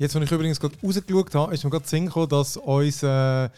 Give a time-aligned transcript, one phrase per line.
[0.00, 3.50] Jetzt, als ich übrigens gerade rausgeschaut habe, ist mir gerade Sinn gekommen, dass uns äh,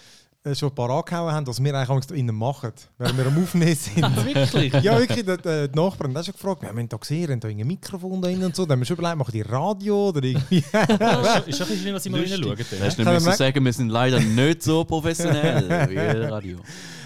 [0.57, 4.26] schon ein paar angehauen haben, was wir eigentlich innen machen, während wir am Aufnehmen sind.
[4.26, 4.72] Wirklich?
[4.82, 5.25] ja, wirklich.
[5.25, 8.20] Die, die, Nachbarn haben schon gefragt, ja, wir haben da gesehen, haben da ein Mikrofon
[8.20, 8.64] da drin und so.
[8.66, 10.57] Dann haben wir schon überlegt, machen die Radio oder irgendwie.
[10.66, 12.43] ist schon ein bisschen ich mal reinschauen.
[12.43, 15.96] Du hast nicht müssen sagen, wir sind leider nicht so professionell wie
[16.27, 16.57] Radio.
[16.57, 16.64] Wir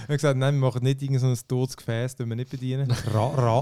[0.08, 2.90] haben gesagt, nein, wir machen nicht irgendein so totes Gefäß, das wir nicht bedienen.
[3.12, 3.58] Ra, ra,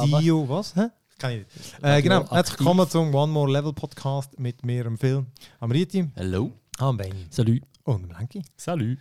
[0.00, 0.74] Radio, was?
[0.74, 0.86] Hä?
[1.18, 1.74] Kann ich nicht.
[1.82, 5.24] Äh, genau, herzlich willkommen zum One More Level Podcast mit mir, am Phil,
[5.60, 6.52] am Riti, Hallo.
[6.78, 7.62] am Benny Salut.
[7.84, 8.42] und am Lenki.
[8.56, 8.98] Salut.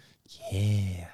[0.52, 1.08] Yeah.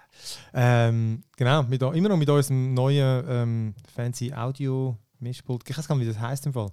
[0.54, 5.68] Ähm, genau, mit, immer noch mit unserem neuen ähm, fancy Audio Mischpult.
[5.68, 6.70] Ich weiß gar nicht, wie das heißt im Fall.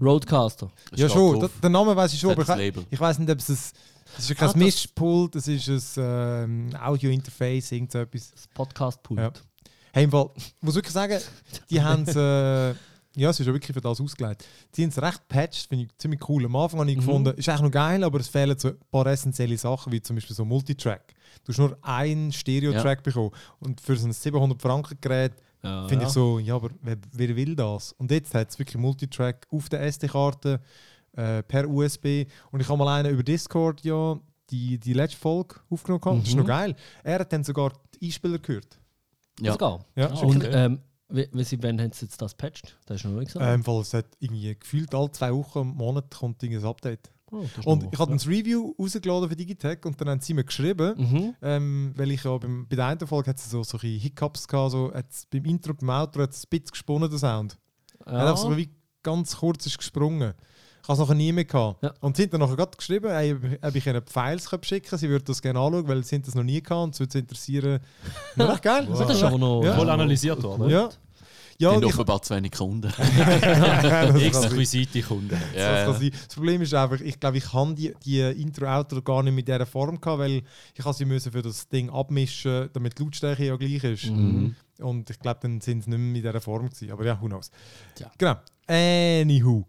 [0.00, 0.70] Roadcaster.
[0.94, 1.40] ja, schon.
[1.40, 2.86] Da, den Namen weiß ich schon, aber Das ich, Label.
[2.90, 3.58] ich weiß nicht, ob es ein,
[4.14, 8.30] das ist ja kein Ah, das- Mischpult, das ist ein ähm, Audio-Interface, irgend so etwas.
[8.32, 9.20] Das Podcast-Pult.
[9.20, 9.32] Ja.
[9.92, 11.20] Hey, im Fall, ich muss wirklich sagen,
[11.68, 12.74] die haben es, äh,
[13.16, 14.44] ja, es ist ja wirklich für das ausgelegt.
[14.74, 16.44] Die haben es recht patched, finde ich ziemlich cool.
[16.44, 17.00] Am Anfang habe ich Mhm.
[17.00, 20.16] gefunden, ist eigentlich noch geil, aber es fehlen so ein paar essentielle Sachen, wie zum
[20.16, 21.14] Beispiel so Multitrack.
[21.44, 23.30] Du hast nur einen Stereo-Track bekommen.
[23.60, 26.08] Und für so ein 700 Franken Gerät Ja, finde ja.
[26.08, 27.92] ich so, ja, aber wer, wer will das?
[27.92, 30.60] Und jetzt hat es wirklich Multitrack auf der SD-Karte
[31.16, 32.26] äh, per USB.
[32.52, 34.18] Und ich habe mal einen über Discord ja
[34.50, 36.00] die, die letzte Folge aufgenommen.
[36.02, 36.20] gehabt.
[36.20, 36.40] Das ist Mhm.
[36.40, 36.76] noch geil.
[37.02, 38.78] Er hat dann sogar die Einspieler gehört.
[39.40, 39.52] Ja.
[39.52, 39.84] Sogar.
[39.96, 40.50] Ja, Ah, ist Und okay.
[40.52, 41.28] ähm, wie,
[41.62, 42.76] wann haben sie jetzt das patched?
[42.86, 43.66] Das ist noch nicht gesagt.
[43.66, 47.10] Weil es hat irgendwie gefühlt alle zwei Wochen im Monat kommt irgendein Update.
[47.32, 50.94] Oh, Und ich habe das Review rausgeladen für Digitech und dann haben sie mir geschrieben,
[50.96, 51.34] Mhm.
[51.42, 54.70] ähm, weil ich ja beim, bei der einen Folge hat es so solche Hiccups gehabt,
[54.70, 57.58] so hat's beim Intro, beim Outro hat es ein bisschen gesponnen, der Sound.
[58.04, 58.70] Er hat einfach so wie
[59.02, 60.34] ganz kurz ist gesprungen.
[60.86, 61.82] Ich habe es nachher nie mehr gehabt.
[61.82, 61.92] Ja.
[62.00, 64.98] Und sie haben dann nachher gerade geschrieben, ey, ob- ich ihnen die Files schicken könnte.
[64.98, 67.12] Sie würden das gerne anschauen, weil sie haben das noch nie gehabt und es würde
[67.12, 67.80] sie interessieren.
[68.36, 68.86] Ja, echt geil.
[68.88, 69.74] Das ist aber noch Ja.
[69.74, 70.70] Voll analysiert worden.
[70.70, 70.88] Ja.
[71.58, 72.92] Ja, ich, offenbar zu wenig Kunden.
[72.98, 74.16] das kann.
[74.20, 75.30] Exquisite Kunden.
[75.54, 76.10] Das, kann sein.
[76.12, 79.66] das Problem ist einfach, ich glaube, ich habe die, die Intro-Outro gar nicht mit dieser
[79.66, 80.42] Form gehabt, weil
[80.74, 84.06] ich sie müssen für das Ding abmischen, damit die Lautstärke ja gleich ist.
[84.06, 84.54] Mhm.
[84.78, 86.92] Und ich glaube, dann sind sie nicht mehr in dieser Form gewesen.
[86.92, 87.50] Aber ja, who knows.
[87.98, 88.10] Ja.
[88.18, 88.36] Genau.
[88.68, 89.64] Anywho.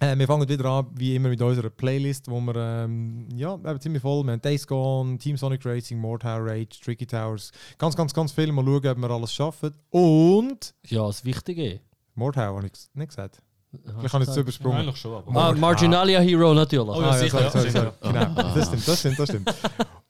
[0.00, 3.80] Äh, wir fangen wieder an, wie immer, mit unserer Playlist, wo wir ähm, ja, eben
[3.80, 7.52] ziemlich voll Wir haben Days Gone, Team Sonic Racing, Mordhau Rage, Tricky Towers.
[7.78, 8.50] Ganz, ganz, ganz viel.
[8.50, 9.72] Mal schauen, ob wir alles schaffen.
[9.90, 11.80] Und Ja, das Wichtige.
[12.14, 13.40] Mordhau, habe ich nicht gesagt.
[13.82, 14.78] Vielleicht habe ich es übersprungen.
[14.78, 15.36] Eigentlich schon, aber.
[15.36, 16.96] Ah, Marginalia Hero natürlich.
[16.96, 17.94] Oh, ja, sicher, sorry, sorry, sicher.
[18.00, 18.12] sorry.
[18.12, 19.54] Genau, das stimmt, das stimmt, das stimmt.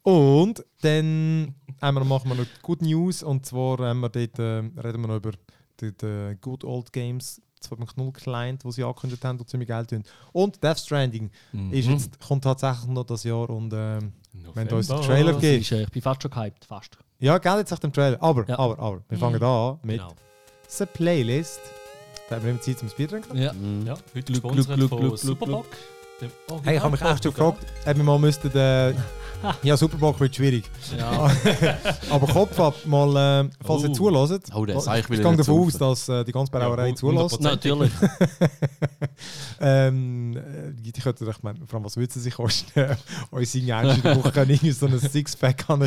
[0.02, 5.00] Und dann wir, machen wir noch Good News und zwar haben wir dort, äh, reden
[5.00, 5.32] wir noch über
[5.80, 7.40] die, die Good Old Games
[7.70, 10.04] 2.0 Client, die sie angekündigt haben und ziemlich geil tun.
[10.32, 11.72] Und Death Stranding Mhm.
[11.72, 14.12] ist jetzt, kommt tatsächlich noch das Jahr und ähm,
[14.54, 15.00] wenn du uns den.
[15.02, 15.72] Trailer Das gibst.
[15.72, 16.98] ich bin fast schon gehypt, fast.
[17.20, 18.20] Ja, geil, jetzt nach dem Trailer.
[18.22, 18.58] Aber, Ja.
[18.58, 20.12] aber, aber, wir fangen an mit Genau.
[20.78, 21.60] der Playlist.
[22.28, 23.36] Da haben wir immer Zeit zum trinken.
[23.36, 23.52] Ja.
[23.52, 23.86] Mhm.
[23.86, 25.66] Ja, heute gluck, von gluck, gluck, Superbock.
[25.70, 25.78] dem
[26.62, 28.94] Hey, ich habe mich echt schon gefragt, ob wir mal müssten, äh,
[29.62, 30.64] ja, Superbock wird schwierig.
[30.96, 31.30] ja.
[32.10, 34.50] Aber Kopf ab, mal, äh, falls ihr zulässt.
[34.54, 37.40] Oh, der ich will ich gehe davon aus, dass äh, die ganze Brauerei Ja, zulässt.
[37.40, 37.42] 100%.
[37.42, 37.92] Natürlich.
[39.60, 42.96] ähm, äh, die könnten doch meinen, vor allem, was würden sie sich kosten?
[43.30, 45.82] Uns irgendwie einmal in der Woche irgendwie so ein Sixpack an.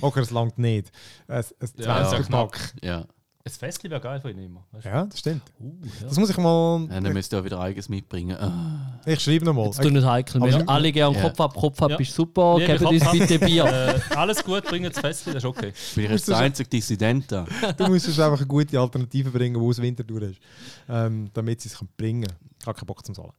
[0.00, 0.90] Okay, das langt nicht.
[1.28, 1.44] Ein, ein
[1.76, 2.52] Ja, 20 ja, knapp.
[2.52, 2.74] Pack.
[2.82, 3.04] Ja.
[3.44, 4.64] Ein Festli wäre geil für ihn immer.
[4.70, 4.88] weißt du?
[4.88, 5.42] Ja, das stimmt.
[5.58, 6.06] Uh, ja.
[6.08, 6.86] Das muss ich mal.
[6.88, 8.36] Ja, Dann müsst ihr auch wieder eigenes mitbringen.
[8.36, 9.00] Ah.
[9.04, 9.66] Ich schreibe nochmal.
[9.66, 10.40] Jetzt tun nicht heikel.
[10.42, 11.22] Wir haben alle gerne Ja.
[11.22, 11.96] Kopf ab, Kopf ab Ja.
[11.98, 12.56] ist super.
[12.58, 13.64] Liebe Gebt uns bitte Bier.
[13.64, 15.72] Äh, alles gut, bringen das Festli, das ist okay.
[15.96, 17.44] Bin ich jetzt der einzige Dissident da?
[17.76, 20.40] Du musst einfach eine gute Alternative bringen, wo es Winter durch ist.
[20.88, 22.38] Ähm, damit sie es können bringen können.
[22.60, 23.32] Ich habe keinen Bock zum Zahlen.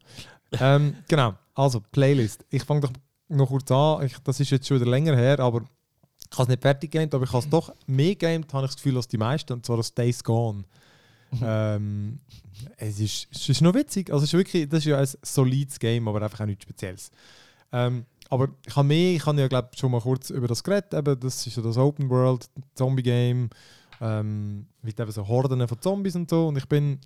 [0.59, 2.43] ähm, genau, also Playlist.
[2.49, 2.91] Ich fange doch
[3.29, 4.05] noch kurz an.
[4.05, 5.63] Ich, das ist jetzt schon wieder länger her, aber
[6.33, 8.71] ich habe es nicht fertig gegamed, aber ich habe es doch mehr gegamed, habe ich
[8.71, 10.63] das Gefühl, als die meisten, und zwar das Days Gone.
[11.43, 12.19] ähm,
[12.77, 14.11] es, ist, es ist noch witzig.
[14.11, 17.11] Also es ist wirklich, das ist ja ein solides Game, aber einfach auch nichts Spezielles.
[17.71, 20.95] Ähm, aber ich habe mehr, ich habe ja glaube schon mal kurz über das geredet,
[20.95, 23.49] eben, das ist ja das Open World Zombie Game
[24.01, 26.99] ähm, mit eben so Horden von Zombies und so und ich bin,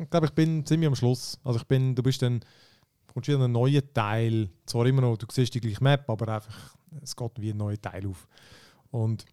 [0.00, 1.36] ich glaube ich bin ziemlich am Schluss.
[1.42, 2.44] Also ich bin, du bist dann,
[3.12, 6.76] kommst wieder einen neuen Teil, zwar immer noch, du siehst die gleiche Map, aber einfach,
[7.00, 8.26] es geht wie ein neuer Teil auf.
[8.90, 9.24] Und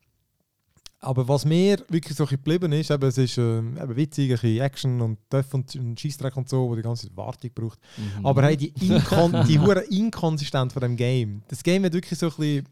[1.02, 4.60] aber was mir wirklich so geblieben ist, eben, es ist ähm, eben witzig, ein bisschen
[4.60, 7.80] Action und Töff und, und Scheissdreck und so, wo die ganze Zeit Wartung braucht.
[7.98, 8.26] Mhm.
[8.26, 11.42] Aber hey, die, Inkon die hure Inkonsistenz von dem Game.
[11.48, 12.68] Das Game hat wirklich so ein bisschen.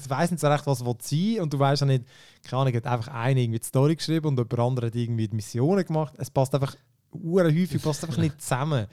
[0.00, 1.40] Ich weiß nicht so recht, was es sein.
[1.40, 2.04] Und du weißt auch nicht,
[2.42, 5.36] keine Ahnung, hat einfach einer irgendwie die Story geschrieben und jemand andere hat irgendwie die
[5.36, 6.14] Missionen gemacht.
[6.18, 6.74] Es passt einfach
[7.12, 8.86] hure häufig passt einfach nicht zusammen,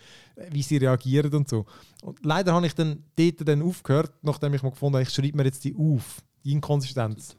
[0.51, 1.65] wie sie reagieren und so.
[2.01, 5.37] Und leider habe ich dann dort dann aufgehört, nachdem ich mal gefunden habe, ich schreibe
[5.37, 7.35] mir jetzt die auf, die Inkonsistenz.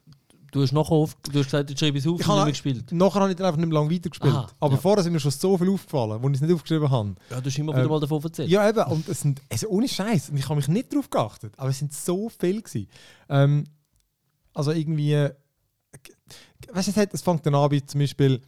[0.53, 2.91] Du hast nachher auf, du hast gesagt, du schreibst es auf Ich habe- gespielt.
[2.93, 4.33] Nachher habe ich dann einfach nicht mehr lange weitergespielt.
[4.33, 4.81] Aha, Aber ja.
[4.81, 7.15] vorher sind mir schon so viel aufgefallen, wo ich es nicht aufgeschrieben habe.
[7.31, 8.49] Ja, du hast immer wieder Ähm, mal davon erzählt.
[8.49, 8.83] Ja, eben.
[8.91, 10.31] Und es sind, also ohne Scheiß.
[10.31, 11.53] Und ich habe mich nicht darauf geachtet.
[11.59, 12.89] Aber es sind so viel gewesen.
[13.29, 13.65] Ähm,
[14.55, 15.13] also irgendwie.
[15.13, 15.35] Äh,
[16.73, 18.41] weißt du, es, hat- es fängt dann an, wie zum Beispiel.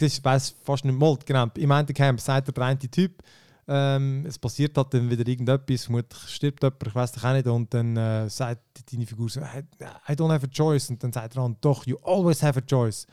[0.00, 1.16] Ich weiß fast nicht mal.
[1.24, 1.46] Genau.
[1.56, 3.22] Im einen Camp sagt der eine Typ.
[3.70, 7.46] Ähm, es passiert halt dann wieder irgendetwas, vermutlich stirbt jemand, ich weiß doch auch nicht,
[7.46, 9.62] und dann äh, sagt deine Figur so, I,
[10.08, 12.62] I don't have a choice, und dann sagt er an, doch, you always have a
[12.62, 13.06] choice.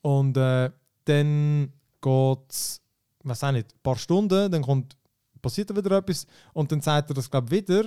[0.00, 0.70] Und äh,
[1.04, 2.80] dann geht es,
[3.24, 4.96] weiß auch nicht, ein paar Stunden, dann kommt,
[5.42, 7.84] passiert wieder etwas, und dann sagt er das, glaube ich, wieder,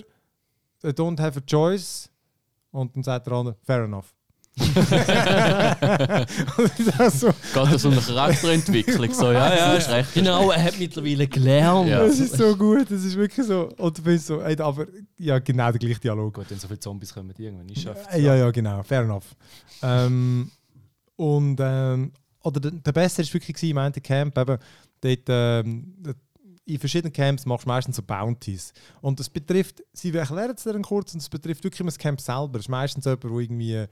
[0.83, 2.11] I don't have a choice,
[2.69, 4.13] und dann sagt der andere, fair enough.
[7.09, 9.11] So, Geht das um eine Charakterentwicklung?
[9.13, 10.13] So, ja, ja, ist recht.
[10.13, 11.89] Genau, er hat mittlerweile gelernt.
[11.89, 12.05] Ja.
[12.05, 14.85] das ist so gut, das ist wirklich so, und du bist so, ey, aber,
[15.17, 16.33] ja, genau der gleiche Dialog.
[16.35, 19.35] Gut, wenn so viele Zombies kommen, irgendwann ist es Äh, Ja, ja, genau, fair enough.
[19.81, 20.51] ähm,
[21.15, 22.11] und ähm,
[22.43, 24.57] oder der, der Beste war wirklich gewesen, im einen Camp, eben,
[25.01, 25.95] dort, ähm,
[26.65, 28.71] in verschiedenen Camps machst du meistens so Bounties.
[29.01, 31.97] Und das betrifft, sie erklären es dir dann kurz, und es betrifft wirklich immer das
[31.97, 32.57] Camp selber.
[32.59, 33.85] Es ist meistens jemand, der irgendwie,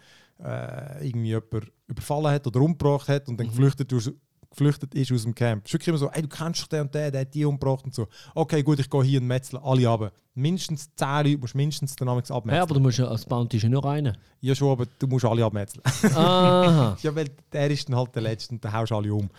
[0.43, 4.11] äh, irgendwie jemand überfallen hat oder umgebracht hat und dann geflüchtet, aus,
[4.49, 5.65] geflüchtet ist aus dem Camp.
[5.65, 7.45] Es ist wirklich immer so, ey, du kennst doch den und den, der hat die
[7.45, 8.07] umgebracht und so.
[8.35, 10.11] Okay, gut, ich gehe hier und metzle alle ab.
[10.33, 12.49] Mindestens 10 Leute musst du mindestens dann abmetzeln.
[12.49, 14.13] Ja, aber du musst ja als Bounty ist ja nur einer.
[14.39, 15.83] Ja, schon, aber du musst alle abmetzeln.
[16.15, 16.97] Aha.
[17.01, 19.29] ja, weil der ist dann halt der Letzte und dann haust du alle um.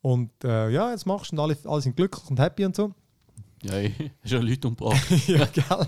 [0.00, 2.92] Und äh, ja, jetzt machst du und alle, alle sind glücklich und happy und so.
[3.62, 3.74] Ja,
[4.22, 5.08] hast ja Leute umgebracht.
[5.28, 5.86] ja, gell?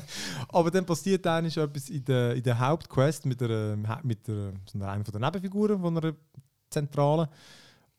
[0.49, 4.53] Aber dann passiert dann ist etwas in der, in der Hauptquest mit der, mit der,
[4.71, 6.15] so einer der Nebenfiguren von einer
[6.71, 7.29] Zentrale,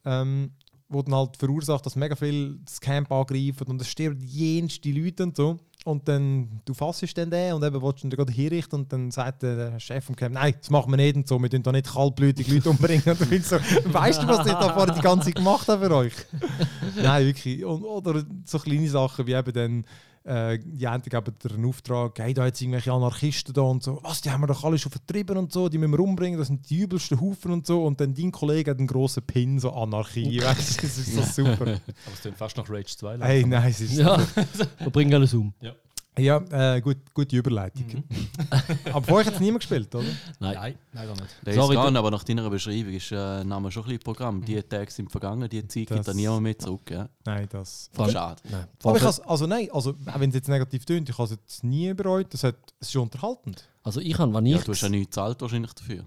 [0.06, 0.52] ähm,
[0.88, 5.24] wo dann halt verursacht, dass mega viel das Camp angreifen und es stirbt jenste Leute
[5.24, 5.58] und so.
[5.86, 9.12] Und dann, du fassest dann den und eben willst du ihn gerade hinrichten und dann
[9.12, 11.72] sagt der Chef vom Camp, nein, das machen wir nicht und so, wir tun da
[11.72, 13.04] nicht kaltblütig Leute umbringen.
[13.06, 15.96] Und du so, weißt du, was ich da vorher die ganze Zeit gemacht habe für
[15.96, 16.14] euch?
[16.96, 17.64] nein, wirklich.
[17.64, 19.86] Und, oder so kleine Sachen wie eben dann,
[20.26, 24.22] äh, die einen geben einen Auftrag, hey, da jetzt irgendwelche Anarchisten da und so, was,
[24.22, 26.70] die haben wir doch alle schon vertrieben und so, die müssen wir umbringen, das sind
[26.70, 27.86] die übelsten Haufen und so.
[27.86, 31.22] Und dann dein Kollege hat einen grossen Pin, so Anarchie, weißt du, das ist so
[31.44, 31.62] super.
[31.62, 31.80] Aber
[32.14, 33.20] es klingt fast nach Rage 2.
[33.20, 34.20] hey, nein, es ist Ja,
[34.80, 35.54] wir bringen alles um.
[35.62, 35.74] Ja,
[36.18, 38.04] äh, gut, gute Überleitung.
[38.94, 40.06] Aber vorher hat es niemand gespielt, oder?
[40.40, 40.54] Nein.
[40.56, 41.26] Nein, leider nicht.
[41.46, 44.44] Days Sorry, Gone, aber nach deiner Beschreibung ist äh, Name schon ein bisschen Programm.
[44.46, 46.90] Die Tage sind vergangen, die Zeit Das- gibt dann niemand mehr zurück.
[46.90, 47.10] Ja?
[47.26, 47.90] Nein, das.
[47.94, 48.42] Vor allem- Schade.
[48.50, 48.68] Nein.
[48.84, 51.32] Aber ich has, also nein, also auch wenn es jetzt negativ tönt, ich habe es
[51.32, 52.34] jetzt nie bereut.
[52.34, 53.68] Das hat, es ist schon unterhaltend.
[53.84, 54.64] Also ich habe, wenn Ja, ich...
[54.64, 56.06] du hast ja nichts gezahlt wahrscheinlich dafür.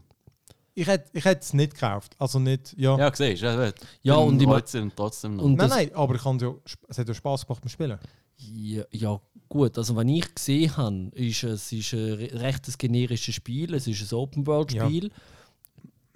[0.74, 2.14] Ich hätte ich hätte es nicht gekauft.
[2.20, 2.96] Also nicht, ja.
[2.96, 3.46] Ja, siehst du.
[3.46, 3.64] Ja,
[4.02, 5.44] Ja, dann und ich trotzdem noch.
[5.44, 6.54] Und nein, nein, aber ich ja,
[6.88, 7.98] es hat ja Spaß gemacht beim Spielen.
[8.40, 9.76] Ja, ja, gut.
[9.78, 13.74] Also, wenn ich gesehen habe, ist es ist ein re- recht generisches Spiel.
[13.74, 15.10] Es ist ein Open-World-Spiel.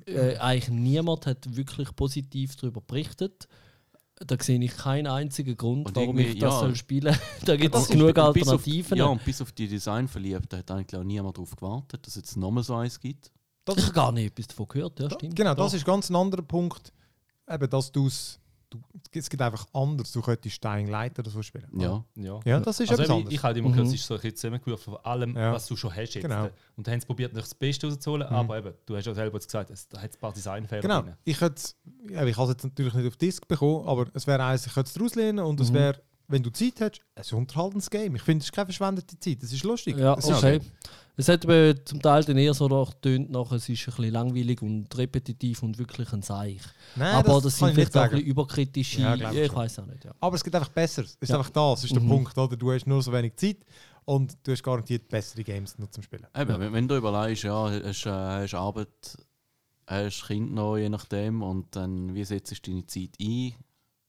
[0.06, 3.46] Äh, eigentlich niemand hat wirklich positiv darüber berichtet.
[4.24, 6.60] Da sehe ich keinen einzigen Grund, Und warum ich das ja.
[6.60, 8.98] soll spielen Da gibt es genug bis auf- Alternativen.
[8.98, 12.36] ja, und bis auf die Designverliebten hat eigentlich auch niemand darauf gewartet, dass es jetzt
[12.36, 13.32] nochmal so eins gibt.
[13.68, 15.00] ich habe gar nicht etwas davon gehört.
[15.00, 15.34] Ja, Da- stimmt.
[15.34, 15.76] genau, das Doch.
[15.76, 16.92] ist ganz ein anderer Punkt.
[17.50, 18.38] Eben, dass du's,
[18.72, 20.10] du es geht einfach anders.
[20.12, 21.68] Du könntest Dying Light oder so spielen.
[21.78, 22.04] Ja.
[22.16, 22.40] Ja.
[22.44, 23.34] Ja, das ist also etwas ich, anderes.
[23.34, 23.72] ich habe immer Mhm.
[23.72, 25.52] gehört, es ist so ein bisschen zusammengeworfen von allem, Ja.
[25.52, 26.22] was du schon hast jetzt.
[26.22, 26.48] Genau.
[26.76, 28.34] Und dann haben sie probiert, noch das Beste rauszuholen, Mhm.
[28.36, 31.02] aber eben, du hast ja selber gesagt, es, da hat ein paar Designfehler Genau.
[31.02, 31.14] drin.
[31.24, 31.62] Ich hätte
[32.10, 34.74] ja, ich habe es jetzt natürlich nicht auf Disk bekommen, aber es wäre eins, ich
[34.74, 35.74] könnte es rauslehnen und es Mhm.
[35.74, 37.00] wäre, wenn du Zeit hast,
[37.32, 38.14] ein unterhaltendes Game.
[38.16, 39.42] Ich finde, es ist keine verschwendete Zeit.
[39.42, 39.96] Es ist lustig.
[39.96, 40.60] Ja, es ist, okay.
[41.16, 44.12] Es hat aber zum Teil dann eher so nach, tönt nach, es ist ein bisschen
[44.12, 46.62] langweilig und repetitiv und wirklich ein Seich.
[46.96, 49.00] Nein, aber das, kann sind vielleicht auch ein bisschen überkritische.
[49.02, 50.04] Ja, Ja, ich ich weiß auch nicht.
[50.04, 50.12] Ja.
[50.20, 51.02] Aber es geht einfach besser.
[51.02, 51.36] Es ist Ja.
[51.36, 52.08] einfach das, ist der Mhm.
[52.08, 52.38] Punkt.
[52.38, 52.56] Oder?
[52.56, 53.58] Du hast nur so wenig Zeit
[54.06, 56.26] und du hast garantiert bessere Games noch zum Spielen.
[56.34, 58.88] Eben, wenn, wenn du überlegst, ja, hast, äh, hast Arbeit,
[59.86, 63.52] hast Kind noch, je nachdem, und dann wie setzt du deine Zeit ein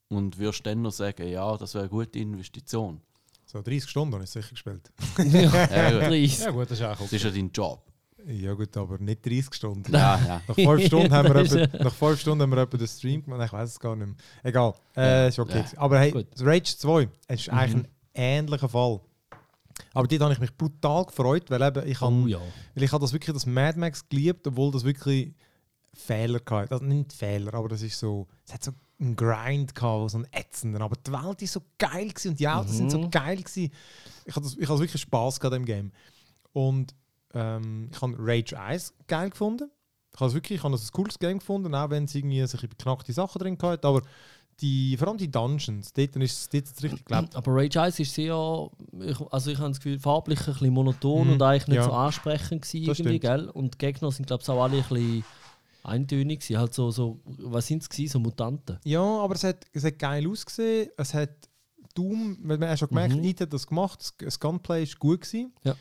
[0.08, 3.00] und wirst dann noch sagen, ja, das wäre eine gute Investition.
[3.46, 4.90] So 30 Stunden habe ich sicher gespielt.
[5.18, 6.00] Ja, gut.
[6.02, 6.38] 30.
[6.40, 7.16] Ja gut, das ist auch Das okay.
[7.16, 7.82] ist ja dein Job.
[8.26, 9.92] Ja gut, aber nicht 30 Stunden.
[9.92, 10.40] Ja, ja.
[10.48, 13.22] Nach fünf Stunden haben wir Das etwa, nach fünf Stunden haben wir etwa den Stream
[13.22, 13.42] gemacht.
[13.44, 14.16] Ich weiß es gar nicht mehr.
[14.42, 14.72] Egal.
[14.96, 15.58] Äh, ist okay.
[15.72, 15.78] Ja.
[15.78, 16.26] Aber hey, Gut.
[16.32, 17.80] das Rage 2 es ist eigentlich Mhm.
[17.82, 19.00] ein ähnlicher Fall.
[19.92, 22.38] Aber dort habe ich mich brutal gefreut, weil eben ich, Oh habe, ja.
[22.74, 25.34] weil ich habe das wirklich das Mad Max geliebt, obwohl das wirklich
[25.92, 26.72] Fehler hatte.
[26.72, 30.26] Also nicht Fehler, aber das ist so, es hat so einen Grind gehabt, so einen
[30.32, 30.82] ätzenden.
[30.82, 33.10] Aber die Welt ist so geil gewesen und die Autos sind so Mhm.
[33.10, 33.70] geil gewesen.
[34.24, 35.92] Ich das- ich wirklich Spaß gehabt im Game.
[36.52, 36.94] Und
[37.34, 39.70] ähm, ich habe Rage 1 geil gefunden.
[40.14, 42.46] Ich habe es wirklich, ich habe das ein cooles Game gefunden, auch wenn es irgendwie
[42.46, 43.88] sich beknackte Sachen drin hatte.
[43.88, 44.02] Aber
[44.60, 47.34] die, vor allem die Dungeons, dort ist es richtig gelebt.
[47.34, 48.70] Aber Rage 1 ist sehr,
[49.00, 51.82] ich, also ich habe das Gefühl, farblich ein bisschen monoton Mhm, und eigentlich nicht ja.
[51.84, 53.20] so ansprechend gewesen irgendwie, stimmt.
[53.22, 53.48] gell?
[53.50, 55.24] Und die Gegner sind glaube ich auch alle ein bisschen
[55.84, 56.40] eintönig.
[56.40, 56.58] gewesen.
[56.58, 58.12] Halt so, so, was sind es?
[58.12, 58.78] So Mutanten.
[58.84, 60.90] Ja, aber es hat, es hat geil ausgesehen.
[60.96, 61.30] Es hat
[61.94, 63.24] Doom, man hat schon gemerkt, Mhm.
[63.24, 64.14] IT hat das gemacht.
[64.18, 65.20] Das- Gunplay war gut.
[65.22, 65.52] Gewesen.
[65.62, 65.76] Ja.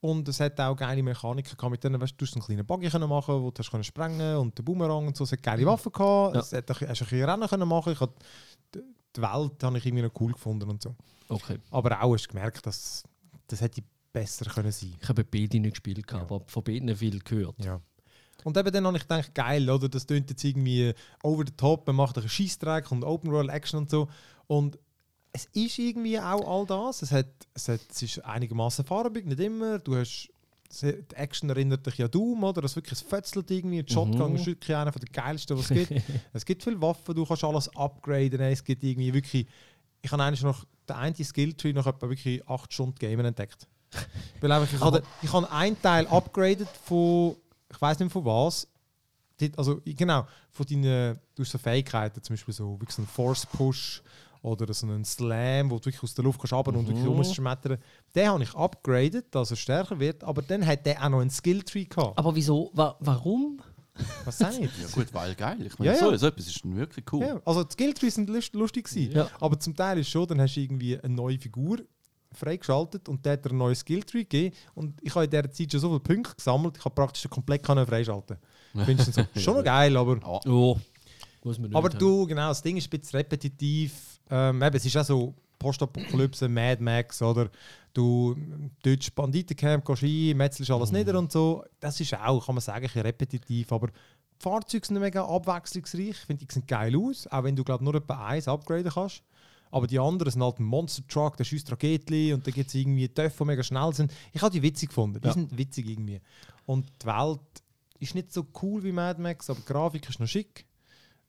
[0.00, 1.70] Und es hat auch geile Mechaniken gehabt.
[1.70, 4.36] Mit denen weißt, du, hast einen kleinen Buggy können machen, wo du hast können sprengen
[4.36, 5.24] und den Boomerang und so.
[5.24, 6.34] Es hat geile Waffen gehabt.
[6.34, 6.40] Ja.
[6.42, 7.94] Es hat, hast ein bisschen Rennen können machen.
[7.94, 8.14] Ich hab,
[8.74, 10.94] die Welt habe ich irgendwie noch cool gefunden und so.
[11.30, 11.58] Okay.
[11.70, 13.02] Aber auch hast du gemerkt, dass
[13.46, 13.82] das hätte
[14.12, 14.94] besser können sein.
[15.00, 16.36] Ich habe beide nicht gespielt, gehabt, Ja.
[16.36, 17.64] aber von beiden viel gehört.
[17.64, 17.80] Ja.
[18.44, 19.88] Und eben dann habe ich gedacht, geil, oder?
[19.88, 23.80] Das tönt jetzt irgendwie over the top, man macht einen Scheißdreck und Open World Action
[23.80, 24.08] und so.
[24.46, 24.78] Und
[25.32, 27.02] es ist irgendwie auch all das.
[27.02, 29.80] Es, hat, es, hat, es ist einigermaßen farbig, nicht immer.
[29.80, 30.28] Du hast,
[30.80, 32.60] die Action erinnert dich ja Doom, oder?
[32.62, 33.82] Das wirklich, es fötzelt irgendwie.
[33.82, 34.36] Die Shotgun Mhm.
[34.36, 36.02] ist wirklich einer der geilsten, was es gibt.
[36.32, 38.40] es gibt viele Waffen, du kannst alles upgraden.
[38.42, 39.46] Es gibt irgendwie wirklich...
[40.02, 43.66] Ich habe eigentlich noch den einen Skilltree nach etwa wirklich 8 Stunden Gamen entdeckt.
[44.40, 47.36] Weil einfach, ich, habe, ich habe einen Teil upgraded von,
[47.74, 48.68] ich weiß nicht von was.
[49.56, 53.44] Also genau, von deinen du hast so Fähigkeiten, zum Beispiel so wirklich so einen Force
[53.46, 54.02] Push
[54.42, 57.10] oder so einen Slam, wo du wirklich aus der Luft kannst runter und wirklich Mhm.
[57.10, 57.78] umschmettern.
[58.14, 61.30] Den habe ich upgraded, dass er stärker wird, aber dann hat der auch noch einen
[61.30, 62.16] Skilltree gehabt.
[62.18, 62.70] Aber wieso?
[62.74, 63.60] Wa warum?
[64.24, 64.70] Was sag ich?
[64.80, 65.56] Ja gut, weil geil.
[65.66, 66.18] Ich meine, Ja, so, ja.
[66.18, 67.22] so etwas ist wirklich cool.
[67.24, 69.12] Ja, also die Skilltrees sind lust- lustig gewesen.
[69.12, 69.28] Ja.
[69.40, 71.78] Aber zum Teil ist schon, dann hast du irgendwie eine neue Figur
[72.34, 74.54] freigeschaltet und der hat dir einen neuen Skilltree gegeben.
[74.74, 77.30] Und ich habe in dieser Zeit schon so viele Punkte gesammelt, ich habe praktisch den
[77.30, 78.36] komplett können freischalten
[78.84, 79.40] Findest du so?
[79.40, 80.16] Schon noch geil, aber...
[80.16, 80.50] Ja.
[80.50, 80.78] Oh,
[81.44, 81.98] muss man nicht Aber haben.
[81.98, 84.20] du, genau, das Ding ist ein bisschen repetitiv.
[84.30, 87.48] Ähm, eben, es ist auch so Postapokalypse, Mad Max, oder?
[87.92, 88.34] Du
[88.82, 90.98] deutsch Banditencamp gehst rein, metzelst alles Mhm.
[90.98, 91.62] nieder und so.
[91.80, 93.70] Das ist auch, kann man sagen, ein bisschen repetitiv.
[93.72, 93.92] Aber die
[94.40, 96.08] Fahrzeuge sind mega abwechslungsreich.
[96.10, 99.22] Ich finde, die sehen geil aus, auch wenn du, glaube nur etwa eins upgraden kannst.
[99.74, 102.74] Aber die anderen sind halt ein Monster Truck, der schießt Raketli und dann gibt es
[102.74, 104.12] irgendwie Töpfe, die mega schnell sind.
[104.32, 105.20] Ich habe die witzig gefunden.
[105.20, 105.34] Die Ja.
[105.34, 106.20] sind witzig irgendwie.
[106.66, 107.40] Und die Welt
[107.98, 110.64] ist nicht so cool wie Mad Max, aber die Grafik ist noch schick.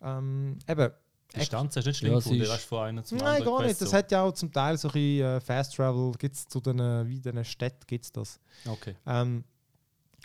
[0.02, 0.92] Ähm, eben,
[1.34, 3.82] Die Distanz ist nicht schlimm Ja, gefunden, ist- du, von einer zum Nein, gar nicht.
[3.82, 3.98] Das so.
[3.98, 6.80] hat ja auch zum Teil so ein bisschen äh, Fast Travel, gibt es zu den,
[6.80, 8.40] äh, wie den Städten gibt's das.
[8.68, 8.96] Okay.
[9.08, 9.44] Ähm,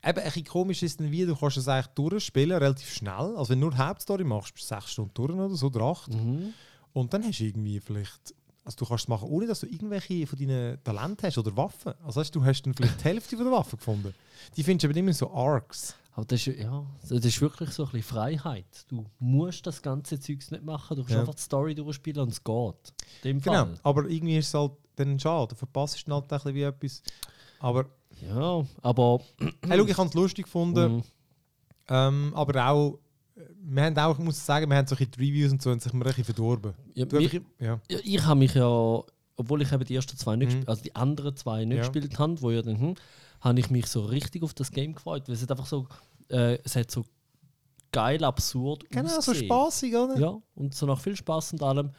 [0.05, 3.35] eben, ein bisschen komisch ist dann wie, du kannst es eigentlich durchspielen, relativ schnell.
[3.37, 6.13] Also wenn du nur Hauptstory machst, bist du sechs Stunden durch oder so, oder acht.
[6.13, 6.53] Mhm.
[6.93, 10.27] Und dann hast du irgendwie vielleicht, also du kannst es machen, ohne dass du irgendwelche
[10.27, 11.93] von deinen Talenten hast oder Waffen.
[12.05, 14.15] Also weißt, du hast dann vielleicht die Hälfte von der Waffen gefunden.
[14.57, 15.95] Die findest du aber immer so Arcs.
[16.13, 18.85] Aber das ist, ja, das ist wirklich so ein bisschen Freiheit.
[18.89, 21.21] Du musst das ganze Zeugs nicht machen, du kannst Ja.
[21.21, 22.93] einfach die Story durchspielen und es geht.
[23.23, 23.79] Dem Genau, Fall.
[23.85, 25.55] aber irgendwie ist es halt dann schade.
[25.55, 27.03] Du verpasst halt ein bisschen wie etwas.
[27.61, 27.87] Aber
[28.23, 29.21] Ja, aber.
[29.39, 30.97] hey, schau, ich habe es lustig gefunden.
[30.97, 31.03] Mhm.
[31.89, 32.99] Ähm, aber auch,
[33.63, 35.93] wir haben auch, ich muss sagen, wir haben so die Reviews und so, und sich
[35.93, 36.75] mir ein bisschen verdorben.
[36.95, 37.81] Ja, mir, einfach, ja.
[37.91, 38.67] ja, ich habe mich ja,
[39.37, 40.61] obwohl ich eben die ersten zwei nicht, Mhm.
[40.61, 41.83] gespielt- also die anderen zwei nicht Ja.
[41.89, 42.95] gespielt habe, wo ja dann, hm,
[43.41, 45.87] habe ich mich so richtig auf das Game gefreut, weil es hat einfach so,
[46.29, 47.05] äh, es hat so
[47.93, 49.47] geil absurd Genau, so ausgesehen.
[49.47, 50.19] spaßig, oder?
[50.19, 51.91] Ja, und so nach viel Spaß und allem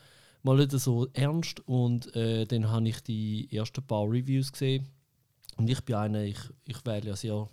[0.43, 1.59] mal nicht so ernst.
[1.67, 4.87] Und äh, dann habe ich die ersten paar Reviews gesehen.
[5.57, 7.47] Und ich bin einer, ich, ich wähle ja sehr.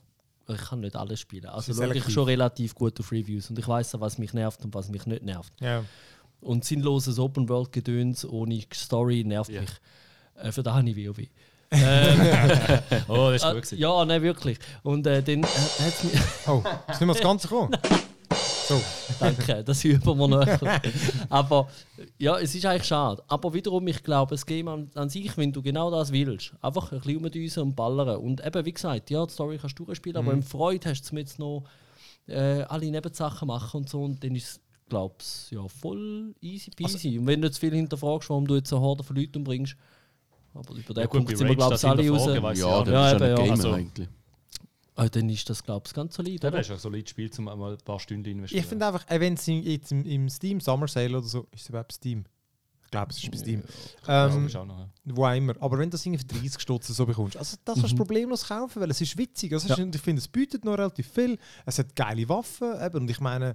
[0.49, 1.47] Ich kann nicht alles spielen.
[1.47, 3.51] Also schaue ich schon relativ gut auf Reviews.
[3.51, 5.53] Und ich weiß auch, was mich nervt und was mich nicht nervt.
[5.61, 5.85] Ja.
[6.41, 9.61] Und sinnloses Open-World-Gedöns ohne Story nervt Ja.
[9.63, 9.71] mich.
[10.37, 11.19] Äh, für das habe ich WoW.
[11.19, 11.29] äh,
[13.09, 13.63] Oh, das ist äh, gut.
[13.63, 13.79] gewesen.
[13.79, 14.59] ja, nein, wirklich.
[14.83, 16.21] Und äh, dann äh, hat es mich.
[16.47, 17.77] Oh, ist nicht mehr das Ganze gekommen?
[18.69, 18.81] So.
[19.19, 20.47] Danke, das üben wir noch.
[21.31, 21.69] Aber
[22.19, 23.23] ja, es ist eigentlich schade.
[23.29, 26.93] Aber wiederum, ich glaube, das Game an, an sich, wenn du genau das willst, einfach
[26.93, 28.17] ein bisschen umdüsen und ballern.
[28.19, 31.05] Und eben, wie gesagt, ja, die Story kannst du durchspielen, aber wenn du Freude hast,
[31.05, 31.65] zum jetzt noch
[32.27, 36.71] äh, alle Nebensachen machen und so, und dann ist es, glaube ich, ja, voll easy
[36.71, 37.19] peasy.
[37.19, 39.77] und wenn du zu viel hinterfragst, warum du jetzt eine Horde von Leuten umbringst,
[40.55, 42.27] aber über den Ja, gut, Punkt bei sind wir, glaube ich, alle raus.
[42.27, 43.37] Ja, Ja, ist eben, ein ja.
[43.37, 44.09] Gamer Also- eigentlich.
[45.01, 46.43] Ah, dann ist das, glaube ich, ganz solid.
[46.43, 46.61] Das Oder?
[46.61, 48.61] ist ein solides Spiel, um mal ein paar Stunden investieren.
[48.63, 51.63] Ich finde einfach, wenn es im- jetzt im, im Steam Summer Sale oder so, ist
[51.63, 52.25] es überhaupt Steam?
[52.85, 53.63] Ich glaube, es ist bei Steam.
[54.07, 54.89] das Ähm, auch noch, ja.
[55.05, 55.55] wo auch immer.
[55.61, 57.99] Aber wenn du das irgendwie für 30 Stutz so bekommst, also das kannst du Mhm.
[57.99, 59.53] problemlos kaufen, weil es ist witzig.
[59.53, 59.77] Also Ja.
[59.79, 61.39] ich finde, es bietet noch relativ viel.
[61.67, 62.73] Es hat geile Waffen.
[62.81, 63.55] Eben, und ich meine,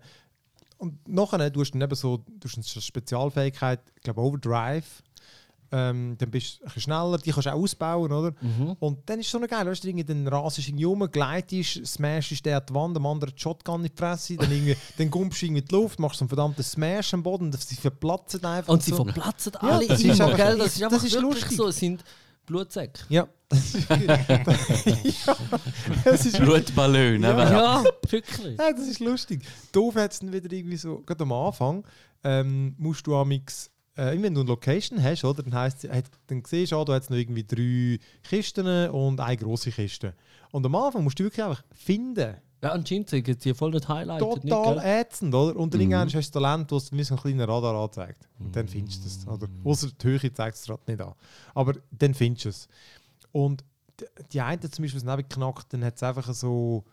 [0.78, 5.02] und nachher, du hast dann eben so, du hast eine Spezialfähigkeit, ich glaube Overdrive.
[5.76, 8.32] Ähm, dann bist du ein bisschen schneller, die kannst du auch ausbauen, oder?
[8.42, 8.76] Mhm.
[8.80, 11.84] Und dann ist es noch geil, weißt du, irgendwie, dann rasest du irgendwie um, gleitest,
[11.88, 15.10] smashst der an die Wand, dem anderen die Shotgun in die Fresse, dann, irgendwie, dann
[15.10, 17.76] gumpst du irgendwie in die Luft, machst so einen verdammten Smash am Boden, und sie
[17.76, 18.72] verplatzen einfach.
[18.72, 18.98] Und sie so.
[19.04, 20.58] verplatzen Ja, alle das ist einfach- gell?
[20.60, 21.58] Das das ist einfach ist wirklich lustig.
[21.58, 21.68] so.
[21.70, 22.04] Es sind
[22.46, 23.00] Blutsäcke.
[23.10, 23.90] Ja, das ist,
[25.26, 25.36] ja,
[26.04, 27.32] das ist Blutballon, Ja.
[27.32, 27.40] eben.
[27.54, 28.58] Ja, wirklich.
[28.60, 29.42] Ja, das ist lustig.
[29.72, 31.84] Doof hat es dann wieder irgendwie so, gerade am Anfang,
[32.24, 36.44] ähm, musst du amix, äh, wenn du eine Location hast, oder, dann heisst hat, dann
[36.46, 40.14] siehst du, ah, da hat noch irgendwie drei Kisten und eine große Kiste.
[40.52, 44.42] Und am Anfang musst du wirklich einfach finden, Ja, anscheinend sind die voll nicht highlighted.
[44.42, 45.56] total nicht, ätzend, oder?
[45.60, 45.82] Und Mhm.
[45.82, 48.28] irgendwann hast du das Talent, das dir so einen kleinen Radar anzeigt.
[48.40, 49.28] Und dann findest du es.
[49.28, 49.48] Oder?
[49.66, 51.14] Außer die Höhe zeigt es gerade nicht an.
[51.54, 52.68] Aber dann findest du es.
[53.34, 53.64] Und
[54.00, 56.84] d- die eine zum Beispiel, die es knackt, dann hat es einfach so,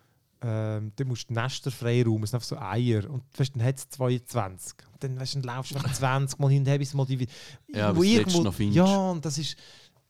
[0.42, 3.09] ähm, dann musst du die Nester freiräumen, es sind einfach so Eier.
[3.11, 4.75] Und weißt, dann hat es 22.
[4.92, 7.26] Und dann, weißt, dann laufst du einfach 20 Mal hin und her, bis mal die
[7.68, 8.76] Ja, wo letztes noch findest.
[8.76, 9.56] Ja, und das ist,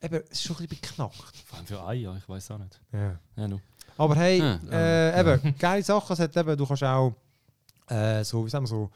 [0.02, 1.36] eben, es ist schon ein bisschen beknackt.
[1.46, 2.80] Vor allem für Eier, ich weiß auch nicht.
[2.92, 3.18] Ja.
[3.36, 3.48] Ja.
[3.96, 4.58] Aber hey, Ja.
[4.70, 6.12] äh, eben, geile Sachen.
[6.12, 7.14] Es hat eben, du kannst auch
[7.88, 8.90] äh, so, wie sagen wir so,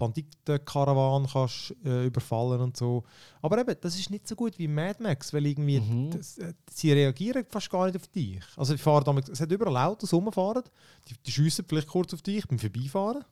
[0.00, 3.04] Banditenkarawan kannst äh, überfallen und so.
[3.40, 6.10] Aber eben, das ist nicht so gut wie Mad Max, weil irgendwie Mhm.
[6.10, 8.40] das, äh, sie reagieren fast gar nicht auf dich.
[8.56, 10.64] Also die fahren damit, es hat überall Autos rumfahren,
[11.08, 13.24] die, die schiessen vielleicht kurz auf dich beim Vorbeifahren.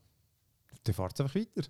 [0.84, 1.68] Dann fährt es einfach weiter.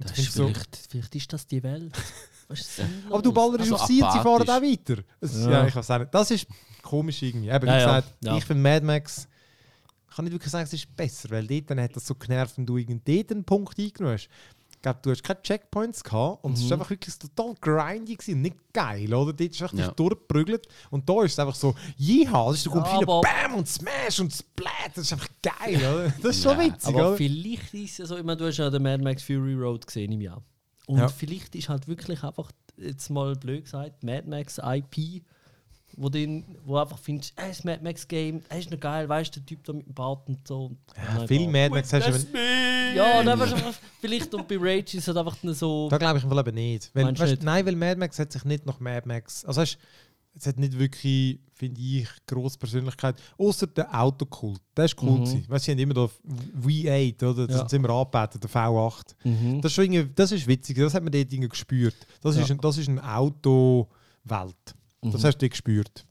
[0.00, 1.92] Das findest ist so- vielleicht, vielleicht ist das die Welt.
[3.10, 5.02] Aber du ballerst Also auf sie und sie fahren auch weiter.
[5.20, 5.50] Es, ja.
[5.50, 5.66] Ja.
[5.66, 6.14] ich weiß nicht.
[6.14, 6.46] Das ist
[6.82, 7.48] komisch irgendwie.
[7.48, 8.36] Eben, wie Ja, gesagt, Ja.
[8.36, 9.28] ich finde Mad Max,
[10.16, 12.66] kann nicht wirklich sagen, es ist besser, weil dort dann hat das so genervt, wenn
[12.66, 14.28] du irgendwie einen Punkt eingenommen hast.
[14.72, 16.70] Ich glaube, du hast keine Checkpoints gehabt und es Mhm.
[16.70, 19.32] war einfach wirklich total grindy gewesen, nicht geil, oder?
[19.32, 19.90] Dort ist einfach Ja.
[19.90, 23.66] durchgeprügelt und da ist es einfach so, jeha, das ist, da kommt Ja, Bam und
[23.68, 26.10] Smash und Splat, das ist einfach geil, oder?
[26.22, 27.16] Das ist schon Ja, witzig, Aber oder?
[27.16, 29.86] vielleicht ist es ja so, ich meine, du hast ja den Mad Max Fury Road
[29.86, 30.42] gesehen im Jahr.
[30.86, 31.08] Und Ja.
[31.08, 35.24] vielleicht ist halt wirklich einfach, jetzt mal blöd gesagt, Mad Max IP,
[35.96, 39.34] wo, den, wo einfach findest, äh, das Mad Max Game, das ist noch geil, weißt
[39.34, 40.66] du, der Typ da mit dem Bart und so.
[40.66, 42.38] Und Ja, viel Mad Max hast du,
[42.94, 45.88] Ja, dann weißt du einfach, vielleicht und bei Rage ist es einfach nur so.
[45.88, 46.90] Da glaube ich im Fall eben nicht.
[46.94, 47.42] Weil, weißt, nicht?
[47.42, 49.44] Nein, weil Mad Max hat sich nicht nach Mad Max.
[49.44, 49.78] Also weißt,
[50.38, 53.16] es hat nicht wirklich, finde ich, grosse Persönlichkeit.
[53.38, 54.60] Außer der Autokult.
[54.76, 55.12] Der ist cool.
[55.12, 55.24] Mhm.
[55.24, 55.44] gewesen.
[55.48, 56.10] Weißt, sie haben immer da
[56.62, 57.46] V8, oder?
[57.46, 57.58] Das Ja.
[57.60, 59.14] sind sie immer angebeten, der V8.
[59.24, 59.62] Mhm.
[59.62, 61.96] Das ist, das ist witzig, das hat man dort irgendwie gespürt.
[62.20, 62.54] Das, ist, Ja.
[62.54, 64.74] ein, das ist eine Autowelt.
[65.02, 65.26] Das Mhm.
[65.26, 66.04] hast du gespürt.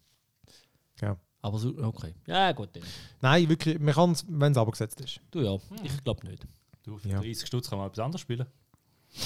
[1.42, 2.16] Aber so, okay.
[2.26, 2.82] Ja, gut, dann.
[3.22, 5.20] Nein, wirklich, man kann es, wenn es abgesetzt ist.
[5.30, 6.44] Du ja, ich glaube nicht.
[6.82, 7.20] Du, für Ja.
[7.20, 8.48] 30 Stutz kann man etwas anderes spielen.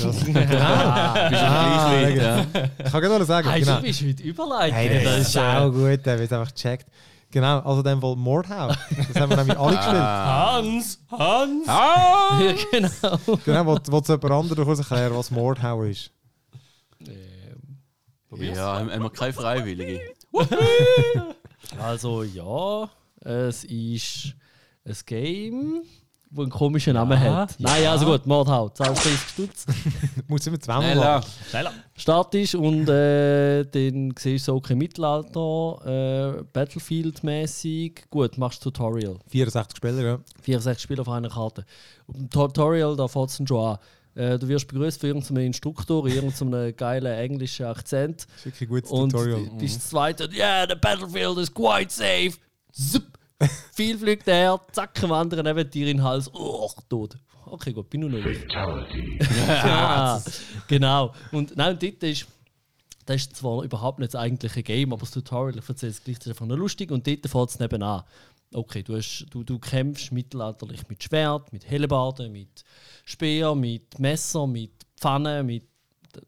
[0.01, 2.37] Das, Bist du Ah, gleich weit, ja.
[2.39, 2.69] ja.
[2.85, 3.77] ich kann gerade sagen, Hey, genau.
[3.77, 4.75] du bist heute überleitet.
[4.75, 6.87] Hey, das ist auch gut, der wird einfach gecheckt.
[7.31, 8.75] Genau, also dem Fall Mordhouse.
[9.13, 9.95] Das haben wir nämlich alle gespielt.
[10.01, 10.55] Ah.
[10.57, 10.99] Hans!
[11.11, 11.67] Hans!
[11.69, 12.39] Ah!
[12.43, 13.37] ja, genau.
[13.45, 16.11] Genau, wo, wo jemand anderes kurz erklären, was Mordhouse ist.
[18.29, 18.57] Probier's.
[18.57, 20.01] Ja, wir keine Freiwillige.
[21.77, 22.89] Also ja,
[23.21, 24.33] es ist
[24.85, 25.81] ein Game,
[26.31, 27.55] das einen komischen Namen Ja, hat.
[27.59, 29.65] Nein, also gut, Mordhaut, zahlst 30 Stutz.
[30.27, 31.17] Muss immer zweimal Schneller.
[31.17, 31.31] machen.
[31.49, 31.73] Schneller!
[31.95, 38.05] Startest und äh, dann siehst du so okay, Mittelalter, äh, Battlefield-mäßig.
[38.09, 39.17] Gut, machst Tutorial.
[39.27, 40.19] 64 Spieler, ja.
[40.41, 41.65] 64 Spieler auf einer Karte.
[42.07, 43.77] Und im Tutorial, da fängt es dann schon an.
[44.15, 48.27] Äh, du wirst begrüßt von irgendeinem Instruktor, irgendeinem geilen englischen Akzent.
[48.27, 49.41] Das ist wirklich ein gutes Und Tutorial.
[49.43, 52.33] b- bis das zweite, yeah, the battlefield is quite safe.
[52.71, 53.03] Zup.
[53.73, 57.15] Viel fliegt her, zack, am anderen neben dir in den Hals, oh, tot.
[57.45, 58.39] Okay, gut, bin nur noch ich.
[59.47, 60.21] ja,
[60.67, 61.13] genau.
[61.31, 62.27] Und nein, und dort ist,
[63.05, 66.31] das ist zwar überhaupt nicht das eigentliche Game, aber das Tutorial ich erzähle es gleichzeitig
[66.33, 68.03] einfach noch lustig und dort fährt es nebenan.
[68.53, 72.63] Okay, du, hast, du, du kämpfst mittelalterlich mit Schwert, mit Hellebarden, mit
[73.05, 75.63] Speer, mit Messer, mit Pfanne, mit.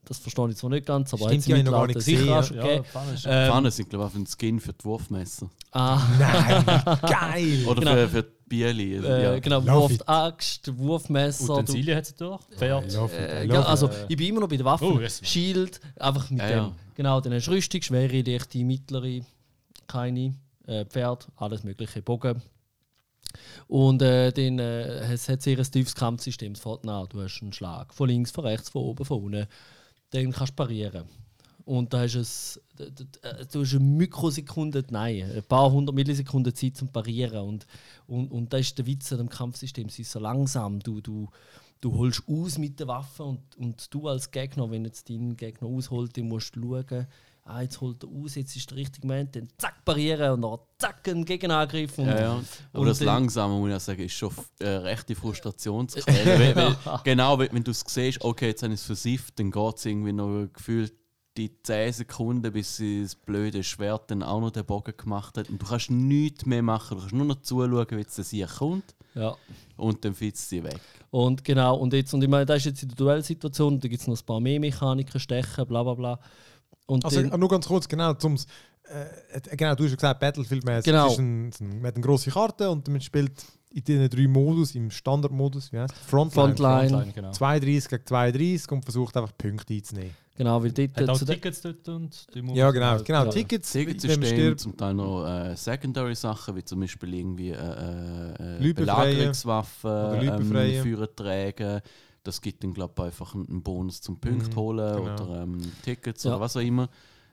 [0.04, 2.62] Das verstehe ich zwar nicht ganz, aber Stimmt, noch gar Mittelalter nicht sicher schon Ja,
[2.62, 2.84] gegeben.
[2.84, 5.50] Pfanne ist Ähm, Pfanne sind, glaube ich, ein Skin für die Wurfmesser.
[5.72, 6.64] ah, Nein,
[7.02, 7.64] geil!
[7.66, 7.92] Oder Genau.
[7.94, 8.96] für, für die Bieli.
[8.98, 9.38] Also, äh, ja.
[9.40, 10.08] genau, Love Wurf it.
[10.08, 11.54] Axt, Wurfmesser.
[11.54, 12.40] Utensilien hat sie durch.
[12.56, 12.84] Pferd.
[12.84, 13.66] Äh, I ja, love it.
[13.66, 14.86] also, ich bin immer noch bei den Waffen.
[14.86, 15.20] Oh, yes.
[15.24, 16.56] Shield, einfach mit Ja, dem.
[16.58, 16.72] ja.
[16.94, 19.22] Genau, dann hast du Rüstung, schwere, leichte, mittlere,
[19.88, 20.34] keine,
[20.66, 22.42] äh, Pferd, alles mögliche, Bogen.
[23.66, 26.52] Und äh, dann äh, es hat sehr ein tiefes Kampfsystem.
[26.52, 26.62] Es.
[27.08, 29.46] Du hast einen Schlag von links, von rechts, von oben, von unten.
[30.10, 31.04] Dann kannst du parieren.
[31.64, 36.76] Und da hast es, äh, du hast eine Mikrosekunde, nein, ein paar hundert Millisekunden Zeit
[36.76, 37.46] zum Parieren.
[37.46, 37.66] Und,
[38.06, 39.86] und, und das ist der Witz an dem Kampfsystem.
[39.86, 40.80] Es ist so langsam.
[40.80, 41.30] Du, du,
[41.80, 45.68] du holst aus mit der Waffe und, und du als Gegner, wenn jetzt dein Gegner
[45.68, 47.06] ausholt, musst du schauen,
[47.44, 50.58] ah, jetzt holt er aus, jetzt ist der richtige Moment, dann zack parieren und dann
[50.78, 51.98] zack einen Gegenangriff.
[51.98, 52.42] Und, Ja, ja.
[52.72, 56.38] Aber und das Langsame, muss ich sagen, ist schon äh, rechte Frustrationsquelle.
[56.54, 59.76] weil, weil, genau, wenn, du es siehst, okay, jetzt habe ich es versifft, dann geht
[59.76, 60.92] es irgendwie noch gefühlt
[61.36, 65.48] die 10 Sekunden, bis sie das blöde Schwert dann auch noch den Bogen gemacht hat.
[65.48, 68.94] Und du kannst nichts mehr machen, du kannst nur noch zuschauen, wie der Sieg kommt.
[69.14, 69.34] Ja.
[69.76, 70.80] Und dann fitzt sie weg.
[71.10, 74.00] Und genau, und jetzt, und ich meine, das ist jetzt in der Duellsituation, da gibt
[74.00, 76.18] es noch ein paar mehr Mechaniken, Stechen, bla bla bla.
[76.92, 78.46] Und Also dann, nur ganz kurz, genau, zum's,
[78.84, 80.84] äh, genau, du hast ja gesagt, Battlefield-mäßig.
[80.84, 81.06] Genau.
[81.06, 83.32] Es ist ein, man hat eine grosse Karte und man spielt
[83.72, 86.54] in diesen drei Modus, im Standardmodus, wie heißt Frontline.
[86.54, 86.88] Frontline.
[86.90, 87.32] Frontline, genau.
[87.32, 90.10] 32 gegen 32 und versucht einfach Punkte einzunehmen.
[90.34, 93.02] Genau, weil dort Hat auch Tickets dort und Ja, man genau.
[93.02, 93.24] genau.
[93.24, 93.30] ja.
[93.30, 94.60] Tickets, Tickets wenn man stehen stirbt.
[94.60, 98.72] zum Teil noch äh, Secondary-Sachen, wie zum Beispiel irgendwie äh, äh.
[98.72, 101.62] Belagerungswaffen ähm, befreien.
[102.24, 105.12] Das gibt dann, glaube ich, einfach einen Bonus zum Punkt Mhm, holen genau.
[105.14, 106.30] oder ähm, Tickets Ja.
[106.32, 106.88] oder was auch immer.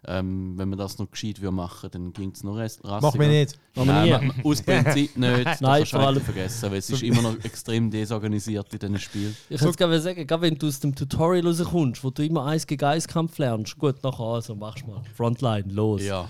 [0.07, 2.87] Ähm, wenn man das noch gescheit würde machen dann ging es noch rassiger.
[3.27, 3.59] Nicht.
[3.75, 4.11] Machen wir Nein, nie.
[4.27, 5.45] ma- ma- aus Prinzip nicht.
[5.45, 8.97] Das Nein, du vor allem- vergessen, weil es ist immer noch extrem desorganisiert in diesen
[8.99, 9.35] Spielen.
[9.49, 12.45] Ich kann es gerade sagen, gerade wenn du aus dem Tutorial rauskommst, wo du immer
[12.45, 15.01] eins gegen eins Kampf lernst, gut, nachher also machst du mal.
[15.17, 16.01] Frontline, los.
[16.01, 16.29] Ja.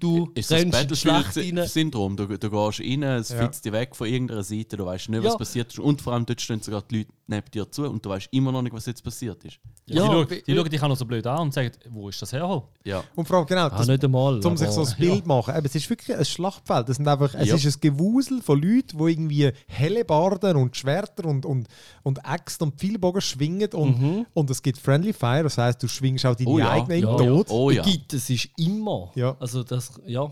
[0.00, 0.64] Du Ist das.
[0.64, 2.16] Battlefield-Syndrom?
[2.16, 3.38] Du, du gehst rein, es Ja.
[3.42, 5.28] fitzt dich weg von irgendeiner Seite, du weißt nicht, Ja.
[5.30, 5.78] was passiert ist.
[5.78, 8.52] Und vor allem dort stehen sogar die Leute neben dir zu und du weißt immer
[8.52, 9.58] noch nicht, was jetzt passiert ist.
[9.86, 12.08] Ja, Ja, die, schauen, die schauen dich auch noch so blöd an und sagen, wo
[12.08, 12.64] ist das hergekommen?
[12.84, 13.02] Ja.
[13.14, 14.44] Und vor allem, genau, Ah, das, nicht einmal.
[14.44, 15.54] um sich so ein Bild machen.
[15.56, 16.88] Eben, es ist wirklich ein Schlachtfeld.
[16.88, 17.54] Das sind einfach, es Ja.
[17.54, 21.68] ist ein Gewusel von Leuten, die irgendwie Hellebarden und Schwerter und, und,
[22.02, 23.72] und Äxte und Pfeilbogen schwingen.
[23.72, 24.26] Und, Mhm.
[24.34, 26.70] und es gibt Friendly Fire, das heißt, du schwingst auch deine Oh ja.
[26.70, 27.16] eigenen Ja.
[27.16, 27.46] Tod.
[27.50, 27.82] Oh ja.
[27.82, 29.10] gibt es ist immer.
[29.14, 29.36] Ja.
[29.40, 30.30] Also das, ja.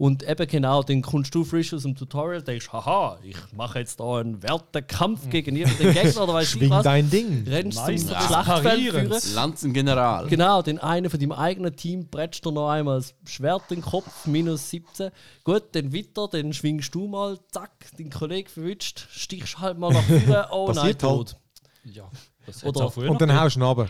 [0.00, 4.00] Und eben genau, dann kommst du frisch aus dem Tutorial, denkst, haha, ich mache jetzt
[4.00, 6.84] da einen werten Kampf gegen irgendeinen Gegner oder weiß ich was.
[6.84, 7.44] dein Ding.
[7.46, 8.06] Rennst Nice.
[8.06, 8.16] zum.
[8.16, 9.12] Schlachtfeld führen.
[9.34, 10.26] Lanzengeneral.
[10.28, 13.82] Genau, den einen von deinem eigenen Team bretscht dir noch einmal das Schwert in den
[13.82, 15.10] Kopf, minus 17.
[15.44, 20.02] Gut, dann weiter, dann schwingst du mal, zack, den Kollegen verwünscht, stichst halt mal nach
[20.02, 20.98] vorne, oh nein, halt.
[20.98, 21.36] tot.
[21.84, 22.10] Ja.
[22.46, 23.88] Das Oder- auch Und dann haust du ihn runter.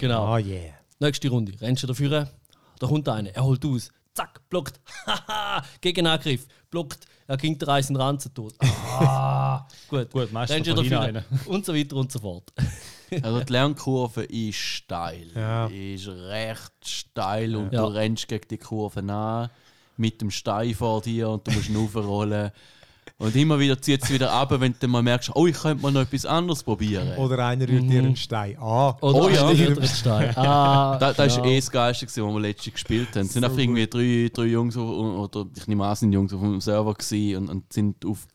[0.00, 0.24] Genau.
[0.24, 0.74] Ah, yeah.
[0.98, 1.52] Nächste Runde.
[1.60, 2.28] Rennst du dafür?
[2.80, 3.30] Da kommt einer.
[3.30, 3.92] Er holt aus.
[4.16, 4.80] Zack, blockt.
[5.06, 6.46] Haha, Gegenangriff.
[6.70, 7.04] Blockt.
[7.26, 8.54] Er ging der Reis in den Ranzen tot.
[8.60, 10.10] Ah, gut.
[10.10, 11.22] Gut, meistens hinein.
[11.44, 12.52] Und so weiter und so fort.
[13.22, 15.28] Also die Lernkurve ist steil.
[15.32, 15.66] Ja.
[15.68, 17.82] Ist recht steil und Ja.
[17.82, 19.48] du rennst gegen die Kurve an
[19.96, 22.50] mit dem Stein vor dir und du musst ihn aufrollen.
[23.18, 25.82] Und immer wieder zieht es wieder ab, wenn du dann mal merkst, oh, ich könnte
[25.82, 27.16] mal noch etwas anderes probieren.
[27.16, 28.94] Oder einer rührt dir einen Stein an.
[29.00, 29.48] Oder Oh ja.
[29.48, 30.32] ein anderer Stein.
[30.36, 31.42] Ah, Da, das ja.
[31.42, 33.22] war eh das Geilste, was wir letztens gespielt haben.
[33.22, 36.12] Es sind So einfach irgendwie drei, drei Jungs, auf, oder ich nehme an, es sind
[36.12, 38.26] Jungs auf dem Server gewesen und, und sind auf,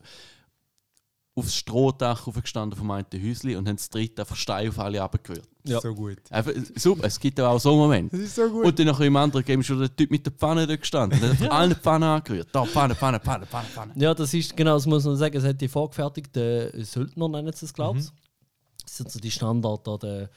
[1.34, 5.48] aufs Strohdach aufgestanden vom einen Häuschen und haben das dritte einfach Stein auf alle abgerührt.
[5.64, 5.80] Ja.
[5.80, 6.18] So gut.
[6.30, 8.16] Einfach, super, es gibt auch so Momente.
[8.16, 8.66] Das ist so gut.
[8.66, 11.18] Und dann nachher im anderen Game ist schon der Typ mit der Pfanne dort gestanden.
[11.20, 12.48] Der hat einfach alle Pfanne angerührt.
[12.52, 13.92] Da, Pfanne, Pfanne, Pfanne, Pfanne, Pfanne.
[13.96, 15.36] Ja, das ist genau, das muss man sagen.
[15.36, 18.08] Es hat die vorgefertigten Söldner, nennen sie es, glaube ich.
[18.84, 20.28] Das sind so die Standard, da, der,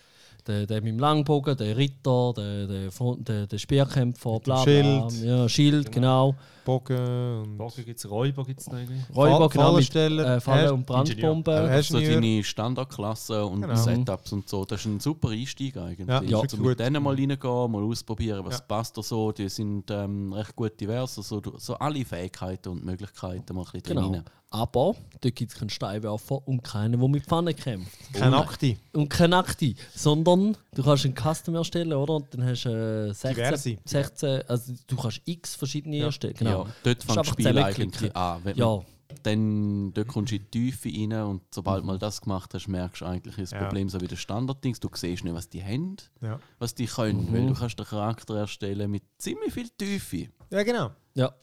[0.48, 5.10] der, der mit dem Langbogen, der Ritter, der, der, der, der Speerkämpfer, bla, bla.
[5.10, 5.24] Schild.
[5.24, 6.36] Ja, Schild, genau.
[6.66, 9.00] Bogen und Bogen gibt es, Räuber gibt es noch irgendwie.
[9.16, 11.46] Räuber, genau, mit äh, Falle und Brandbomben.
[11.68, 13.76] Das sind so deine Standardklassen und Genau.
[13.76, 14.66] Setups und so.
[14.66, 16.08] Das ist ein super Einstieg eigentlich.
[16.08, 16.40] Ja, Ja.
[16.42, 18.66] Also mit denen mal reingehen, mal ausprobieren, was Ja.
[18.68, 19.32] passt da so.
[19.32, 21.18] Die sind ähm, recht gut divers.
[21.18, 23.96] Also du- so alle Fähigkeiten und Möglichkeiten mal ein bisschen drin.
[23.98, 24.12] Genau.
[24.12, 24.24] rein.
[24.52, 27.92] Aber dort gibt es keinen Steinwerfer und keinen, der mit Pfanne kämpft.
[28.14, 28.34] Kein.
[28.34, 28.78] Akti.
[28.94, 32.14] Und kein Akti, sondern du kannst einen Custom erstellen, oder?
[32.16, 32.70] Und dann hast du
[33.10, 33.78] äh, 16, Diverse.
[33.84, 36.36] 16, also du kannst x verschiedene erstellen.
[36.38, 36.55] Genau.
[36.64, 38.42] Ja, dort ist fängt das Spiel eigentlich an.
[38.44, 38.82] Wenn Ja,
[39.24, 42.68] dann dort kommst du in die Tiefe rein und sobald du mal das gemacht hast,
[42.68, 43.60] merkst du eigentlich das Ja.
[43.64, 44.80] Problem so wie der Standarddings.
[44.80, 46.40] Du siehst nicht, was die haben, Ja.
[46.60, 50.30] was die können, weil du kannst den Charakter erstellen mit ziemlich viel Tiefe.
[50.50, 50.92] ja, genau.
[51.14, 51.34] ja.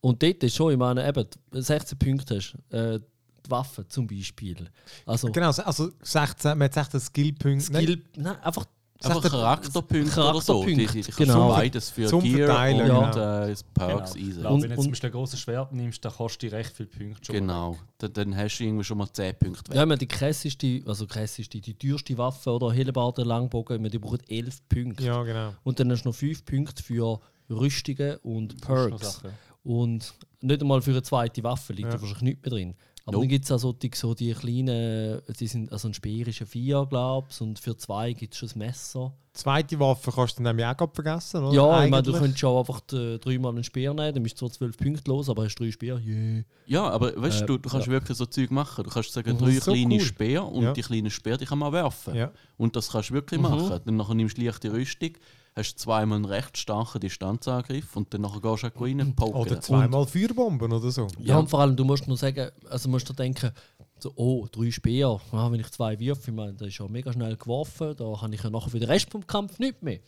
[0.00, 3.00] Und dort ist schon, ich meine, eben, 16 Punkte hast, äh,
[3.44, 4.68] die Waffe zum Beispiel.
[5.04, 7.64] Also, Genau, also 16, man hat 16 Skillpunkte.
[7.64, 8.66] Skill, nein, einfach
[9.02, 10.64] Einfach er- Charakterpunkte oder so.
[10.64, 11.48] Die, die, genau.
[11.50, 13.44] beides für Zum Gear Verteilen, und genau.
[13.46, 14.26] äh, Perks Genau.
[14.26, 14.40] easy.
[14.40, 17.34] Und- wenn du Beispiel ein grosses Schwert nimmst, dann kostet die recht viele Punkte schon.
[17.34, 17.76] Genau.
[17.98, 19.76] Dann, dann hast du irgendwie schon mal 10 Punkte weg.
[19.76, 24.20] Ja, wir die krasseste, also krasseste, die teuerste Waffe oder Hellebarde Langbogen, wir die brauchen
[24.28, 25.04] 11 Punkte.
[25.04, 25.52] Ja, genau.
[25.64, 29.20] Und dann hast du noch 5 Punkte für Rüstungen und Perks.
[29.62, 31.96] Und nicht einmal für eine zweite Waffe liegt Ja.
[31.96, 32.74] da wahrscheinlich nichts mehr drin.
[33.08, 33.22] Aber Nope.
[33.26, 36.40] dann gibt es auch so die, so die kleinen, die sind, also ein Speer ist
[36.40, 39.12] ein Vier, glaube ich, und für zwei gibt es schon ein Messer.
[39.32, 41.54] Zweite Waffe kannst du dann nämlich auch vergessen, oder?
[41.54, 42.20] ja, ich meine, du Eigentlich.
[42.20, 45.28] könntest schon einfach äh, dreimal einen Speer nehmen, dann bist du zwar 12 Punkte los,
[45.28, 46.00] aber hast drei Speer.
[46.04, 46.42] Yeah.
[46.66, 47.92] Ja, aber weißt Äh, du, du kannst ja.
[47.92, 48.82] wirklich so Zeug machen.
[48.82, 50.00] Du kannst sagen, drei So kleine cool.
[50.00, 50.72] Speer und Ja.
[50.72, 52.14] die kleinen Speer, die kann man werfen.
[52.16, 52.32] Ja.
[52.56, 53.48] Und das kannst du wirklich Mhm.
[53.48, 53.80] machen.
[53.84, 55.12] Dann nachher nimmst du leichte Rüstung,
[55.56, 59.34] hast zweimal einen recht starken Distanzangriff und dann nachher gehst du auch rein poken.
[59.34, 61.08] Oder zweimal Feuerbomben oder so.
[61.18, 63.50] Ja, und vor allem, du musst nur sagen, also musst du denken,
[63.98, 67.12] so, oh, drei Speer, ah, wenn ich zwei wirf, ich meine, das ist ja mega
[67.12, 70.00] schnell geworfen, da habe ich ja nachher für den Rest vom Kampf nicht mehr.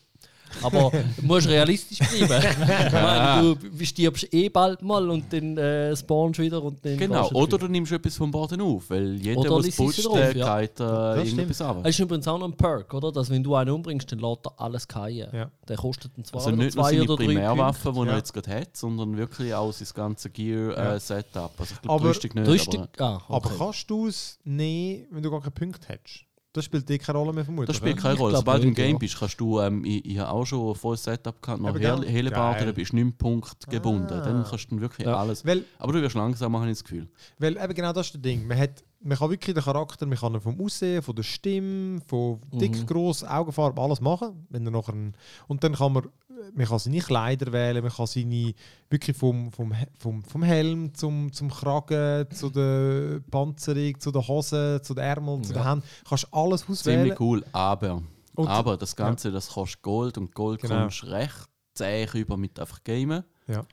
[0.62, 2.44] Aber du musst realistisch bleiben.
[2.86, 6.96] ich meine, du stirbst eh bald mal und dann äh, spawnst du wieder und dann
[6.96, 10.60] Genau, oder du nimmst etwas vom Boden auf, weil jeder, der es putzt, der ja.
[10.60, 11.80] geht äh, irgendetwas ab.
[11.82, 13.12] Das ist übrigens auch noch ein Perk, oder?
[13.12, 15.28] Dass wenn du einen umbringst, dann lässt er alles fallen.
[15.32, 15.50] Ja.
[15.68, 18.06] Der kostet dann zwei Also oder nicht nur zwei seine oder drei Primärwaffe, die Ja.
[18.06, 20.32] er jetzt gerade hat, sondern wirklich auch sein ganzes.
[20.38, 21.52] Gear-Setup.
[21.58, 23.48] also ich glaube, Rüstung nicht, aber ah, okay.
[23.48, 26.27] Aber kannst du es nehmen, wenn du gar keinen Punkt hättest?
[26.58, 27.68] Das spielt dir keine Rolle mehr vermutlich.
[27.68, 28.36] Das spielt keine Rolle.
[28.36, 30.74] Sobald du im nicht, Game bist, kannst du, ähm, ich, ich habe auch schon ein
[30.74, 32.08] volles Setup gehabt, noch Eben, Hele- gell?
[32.10, 32.66] Helebart, Geil.
[32.66, 34.12] da bist du 9 Punkte gebunden.
[34.12, 34.20] Ah.
[34.20, 35.16] Dann kannst du dann wirklich Ja.
[35.16, 35.44] alles.
[35.46, 37.08] Weil, Aber du wirst langsamer, habe ich das Gefühl.
[37.38, 38.46] weil eben genau das ist das Ding.
[38.46, 42.00] Man, hat, man kann wirklich den Charakter, man kann ihn vom Aussehen, von der Stimme,
[42.06, 42.86] von dick, Mhm.
[42.86, 44.46] gross, Augenfarbe, alles machen.
[44.50, 45.14] Wenn er nachher ein,
[45.46, 46.08] und dann kann man,
[46.54, 48.52] man kann seine Kleider wählen, man kann seine,
[48.90, 54.80] wirklich vom, vom, vom, vom Helm zum, zum Kragen, zu der Panzerung, zu der Hose,
[54.82, 55.70] zu den Ärmeln, zu den Ja.
[55.70, 55.84] Händen.
[56.08, 57.00] Kannst alles auswählen.
[57.02, 58.02] Ziemlich cool, aber,
[58.34, 60.80] Und- aber das Ganze, das kostet Gold und Gold Genau.
[60.82, 63.22] kommst recht zäh über mit einfach Gamen.
[63.46, 63.64] Ja.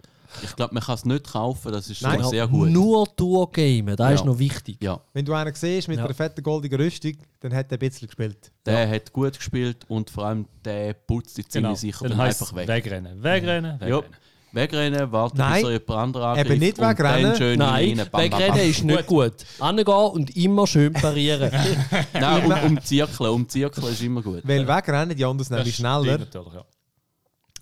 [0.43, 2.19] Ich glaube, man kann es nicht kaufen, das ist Nein.
[2.21, 2.69] schon sehr gut.
[2.69, 4.15] Nur durchgamen, das Ja.
[4.15, 4.77] ist noch wichtig.
[4.81, 6.05] Ja, Wenn du einen siehst mit Ja.
[6.05, 8.51] einer fetten goldigen Rüstung, dann hat er ein bisschen gespielt.
[8.65, 12.67] der hat gut gespielt und vor allem der putzt die ziemlich sicher Dann einfach weg.
[12.67, 13.87] Wegrennen, wegrennen, Ja.
[13.97, 14.15] wegrennen.
[14.51, 15.55] Wegrennen, warten, Nein.
[15.55, 16.49] bis er jemand anderen angreift.
[16.49, 17.35] Eben nicht wegrennen.
[17.35, 18.69] Schön Nein, rein, bam, bam, wegrennen bam.
[18.69, 19.33] ist nicht gut.
[19.59, 21.51] Angehen und immer schön parieren.
[22.13, 24.41] Nein, um, um Zirkeln, um Zirkeln ist immer gut.
[24.47, 26.19] Weil wegrennen, die anderen nämlich schneller.
[26.19, 26.63] Natürlich, ja.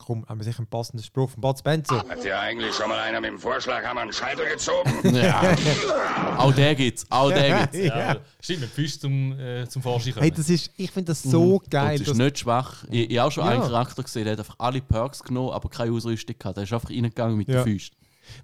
[0.06, 2.04] Komm, haben wir sicher einen passenden Spruch von Bud Spencer.
[2.08, 4.92] Hat dir eigentlich schon mal einer mit dem Vorschlaghammer einen Scheitel gezogen?
[5.16, 6.36] Ja.
[6.38, 7.78] auch der gibt's, auch der gibt's.
[7.78, 10.24] Ja, Stimmt, mit Füßen zum, äh, zum Vorschein kommen.
[10.24, 11.90] Hey, das ist, ich finde das so geil.
[11.90, 12.84] Und es dass- ist nicht schwach.
[12.90, 13.52] Ich, ich habe auch schon Ja.
[13.52, 16.58] einen Charakter gesehen, der hat einfach alle Perks genommen, aber keine Ausrüstung gehabt.
[16.58, 17.64] Der ist einfach reingegangen mit Ja.
[17.64, 17.96] den Füßen.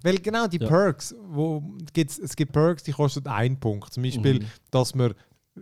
[0.02, 0.68] Weil genau die Ja.
[0.68, 3.92] Perks, wo gibt's, es gibt Perks, die kosten einen Punkt.
[3.92, 4.46] Zum Beispiel, Mhm.
[4.70, 5.14] dass man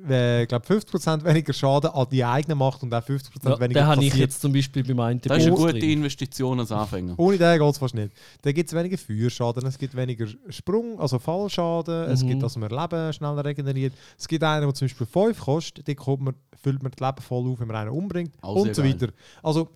[0.09, 3.87] äh, glaub 50% weniger Schaden an die eigenen macht und auch 50% Ja, weniger den
[3.87, 5.91] habe ich jetzt zum Beispiel beim einen Das ist eine gute drin.
[5.91, 7.15] Investition als Anfänger.
[7.19, 8.13] Ohne den geht es fast nicht.
[8.43, 12.29] Dann gibt es weniger Feuerschaden, es gibt weniger Sprung, also Fallschaden, es Mhm.
[12.29, 13.93] gibt, dass man Leben schneller regeneriert.
[14.19, 17.23] Es gibt einen, der zum Beispiel 5 kostet, den kommt man, füllt man das Leben
[17.23, 18.93] voll auf, wenn man einen umbringt Auch und so geil.
[18.95, 19.13] weiter.
[19.43, 19.69] Also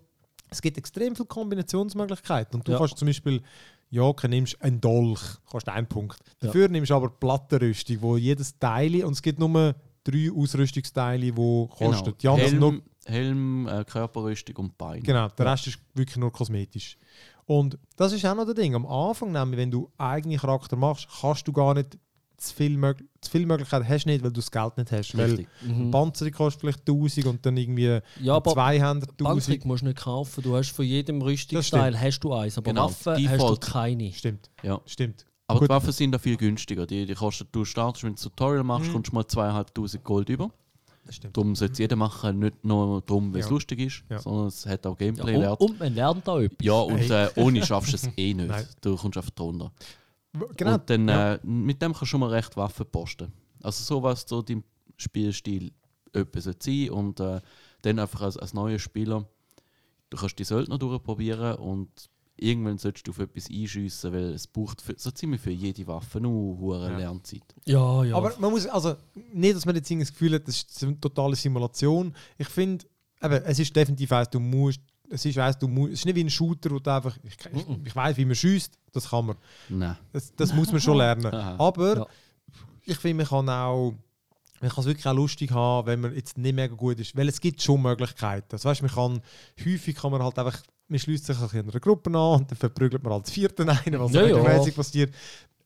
[0.49, 2.77] es gibt extrem viele Kombinationsmöglichkeiten und du Ja.
[2.77, 3.41] kannst zum Beispiel
[3.89, 6.17] ja, okay, nimmst einen Dolch, kostet einen Punkt.
[6.41, 6.47] Ja.
[6.47, 11.67] Dafür nimmst du aber Plattenrüstung, wo jedes Teil, und es gibt nur drei Ausrüstungsteile, die
[11.69, 12.13] kosten.
[12.21, 12.83] Die anderen sind nur Genau.
[13.05, 15.03] Helm, Helm äh, Körperrüstung und Bein.
[15.03, 16.97] Genau, der Rest ist wirklich nur kosmetisch.
[17.45, 18.73] Und das ist auch noch der Ding.
[18.75, 21.97] Am Anfang, nämlich, wenn du eigene Charakter machst, kannst du gar nicht
[22.37, 25.15] zu viel, Mög zu viel Möglichkeiten hast nicht, weil du das Geld nicht hast.
[25.15, 25.47] Richtig.
[25.61, 25.91] Weil Mhm.
[25.91, 29.65] Panzerung kostet vielleicht 1000 und dann irgendwie Ja, aber Zweihänder Panzerung 1000.
[29.65, 30.41] musst du nicht kaufen.
[30.43, 34.11] Du hast von jedem Rüstungsteil hast du eins, aber Genau, Waffen hast du keine.
[34.13, 34.79] Stimmt, Ja.
[34.85, 35.25] stimmt.
[35.47, 35.69] Aber Gut.
[35.69, 36.85] die Waffen sind da viel günstiger.
[36.87, 38.93] Die, die kosten, du startest, wenn du ein Tutorial machst, Mhm.
[38.93, 40.49] kommst du mal 2500 Gold über.
[41.05, 41.35] Das stimmt.
[41.35, 43.51] Darum sollte es jeder machen, nicht nur darum, weil es Ja.
[43.51, 44.19] lustig ist, Ja.
[44.19, 45.59] sondern es hat auch Ja, Gameplay-Wert.
[45.59, 46.65] und, und man lernt da etwas.
[46.65, 48.47] Ja, und äh, ohne schaffst du es eh nicht.
[48.47, 48.65] Nein.
[48.79, 49.71] Du kommst einfach drunter.
[50.55, 50.75] Genau.
[50.75, 51.33] Und dann, ja.
[51.33, 53.33] äh, mit dem kannst du schon mal recht Waffen posten.
[53.61, 54.63] Also sowas so dein
[54.97, 55.73] Spielstil
[56.13, 57.41] etwas sein und äh,
[57.81, 59.25] dann einfach als, als neuer Spieler,
[60.09, 61.89] du kannst die Söldner durchprobieren und
[62.37, 66.19] irgendwann solltest du auf etwas einschiessen, weil es braucht für, so ziemlich für jede Waffe
[66.19, 66.97] nur hure Ja.
[66.97, 67.43] Lernzeit.
[67.65, 68.03] ja.
[68.03, 68.15] ja.
[68.15, 68.95] Aber man muss, also
[69.33, 72.13] nicht, dass man jetzt das Gefühl hat, das ist eine totale Simulation.
[72.37, 72.85] Ich finde,
[73.21, 76.23] es ist definitiv eins, du musst, es ist eins, du musst, es ist nicht wie
[76.23, 79.35] ein Shooter, wo du einfach, ich, ich, ich weiß, wie man schießt, das kann man.
[79.69, 79.97] Nein.
[80.11, 81.25] Das, das muss man schon lernen.
[81.59, 82.07] Aber Ja.
[82.85, 83.93] ich finde, man kann auch
[84.61, 87.17] man kann es wirklich auch lustig haben, wenn man jetzt nicht mega gut ist.
[87.17, 88.45] Weil es gibt schon Möglichkeiten.
[88.47, 89.21] Das weißt, man kann,
[89.65, 92.57] häufig kann man halt einfach, man schließt sich ein in einer Gruppe an und dann
[92.57, 94.35] verprügelt man als Vierten einen, was Ja, ja.
[94.37, 95.13] regelmäßig passiert.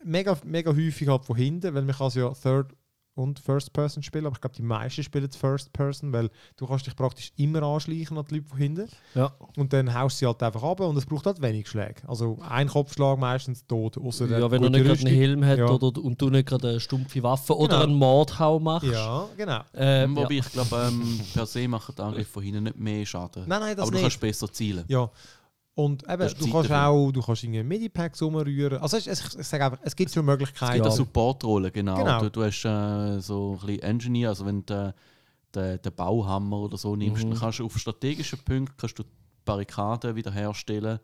[0.04, 2.74] Mega, mega häufig halt von hinten, weil man kann es ja Third
[3.18, 6.66] und First Person spielen, aber ich glaube, die meisten spielen es First Person, weil du
[6.68, 8.88] kannst dich praktisch immer anschleichen an die Leute von hinten.
[9.16, 9.32] ja.
[9.58, 11.96] Und dann haust du sie halt einfach ab und es braucht halt wenig Schläge.
[12.08, 13.96] Also ein Kopfschlag meistens tot.
[13.98, 15.70] Der ja, wenn er gute nicht gerade einen Helm hat Ja.
[15.70, 17.84] oder, und du nicht gerade eine stumpfe Waffe oder Genau.
[17.84, 18.88] einen Mordhau machst.
[18.92, 19.62] Ja, genau.
[19.74, 20.40] Äh, Wobei ja.
[20.46, 23.44] ich glaube, ähm, per se machen die Angriffe von hinten nicht mehr Schaden.
[23.48, 24.04] Nein, nein, das Aber du nicht.
[24.04, 24.84] kannst besser zielen.
[24.88, 25.10] Ja.
[25.78, 26.88] Und eben, du kannst dafür.
[26.88, 28.80] auch, du kannst irgendwie Medipacks umrühren.
[28.80, 30.74] Also es, es, ich sage einfach, es gibt so Es Möglichkeiten.
[30.74, 30.90] gibt Ja.
[30.92, 31.98] eine Supportrolle, genau.
[31.98, 32.20] Genau.
[32.22, 34.94] Du, du hast äh, so ein bisschen Engineer, also wenn du
[35.54, 37.30] den, den Bauhammer oder so nimmst, Mhm.
[37.30, 39.10] dann kannst du auf strategischen Punkten kannst du die
[39.46, 41.00] Barrikaden wiederherstellen.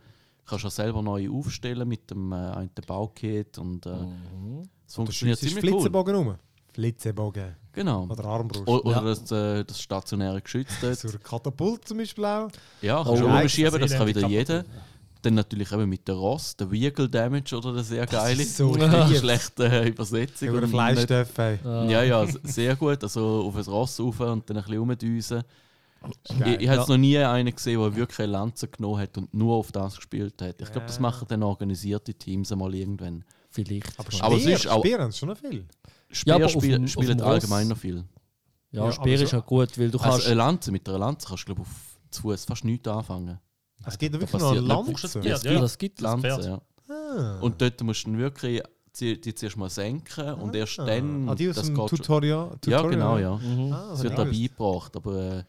[0.45, 4.63] Kannst auch selber neu aufstellen mit dem äh, Baukit und äh, Mhm.
[4.87, 5.71] es Du funktioniert ziemlich cool.
[5.81, 6.35] Flitzebogen rum.
[6.73, 7.55] Flitzebogen.
[7.73, 8.05] Genau.
[8.09, 8.67] Oder Armbrust.
[8.67, 9.01] O- Oder Ja.
[9.01, 10.97] das, äh, das stationäre Geschütz dort.
[10.97, 12.49] Zur Katapult zum Beispiel auch.
[12.81, 14.63] Ja, Oh, kannst du ja, umschieben, das kann wieder jeder.
[15.23, 18.41] Dann natürlich eben mit der Ross, der Vehicle Damage oder der sehr geile.
[18.41, 19.17] ist so lieb.
[19.17, 20.49] schlechte äh, Übersetzung.
[20.49, 21.37] Über Fleischstoff.
[21.37, 23.01] Äh, Ja, ja, sehr gut.
[23.03, 25.43] Also auf ein Ross rauf und dann ein bisschen rumdüsen.
[26.29, 26.57] Ich, geil.
[26.59, 26.93] ich habe jetzt Ja.
[26.93, 30.41] noch nie einen gesehen, der wirklich eine Lanze genommen hat und nur auf das gespielt
[30.41, 30.59] hat.
[30.61, 33.23] Ich glaube, das machen dann organisierte Teams einmal irgendwann.
[33.49, 33.97] Vielleicht.
[33.97, 34.23] Aber ja.
[34.23, 35.63] Aber es Speer, ist auch- Speer haben schon viel.
[36.13, 38.03] Speer auf spiel, dem allgemein noch viel.
[38.71, 40.25] Ja, Ja, Speer ist so- ja gut, weil du Also kannst.
[40.27, 41.67] eine Lanze, mit einer Lanze kannst du glaube auf
[42.09, 43.39] zu Fuß fast nichts anfangen.
[43.85, 45.13] Es gibt da wirklich noch eine passiert nicht.
[45.25, 45.47] Lanze.
[45.47, 45.61] Ja, ja.
[45.61, 46.03] das gibt es.
[46.03, 46.61] Lanze, ja.
[46.93, 47.39] Ah.
[47.41, 48.61] Und dort musst du dann wirklich
[49.19, 51.27] die zuerst mal senken und erst dann.
[51.27, 52.89] Ah, die aus das dem schon- Tutorial, Ja, Tutorial?
[52.91, 53.35] genau, ja.
[53.37, 53.73] Mhm.
[53.73, 55.43] Ah, das Es wird hab da beigebracht, aber äh,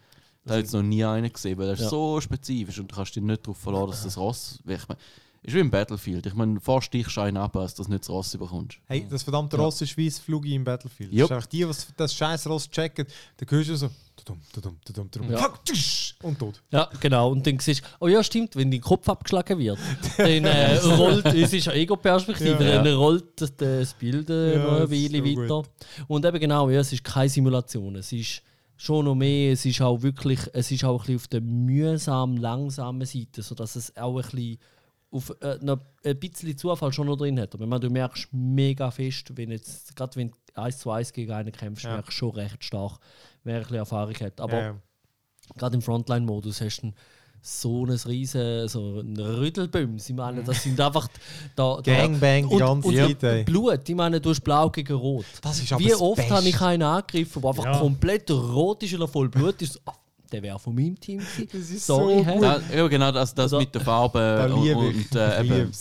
[0.44, 1.88] da habe ich jetzt noch nie einen gesehen, weil er ist Ja.
[1.90, 4.58] so spezifisch und du kannst dich nicht darauf verlassen, dass das Ross.
[4.66, 4.96] Ich mein,
[5.44, 6.24] ist wie im Battlefield.
[6.26, 8.78] Ich meine, fast stichst du einen ab, als dass du nicht das Ross überkommst.
[8.86, 11.12] Hey, das verdammte Ross ist wie das Flugi im Battlefield.
[11.12, 11.28] Jupp.
[11.28, 14.76] Das ist einfach die, die das scheiß Ross checken, dann hörst du so, tudum, tudum,
[14.84, 15.38] tudum, tudum, Ja.
[15.38, 16.62] fuck, tsch, und tot.
[16.70, 17.30] Ja, genau.
[17.30, 19.78] Und dann siehst du, oh ja, stimmt, wenn dein Kopf abgeschlagen wird,
[20.16, 22.82] dann äh, rollt, es ist eine Ego-Perspektive, Ja.
[22.82, 25.68] dann rollt das, das Bild äh, Ja, noch eine Weile so weiter.
[26.08, 27.96] Und eben genau, ja, es ist keine Simulation.
[27.96, 28.40] Es ist
[28.76, 32.36] schon noch mehr, es ist auch wirklich, es ist auch ein bisschen auf der mühsam
[32.38, 34.58] langsamen Seite, sodass es auch ein bisschen
[35.14, 37.54] auf, äh, noch ein bisschen Zufall schon noch drin hat.
[37.54, 41.52] Aber du merkst mega fest, wenn jetzt, gerade wenn du 1 zu 1 gegen einen
[41.52, 41.92] kämpfst, Ja.
[41.94, 42.98] merkst du schon recht stark,
[43.44, 44.40] wer ein bisschen Erfahrung hat.
[44.40, 44.76] Aber Ja, ja.
[45.56, 46.94] gerade im Frontline-Modus hast du einen-
[47.46, 50.08] so ein riesen so ein Rüdelbüms.
[50.08, 51.08] Ich meine, das sind einfach
[51.54, 53.44] da, da Gangbang die und, ganze und Zeit, ey.
[53.44, 53.86] Blut.
[53.86, 55.26] Ich meine, du hast blau gegen rot.
[55.42, 57.78] Das ist aber Wie oft habe ich einen angegriffen, der einfach Ja.
[57.78, 59.78] komplett rot ist oder voll Blut ist?
[60.32, 61.48] Der wäre von meinem Team gewesen.
[61.52, 62.40] Das ist Sorry, so.
[62.40, 65.72] Da, ja, genau, das, das Also- mit der Farbe Da und, und äh, eben.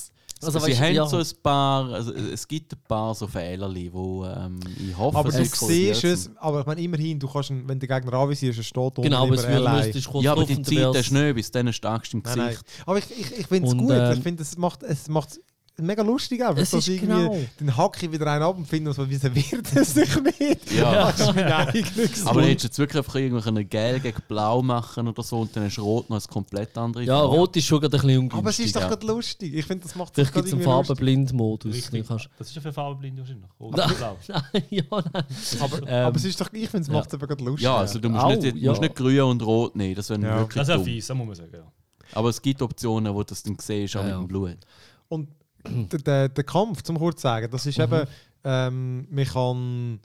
[0.46, 1.06] Also, Sie weißt du, haben ja.
[1.08, 5.32] so ein paar, also es gibt ein paar so Fehlerli, wo ähm, ich hoffe, Aber
[5.32, 8.96] du siehst es, aber ich meine, immerhin, du kannst, wenn der Gegner anvisierst, er steht
[8.96, 12.22] Genau, aber es müsstest kurz Ja, aber die Zeit ist nicht, bis dann starkst im
[12.26, 12.48] Nein, nein.
[12.50, 12.66] Gesicht.
[12.86, 13.92] Aber ich, ich, ich finde es gut.
[13.92, 15.40] ähm, ich finde, es macht es macht
[15.82, 16.62] mega lustig einfach.
[16.62, 17.38] Ist irgendwie, genau.
[17.58, 20.72] Dann hacke ich wieder einen ab und finde so, wieso wird es sich nicht?
[20.72, 21.12] Ja.
[21.18, 24.62] Das ist mein eigenes Aber hättest du jetzt wirklich einfach irgendwie können Gel gegen Blau
[24.62, 27.36] machen oder so und dann hast du Rot noch ein komplett andere Ja, Farbe.
[27.36, 28.40] rot ist schon gerade ein bisschen ungünstig.
[28.40, 28.88] Aber es ist doch ja.
[28.90, 29.54] gerade lustig.
[29.54, 30.86] Ich finde, das macht es Vielleicht gerade gibt es einen.
[30.86, 31.90] Farbenblind-Modus.
[32.38, 33.50] Das ist ja für Farbenblind wahrscheinlich.
[33.60, 34.18] Rot und blau.
[34.28, 35.24] Nein, ja, nein.
[35.60, 36.94] Aber, Ähm, aber es ist doch, ich finde, es ja.
[36.94, 37.64] macht es eben gerade lustig.
[37.64, 38.70] Ja, also du musst, Au, nicht, ja.
[38.70, 40.40] musst nicht grün und rot nehmen, das wäre Ja.
[40.40, 41.50] wirklich Das ist ja fies, das muss man sagen.
[41.54, 41.72] Ja.
[42.14, 44.20] Aber es gibt Optionen, wo du das dann siehst, auch Ja, mit ja.
[44.20, 44.58] dem Blut.
[45.10, 45.30] Und
[45.92, 47.84] der, der, der Kampf, zum kurz zu sagen, das ist Mhm.
[47.84, 48.08] eben,
[48.44, 50.00] ähm, man kann,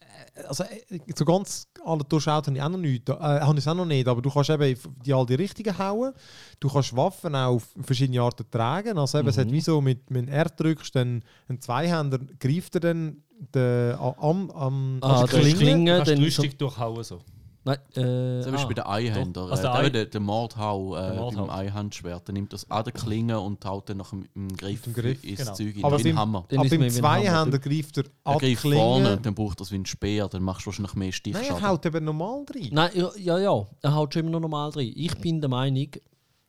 [0.00, 3.64] äh, also äh, so ganz alle durchschaut habe ich auch noch nicht, äh, habe ich
[3.64, 6.12] es auch noch nicht, aber du kannst eben die all die richtigen hauen,
[6.58, 9.52] du kannst Waffen auch auf verschiedene Arten tragen, also eben, es hat Mhm.
[9.52, 13.22] wie so, mit, wenn R drückst, dann ein Zweihänder greift er dann
[13.54, 17.04] den, am, am, Ah, Du Klinge, kannst dann drei so- durchhauen.
[17.04, 17.20] So.
[17.66, 19.50] Nein, äh, Zum Beispiel ah, der Einhänder, doch.
[19.50, 21.48] Also äh, der der, Ei- der, der Mordhau äh, Der beim Mordhau.
[21.48, 24.94] Einhandschwert, der nimmt das an der Klinge und haut dann nach dem im Griff, dem
[24.94, 25.52] Griff, ins genau.
[25.54, 26.44] Zeug Aber rein, wie ein Hammer.
[26.54, 26.88] Aber ist beim.
[26.90, 29.16] Zweihänder greift er Er an die greift vorne Klinge.
[29.16, 31.48] und dann braucht das wie ein Speer, dann machst du wahrscheinlich mehr Nein, Stichschaden.
[31.64, 32.68] er haut eben normal rein.
[32.70, 34.92] Nein, ja, ja, ja, er haut schon immer noch normal drin.
[34.94, 35.88] Ich bin der Meinung,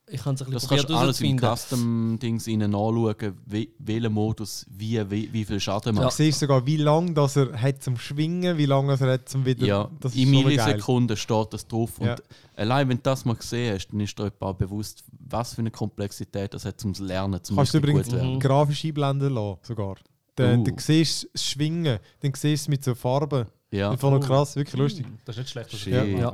[0.09, 1.37] ich kann es ein das bisschen kannst probiert du alles im.
[1.37, 6.13] Custom-Dings nachschauen, wie, welcher Modus wie, wie, wie viel Schaden Du macht.
[6.15, 9.65] siehst sogar, wie lange das er hat zum Schwingen, wie lange er hat zum wieder.
[9.65, 10.31] Ja, das ist in.
[10.31, 11.91] Millisekunden steht das drauf.
[11.99, 12.11] Ja.
[12.11, 12.23] Und
[12.55, 15.71] allein wenn du das mal gesehen hast, dann ist dir auch bewusst, was für eine
[15.71, 18.09] Komplexität das hat zum Lernen, zum Kannst du übrigens.
[18.11, 18.39] Mhm.
[18.39, 19.95] grafisch einblenden lassen, sogar.
[20.35, 20.63] Dann, Uh.
[20.63, 23.47] dann siehst du das Schwingen, dann siehst du es mit so Farben.
[23.69, 23.93] Ja.
[23.93, 25.05] Ich fand krass, wirklich lustig.
[25.25, 25.73] Das ist nicht schlecht.
[25.73, 26.03] Das ist Ja.
[26.03, 26.33] ja.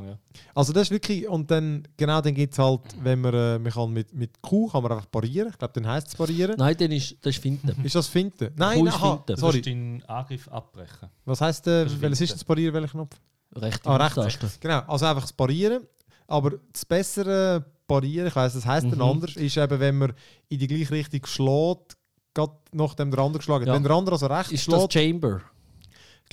[0.54, 3.72] Also das ist wirklich, und dann, genau, dann gibt es halt, wenn man, äh, man
[3.72, 6.56] kann mit, mit Q kann man einfach parieren, ich glaube, dann heisst es parieren.
[6.60, 7.84] Nein, dann ist, das ist Finden.
[7.84, 8.52] Ist das Finden?
[8.56, 9.26] Nein, ist aha, Finden.
[9.28, 9.58] Du sorry.
[9.58, 11.10] musst deinen Angriff abbrechen.
[11.26, 13.16] Was heisst, äh, Das ist welches ist das Parieren, welcher Knopf?
[13.56, 14.16] Rechte Ah, rechts.
[14.18, 14.60] Maustaste.
[14.60, 15.88] Genau, also einfach das Parieren.
[16.28, 19.02] Aber das bessere Parieren, ich weiss, das heisst dann Mhm.
[19.02, 20.14] anders, ist eben, wenn man
[20.50, 21.98] in die gleiche Richtung schlägt,
[22.36, 23.68] gerade nachdem der andere geschlagen hat.
[23.70, 23.74] Ja.
[23.76, 25.42] Wenn der andere also rechts Ist das schlägt, Chamber?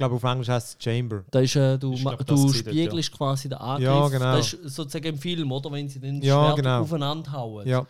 [0.01, 1.25] Ich glaube auf Englisch heisst es Chamber.
[1.31, 3.85] Da ist, äh, du glaub, das du spiegelst quasi den Angriff.
[3.85, 4.37] Ja, genau.
[4.37, 5.71] Das ist sozusagen im Film, oder?
[5.71, 6.81] Wenn sie den Ja, Schwert genau.
[6.81, 7.69] aufeinander hauen.
[7.69, 7.87] Ja.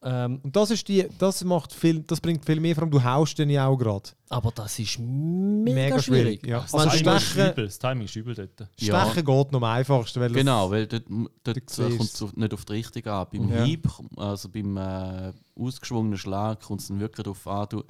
[0.00, 3.02] Ähm, Und das ist die, das macht viel, das bringt viel mehr, vor allem du
[3.02, 4.10] haust den ja auch gerade.
[4.28, 6.46] aber das ist mega, schwierig.
[6.46, 6.60] Ja.
[6.60, 7.64] Das Also Timing ist übel.
[7.66, 8.68] Das Timing ist übel dort.
[8.78, 9.06] Ja.
[9.10, 11.04] Stechen geht noch am einfachsten, weil das- Genau, weil dort,
[11.42, 13.26] dort kommt es nicht auf die Richtung an.
[13.32, 13.64] Beim Ja.
[13.64, 17.82] Hieb, also beim äh, ausgeschwungenen Schlag, kommt es dann wirklich darauf an, du,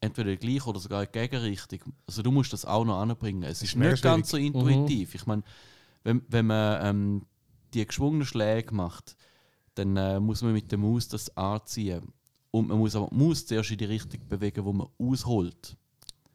[0.00, 1.80] entweder gleich oder sogar in die Gegenrichtung.
[2.06, 3.42] Also du musst das auch noch anbringen.
[3.42, 4.44] Es ist mega nicht ganz so Mhm.
[4.46, 5.14] intuitiv.
[5.14, 5.42] Ich meine,
[6.04, 7.22] wenn, wenn man ähm,
[7.74, 9.16] die geschwungenen Schläge macht,
[9.74, 12.12] dann äh, muss man mit der Maus das anziehen.
[12.50, 15.76] Und man muss aber die Maus zuerst in die Richtung bewegen, wo man ausholt.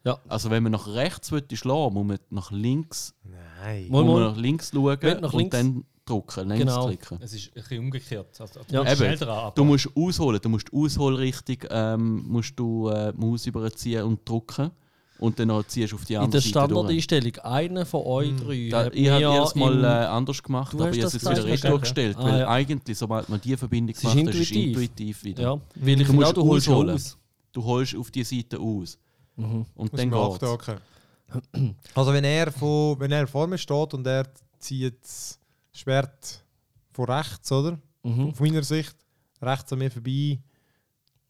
[0.05, 0.19] Ja.
[0.27, 3.87] Also wenn man nach rechts schlagen muss man nach links, Nein.
[3.89, 6.87] Muss man nach links schauen nach und links- dann drücken, längs Genau.
[6.87, 7.17] klicken.
[7.21, 8.39] Es ist ein bisschen umgekehrt.
[8.41, 8.81] Also, du Ja.
[8.83, 13.19] musst Eben, schnell dran Du musst ausholen, du musst Ausholrichtung ähm, musst du, äh, die
[13.19, 14.71] Maus überziehen und drücken
[15.19, 16.65] und dann noch ziehst du auf die In andere der Seite durch.
[16.65, 18.67] Standardeinstellung, einer von euch drei.
[18.69, 21.81] Da, ich habe erst mal äh, anders gemacht, aber ich habe es jetzt wieder gemacht,
[21.83, 22.49] gestellt, Ah, weil ja.
[22.49, 25.23] eigentlich, sobald man die Verbindung Es ist gemacht hat, ist es intuitiv.
[25.23, 25.43] wieder.
[25.43, 26.95] Ja, weil ich Du musst auch, du holst ausholen.
[26.95, 27.17] aus.
[27.53, 28.97] Du holst auf die Seite aus
[29.37, 29.65] Mhm.
[29.75, 30.77] und Muss dann geht's.
[31.95, 34.27] Also wenn er, von, wenn er vor mir steht und er
[34.59, 35.39] zieht das
[35.73, 36.43] Schwert
[36.93, 37.77] von rechts, oder?
[38.03, 38.33] Mhm.
[38.33, 38.95] Von meiner Sicht,
[39.41, 40.39] rechts an mir vorbei,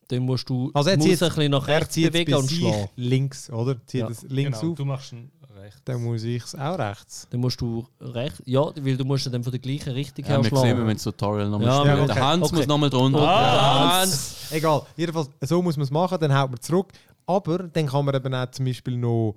[0.09, 2.89] Dann musst du Also er zieht ein bisschen nach Er rechts bewegen und schlagen.
[2.97, 3.77] links, oder?
[3.87, 4.09] Zieht Ja.
[4.09, 5.81] es links genau, auf, du machst ihn rechts.
[5.85, 7.25] dann muss ich es auch rechts.
[7.29, 10.37] Dann musst du rechts, ja, weil du musst dann von der gleichen Richtung Ja, her
[10.39, 10.87] wir sehen, schlagen.
[10.87, 11.99] wenn das Tutorial nochmal Ja, spielen.
[12.03, 12.13] okay.
[12.15, 12.55] Der Hans Okay.
[12.57, 13.21] muss nochmal drunter.
[13.27, 14.51] Ah, Hans!
[14.51, 16.91] Egal, jedenfalls, so muss man es machen, dann haut man zurück.
[17.25, 19.35] Aber dann kann man eben auch zum Beispiel noch,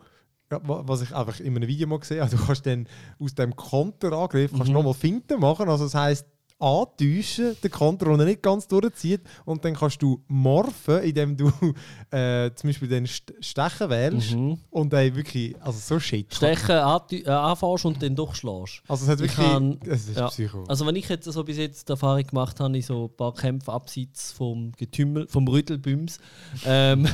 [0.51, 2.87] was ich einfach in einem Video mal gesehen habe, du kannst dann
[3.19, 4.75] aus dem Konterangriff kannst Mhm.
[4.75, 5.69] nochmal Finten machen.
[5.69, 6.27] Also das heisst,
[6.59, 9.21] antäuschen, den Konter, den er nicht ganz durchzieht.
[9.45, 11.51] Und dann kannst du morphen, indem du
[12.11, 14.33] äh, zum Beispiel den St Stechen wählst.
[14.33, 14.59] Mhm.
[14.71, 16.35] Und dann wirklich, also so shit.
[16.35, 18.83] Stechen äh, anfährst und dann durchschlägst.
[18.89, 20.29] Also es hat Ich wirklich, kann- es ist ja.
[20.29, 20.65] Psycho.
[20.69, 23.35] Also wenn ich jetzt so bis jetzt die Erfahrung gemacht habe, in so ein paar
[23.35, 26.19] Kämpfen abseits vom Getümmel, vom Rüttelbüms,
[26.65, 27.07] ähm,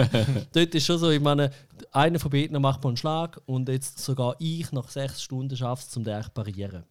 [0.52, 1.50] dort ist schon so, ich meine,
[1.92, 5.84] einer von beiden macht mal einen Schlag und jetzt sogar ich nach sechs Stunden schaffe
[5.88, 6.84] es, um den eigentlich parieren.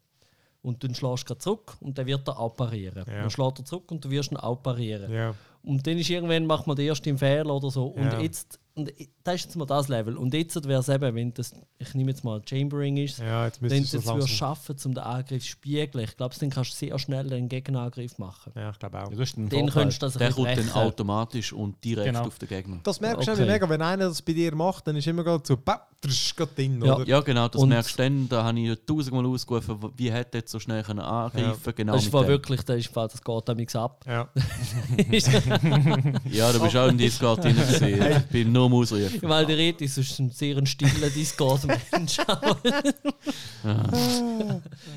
[0.65, 3.05] Und dann schlägst du zurück und dann wird er auch parieren.
[3.07, 3.21] Ja.
[3.21, 5.11] Dann schlägt er zurück und du wirst ihn auch parieren.
[5.13, 5.35] ja.
[5.63, 7.87] Und dann ist irgendwann macht man den ersten Fehler oder so.
[7.87, 8.91] Und jetzt, und
[9.23, 10.17] das ist jetzt mal das Level.
[10.17, 13.61] Und jetzt wäre es eben, wenn das, ich nehme jetzt mal Chambering ist, ja, jetzt
[13.61, 14.27] es langsam.
[14.27, 18.17] schaffen, um den Angriff zu spiegeln, ich glaube, dann kannst du sehr schnell einen Gegenangriff
[18.17, 18.51] machen.
[18.55, 19.11] Ja, ich glaube auch.
[19.11, 19.17] Ja,
[19.65, 19.69] Vorteil.
[19.69, 22.27] könntest du das Der kommt dann automatisch und direkt Genau.
[22.27, 22.79] auf den Gegner.
[22.83, 23.45] Das merkst du Okay.
[23.45, 25.87] mega, wenn einer das bei dir macht, dann ist immer gerade so, bap,
[26.35, 26.95] geht drin, Ja.
[26.97, 27.07] oder?
[27.07, 28.29] Ja, genau, das Und- merkst du dann.
[28.29, 32.27] Da habe ich tausendmal ausgerufen, wie hätte jetzt so schnell können angreifen Genau Das war
[32.27, 34.03] wirklich, das, ist, das geht damit ab.
[34.05, 34.27] Ja.
[36.31, 37.87] Ja, du bist auch in Discord drin gewesen.
[38.17, 39.21] Ich bin nur am Ausrufen.
[39.29, 42.19] Weil der Red ist ein sehr ein stiller Discord-Mensch.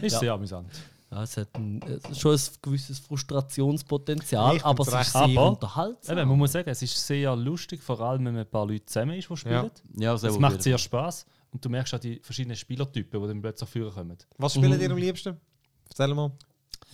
[0.02, 0.18] Ist Ja.
[0.20, 0.68] sehr amüsant.
[1.10, 5.50] ja, es hat ein, ist schon ein gewisses Frustrationspotenzial, Ich aber es ist sehr Aber-
[5.52, 6.18] unterhaltsam.
[6.18, 8.84] Eben, man muss sagen, es ist sehr lustig, vor allem wenn man ein paar Leute
[8.86, 9.70] zusammen ist, die spielen.
[9.96, 13.40] Ja, sehr Es macht sehr Spaß und du merkst auch die verschiedenen Spielertypen, die dann
[13.40, 14.16] plötzlich führen kommen.
[14.36, 14.80] Was spielen Mhm.
[14.80, 15.36] ihr am liebsten?
[15.88, 16.32] Erzähl mal.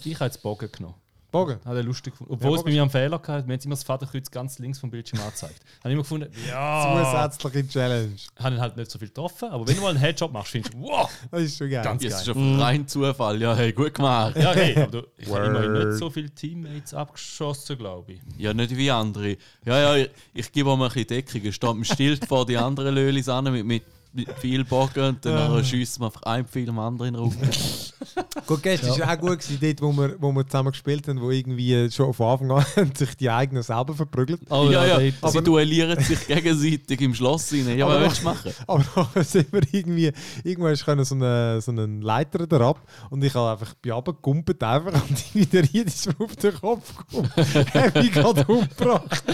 [0.04, 0.94] Ich habe jetzt Bogen genommen.
[1.34, 1.58] Bogen?
[1.64, 2.32] Hat er lustig gefunden.
[2.32, 4.58] Obwohl Ja, es bei mir einen Fehler gehabt hat, wir haben immer das Vaterkreuz ganz
[4.58, 5.60] links vom Bildschirm angezeigt.
[5.80, 8.12] Habe ich immer gefunden, ja, Zusätzliche Challenge.
[8.38, 10.74] habe ihn halt nicht so viel getroffen, aber wenn du mal einen Headshot machst, findest
[10.74, 11.82] du, wow, Das ist schon geil.
[11.84, 13.40] Ganz- Das ist ein rein Zufall.
[13.40, 14.36] Ja, hey, gut gemacht.
[14.36, 18.20] ja, hey, aber du, ich habe immerhin nicht so viele Teammates abgeschossen, glaube ich.
[18.38, 19.36] Ja, nicht wie andere.
[19.64, 21.40] Ja, ja, ich, ich gebe auch mal ein bisschen Deckung.
[21.44, 23.82] Ich stehe dem Stilt vor die anderen Lölis an mit, mit,
[24.14, 27.50] mit viel Bogen und dann schießt man einfach ein Pfeil am anderen in den Rücken.
[28.46, 31.30] Gut, gestern war auch gut, gewesen, dort, wo wir, wo wir zusammen gespielt haben, wo
[31.30, 34.42] irgendwie schon von Anfang an sich die eigenen selber verprügelt.
[34.50, 37.76] Oh, ja, ja, dort- sie duellieren sich gegenseitig im Schloss rein.
[37.78, 38.52] Ja, Aber- was willst du machen?
[38.66, 38.84] Aber
[39.14, 40.12] dann sind wir irgendwie,
[40.44, 44.62] irgendwann können so einen so einen Leiter da ab und ich habe einfach bei runtergekumpelt
[44.62, 47.30] einfach und irgendwie der Ried ist mir auf den Kopf gekommen.
[47.74, 49.24] Hab mich gerade umgebracht.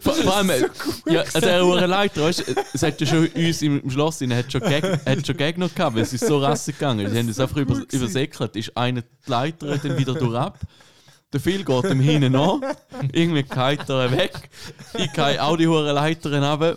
[0.00, 0.50] Vor, vor allem,
[1.06, 4.34] ja, der hohe Leiter, weißt, du, es hat ja schon uns im, im Schloss rein,
[4.34, 7.10] hat schon, Geg hat schon Gegner gehabt, weil es ist so rassig gegangen.
[7.10, 8.56] Die haben das einfach über, übersäckelt.
[8.56, 10.58] Ist einer die Leiter dann wieder durch ab.
[11.32, 12.60] Der Phil geht ihm hinten an,
[13.12, 14.50] irgendwie geht er weg.
[14.94, 16.76] Ich gehe auch die hohen Leitern runter.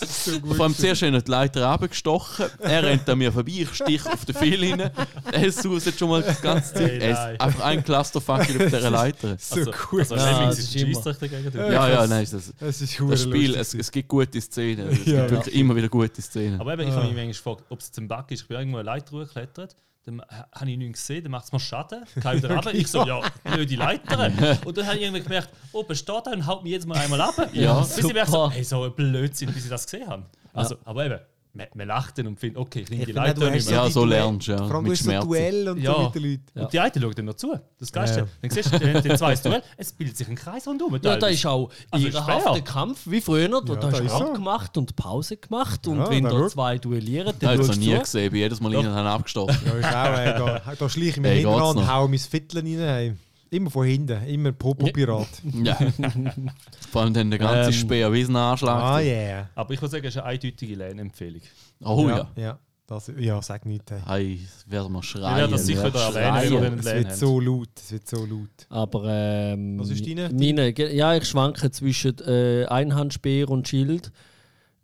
[0.00, 0.40] Das so.
[0.54, 2.46] Vor allem zuerst hat er die Leiter runtergestochen.
[2.60, 4.90] Er rennt an mir vorbei, ich stich auf den Phil hin.
[5.32, 6.90] Er sucht schon mal das ganze Zeit.
[6.92, 9.36] Hey, Er ist einfach ein Clusterfuck auf dieser Leiter.
[9.38, 10.00] So also, cool.
[10.00, 11.50] Also, Ja, Lemmings das ist dagegen.
[11.52, 11.58] du.
[11.58, 14.88] Ja, ja, nein, das, Es ist das Spiel, es, es gibt gute Szenen.
[14.88, 15.20] Es Ja.
[15.26, 16.60] gibt wirklich immer wieder gute Szenen.
[16.60, 18.42] Aber eben, ich habe mich manchmal gefragt, ob es ein Bug ist.
[18.42, 19.76] Ich bin irgendwo eine Leiter hochgeklettert,
[20.08, 22.74] dann ha- habe ich nichts gesehen, dann macht es mir Schaden, kann ich wieder runter.
[22.74, 24.30] Ich so, ja, blöde Leiter.
[24.64, 27.20] Und dann habe ich irgendwie gemerkt, oh, besteht da und haut mich jetzt mal einmal
[27.20, 27.34] ab.
[27.52, 28.54] Ja, bis ich merke so, super.
[28.54, 30.24] hey, so ein Blödsinn, bis ich das gesehen habe.
[30.54, 31.18] Also, aber eben,
[31.54, 33.20] man, man lacht dann und findet, okay, ich nehme Ich die du
[33.50, 33.76] nicht mehr.
[33.76, 35.26] Ja, die so lernst du, ja, Vor allem mit du hast so.
[35.28, 35.94] Duell und Ja.
[35.94, 36.42] so mit den Leuten.
[36.54, 36.62] Ja.
[36.64, 37.60] Und die eine schaut dann noch zu.
[37.78, 38.20] Das Geilste.
[38.20, 38.26] Ja.
[38.42, 40.98] Dann siehst du, den, den zweiten Duell, es bildet sich ein Kreis rundum.
[41.02, 42.60] Ja, da ist auch Also schwer.
[42.62, 43.48] Kampf wie früher.
[43.48, 44.18] Da, Ja, da hast du ist so.
[44.26, 45.86] abgemacht und Pause gemacht.
[45.88, 47.98] Und Ja, wenn da zwei duellieren, Ich dann habe es noch nie du.
[48.00, 49.56] gesehen, ich bin jedes Mal rein und habe abgestochen.
[49.66, 52.80] Ja, ist auch, ey, da, da schleiche ich mich Hey, hinten und haue mein Viertel
[52.84, 53.18] rein.
[53.50, 55.42] Immer von hinten, immer Popo-Pirat.
[55.62, 55.74] Ja.
[56.90, 58.82] Vor allem dann der ganze Ähm, Speer wie ein Anschlag.
[58.82, 59.48] Ah, yeah.
[59.54, 61.40] Aber ich würde sagen, es ist eine eindeutige Lernempfehlung.
[61.82, 62.28] Oh ja.
[62.36, 62.58] ja.
[62.86, 63.90] Das, ja, sag nichts.
[63.90, 64.00] Hey.
[64.06, 65.34] Hey, werden wir schreien.
[65.34, 66.34] Wir werden das sicher da schreien.
[66.34, 68.48] erwähnen, wenn wir den Es wird so laut, es wird so laut.
[68.70, 70.30] Aber ähm, Was ist deine?
[70.30, 74.10] Meine, ja, ich schwanke zwischen äh, Einhandspeer und Schild.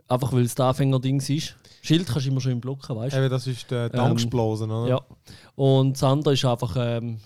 [0.06, 1.56] Einfach weil es das Anfängerding ist.
[1.80, 3.20] Schild kannst du immer schön blocken, weißt du?
[3.20, 4.88] Eben, das ist der Tanksplosen, oder?
[4.90, 5.00] Ja.
[5.54, 7.18] Und das andere ist einfach ähm,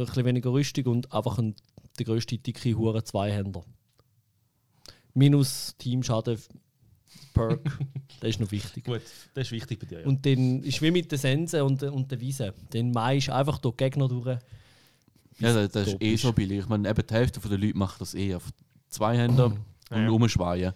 [0.00, 1.54] ein bisschen weniger rüstig und einfach ein,
[1.98, 3.62] der grösste dicke Hure Zweihänder.
[5.14, 6.38] Minus Teamschaden
[7.32, 7.60] Perk.
[8.20, 8.84] das ist noch wichtig.
[8.84, 9.02] Gut,
[9.34, 10.00] das ist wichtig bei dir.
[10.00, 10.06] Ja.
[10.06, 12.54] Und dann ist wie mit der Sense und, und der Wiese.
[12.70, 14.38] Dann meist einfach durch die Gegner durch.
[15.38, 16.22] Ja, das, das ist eh ist.
[16.22, 16.60] so billig.
[16.60, 18.44] Ich meine, eben die Hälfte der Leute macht das eh auf
[18.88, 19.58] zwei Hände und
[19.90, 20.08] Ja.
[20.10, 20.74] umschweien.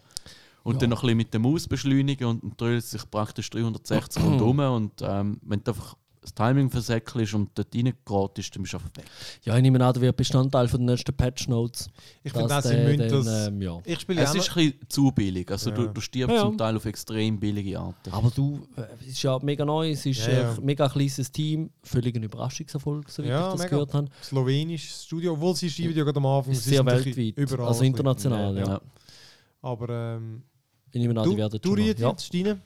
[0.64, 3.48] Und dann noch ein bisschen mit der Maus beschleunigen und dann dreht es sich praktisch
[3.50, 4.58] 360 rundherum.
[4.58, 5.96] Und ähm, wenn du einfach
[6.28, 9.04] das Timing versäckelst und dort reingerät ist, dann bist du einfach weg.
[9.44, 11.88] Ja, ich nehme an, der wird Bestandteil von den nächsten Patch Notes.
[12.22, 13.46] Ich finde dass auch, sie der müssen dann, das...
[13.48, 13.78] ähm, ja.
[13.84, 15.50] Ich spiele Es ist ein bisschen zu billig.
[15.50, 15.76] Also Ja.
[15.76, 16.42] du, du stirbst Ja.
[16.42, 18.10] zum Teil auf extrem billige Arten.
[18.12, 20.52] Aber du, äh, es ist ja mega neu, es ist Ja, ja.
[20.52, 23.70] ein mega kleines Team, völlig ein Überraschungserfolg, so wie Ja, ich das mega.
[23.70, 24.08] gehört habe.
[24.22, 27.80] slowenisches Studio, obwohl sie schreiben ja gerade am Anfang, Ist sie sehr weltweit, überall also
[27.82, 28.06] ein bisschen.
[28.06, 28.66] international, ja.
[28.66, 28.80] Ja.
[29.62, 30.42] Aber ähm,
[30.92, 32.10] Ich nehme an, du, die werden du noch- Riet ja.
[32.10, 32.60] jetzt, Steine?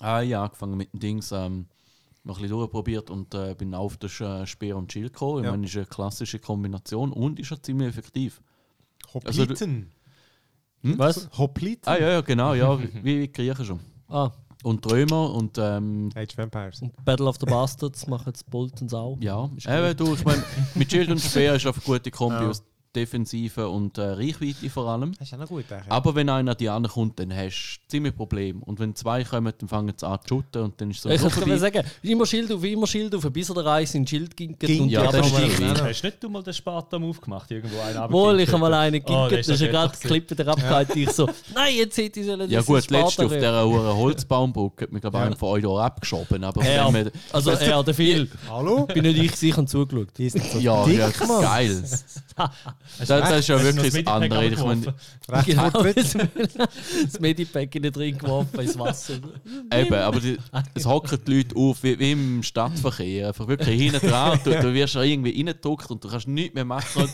[0.00, 1.66] Ah, ja, angefangen mit den Dings, ähm,
[2.24, 5.38] noch ein bisschen durchprobiert und äh, bin auf das äh, Speer und Schild gekommen.
[5.40, 5.50] Ich Ja.
[5.52, 8.42] meine, ist eine klassische Kombination und ist auch ziemlich effektiv.
[9.24, 9.90] Also Hopliten.
[10.82, 11.28] Was?
[11.36, 11.88] Hopliten?
[11.92, 13.80] Ah ja, ja, genau, ja, wie, wie Griechen schon.
[14.08, 14.30] Ah,
[14.62, 16.82] Und Römer und ähm, Age of Vampires.
[16.82, 19.18] und Battle of the Bastards machen jetzt Boltons auch.
[19.20, 20.42] ja, Ist eben, du, ich meine,
[20.74, 22.48] mit Schild und Speer ist auf eine gute Kombi Ja.
[22.50, 22.62] aus
[22.94, 25.12] Defensive und äh, Reichweite vor allem.
[25.18, 25.90] Das ist auch noch gut, eigentlich.
[25.92, 28.62] Aber wenn einer an die anderen kommt, dann hast du ziemlich Problem.
[28.62, 31.28] Und wenn zwei kommen, dann fangen sie an zu shooten und dann ist es so
[31.28, 34.36] Ich kann sagen, immer Schild auf, immer Schild auf, bis er der Reis in Schild
[34.36, 35.68] ginkt Ginkt, und ja, das ist richtig.
[35.82, 37.50] Hast du nicht du mal den Spartan-Move gemacht?
[37.50, 40.06] Irgendwo einen Wohl, ich habe mal einen Oh, ginkt, das das ist ja gerade die
[40.06, 40.98] Klippe der abgehalten.
[40.98, 43.96] Ich so, nein, jetzt hätte ich sollen Ja das gut, Spartan letzte auf dieser hohen
[43.96, 46.42] Holzbaumbrücke hat mir glaube ich einer von euch da abgeschoben.
[46.44, 48.28] Aber Ja, wenn wir- also er, der Phil.
[48.48, 48.86] Hallo?
[48.86, 50.08] Bin nicht ich sicher zugeschaut.
[50.18, 51.84] Die ist nicht so ja, geil.
[52.98, 54.46] Das, das ist ja wirklich das Medipack andere.
[54.46, 54.94] Ich meine,
[55.46, 55.70] Genau,
[57.02, 59.14] das Medipack in den drin geworfen ins Wasser.
[59.72, 60.36] eben, aber die,
[60.74, 63.28] es hocken die Leute auf wie, wie im Stadtverkehr.
[63.28, 64.40] Einfach wirklich hinten dran.
[64.44, 67.08] Du, du wirst ja irgendwie reingedruckt und du kannst nichts mehr machen.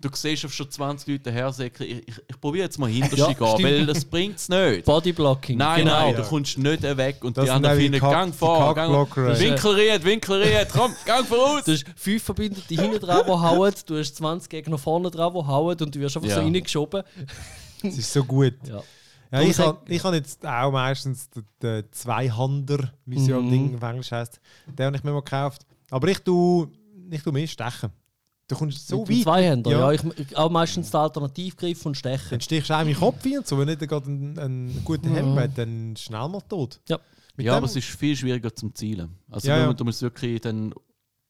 [0.00, 1.90] Du siehst auf schon 20 Leute hersäckeln.
[1.90, 3.64] Ich, ich, ich probiere jetzt mal hinter Ja, sie gehen, stimmt.
[3.64, 4.84] weil das bringt es nicht.
[4.84, 5.56] Bodyblocking.
[5.58, 5.92] Nein, genau.
[6.00, 6.20] nein, Ja.
[6.22, 8.74] du kommst nicht weg und Das die anderen finden, gang vor.
[8.76, 11.64] Winkelried, Winkelried, komm, gang voraus!
[11.64, 15.38] Du hast fünf Verbindete hinten dran, die hauen, du hast 20 Gegner vorne dran, die
[15.46, 16.36] hauen und du wirst einfach Ja.
[16.36, 17.02] so reingeschoben.
[17.82, 18.54] Das ist so gut.
[18.68, 18.82] Ja.
[19.32, 23.46] Ja, ich habe ich hab jetzt auch meistens den, den Zweihander, wie es ja im
[23.46, 23.50] Mhm.
[23.50, 25.64] Ding auf Englisch heisst, den habe ich mir mal gekauft.
[25.90, 26.68] Aber ich tue,
[27.10, 27.90] ich tue mehr stechen.
[28.48, 29.92] Du kommst so Mit weit, Zweihänder, ja.
[29.92, 30.00] Ja.
[30.18, 32.26] Ich, auch meistens den Alternativgriff und Stechen.
[32.30, 33.56] dann stichst du auch in meinen Kopf ein und so.
[33.58, 36.80] Wenn nicht gerade einen, einen guten Helm hat, dann schnell mal tot.
[36.88, 36.98] Ja.
[37.36, 39.16] Mit Ja, aber es ist viel schwieriger zum Zielen.
[39.30, 39.72] Also Ja, ja.
[39.72, 40.74] du musst wirklich dann,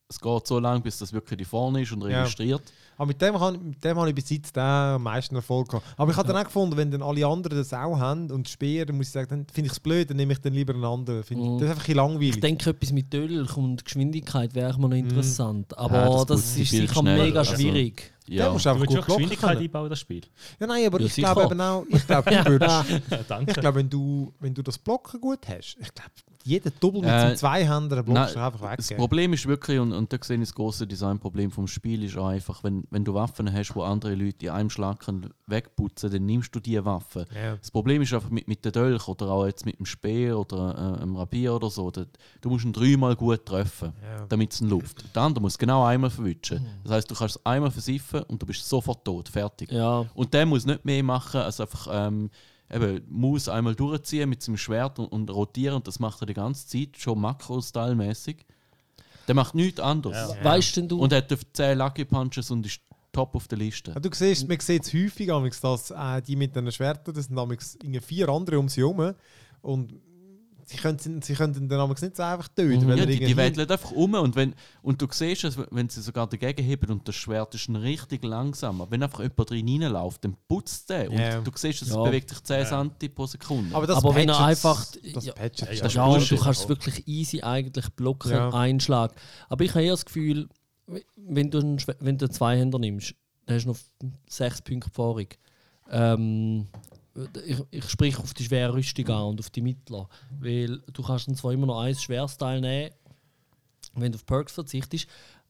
[0.09, 2.63] es geht so lange, bis das wirklich die vorne ist und registriert.
[3.01, 5.87] Aber mit dem, kann, mit dem habe ich bis jetzt den am meisten Erfolg gehabt.
[5.97, 8.85] Aber ich habe dann auch gefunden, wenn dann alle anderen das auch haben und Speer,
[8.85, 10.85] dann muss ich sagen, dann finde ich es blöd, dann nehme ich dann lieber einen
[10.85, 11.23] anderen.
[11.25, 11.59] Find, Mhm.
[11.59, 12.35] Das ist einfach ein langweilig.
[12.35, 15.79] Ich denke, etwas mit Dolch und Geschwindigkeit wäre mir noch interessant.
[15.79, 18.13] Aber Ja, das das, ist sicher mega Also- schwierig.
[18.20, 18.53] Den Ja.
[18.53, 19.63] musst du einfach gut blocken Geschwindigkeit können.
[19.65, 20.23] einbauen, das Spiel.
[20.59, 22.85] Ja, nein, aber Ja, ich glaube eben auch, ich glaube, du würdest,
[23.29, 23.51] danke.
[23.53, 26.11] ich glaube, wenn du, wenn du das Blocken gut hast, ich glaube,
[26.43, 28.77] jeder Double mit Äh, seinem Zweihänder blockst du einfach weg.
[28.79, 28.89] das?
[28.95, 32.29] Problem ist wirklich, und, und da sehe ich das große Designproblem vom Spiel, ist auch
[32.29, 36.25] einfach, wenn, wenn du Waffen hast, wo andere Leute in einem Schlag können wegputzen dann
[36.25, 37.27] nimmst du diese Waffe.
[37.35, 37.57] Ja.
[37.57, 40.97] Das Problem ist einfach mit, mit der Dolch oder auch jetzt mit dem Speer oder
[40.99, 42.05] äh, einem Rapier oder so, da,
[42.41, 44.25] du musst ihn dreimal gut treffen, Ja.
[44.29, 45.15] damit es ihn läuft.
[45.15, 46.65] Der andere muss genau einmal verwischen.
[46.85, 49.73] Das heißt, du kannst es einmal versiffen und du bist sofort tot, fertig.
[49.73, 52.31] Ja, Und der muss nicht mehr machen, als einfach ähm,
[52.73, 55.77] eben, Maus einmal durchziehen mit seinem Schwert und, und rotieren.
[55.77, 58.45] Und das macht er die ganze Zeit, schon Makro-Style-mäßig.
[59.29, 60.35] Der macht nichts anderes.
[60.35, 60.45] Ja.
[60.45, 62.81] weißt denn du, Und er hat 10 Lucky Punches und ist
[63.13, 63.93] top auf der Liste.
[63.93, 65.29] Ja, du siehst, man sieht es häufig,
[65.61, 69.15] dass äh, die mit den Schwertern, das sind amigs irgendwie vier andere um sie herum.
[69.63, 69.95] Und
[70.71, 72.87] sie können, sie können den amigs nicht so einfach töten.
[72.87, 76.01] weil Ja, die, die wedeln einfach um und, wenn, und du siehst es, wenn sie
[76.01, 78.87] sogar dagegen heben und das Schwert ist ein richtig langsamer.
[78.91, 81.11] Wenn einfach jemand drin reinläuft, dann putzt der.
[81.11, 81.41] Und Ja.
[81.41, 82.03] du siehst, es Ja.
[82.03, 83.75] bewegt sich 10 cm pro Sekunde.
[83.75, 85.33] Aber, das Aber wenn er einfach- Das ja.
[85.33, 85.83] patchet Ja, ja.
[85.83, 88.51] das ja, du kannst es wirklich easy eigentlich blocken, Ja.
[88.51, 89.13] einen Schlag.
[89.49, 90.49] Aber ich habe eher das Gefühl,
[91.17, 93.15] wenn du einen, wenn du einen Zweihänder nimmst,
[93.47, 93.79] dann hast du noch
[94.29, 95.27] sechs Punkte Erfahrung.
[95.91, 96.67] Ähm,
[97.45, 100.09] ich, ich spreche auf die schwere Rüstung an und auf die Mittler.
[100.39, 102.91] Weil du kannst dann zwar immer noch ein schweres Teil nehmen,
[103.95, 105.07] wenn du auf Perks verzichtest,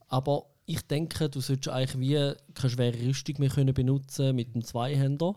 [0.08, 4.64] aber ich denke, du solltest eigentlich wie keine schwere Rüstung mehr können benutzen mit dem
[4.64, 5.34] Zweihänder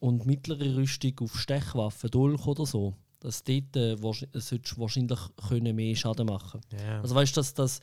[0.00, 2.94] und mittlere Rüstung auf Stechwaffen, Dolch oder so.
[3.20, 7.00] Dass dort äh, wahrsch- äh, solltest du wahrscheinlich können mehr Schaden machen Ja.
[7.00, 7.80] Also weißt du, dass, dass,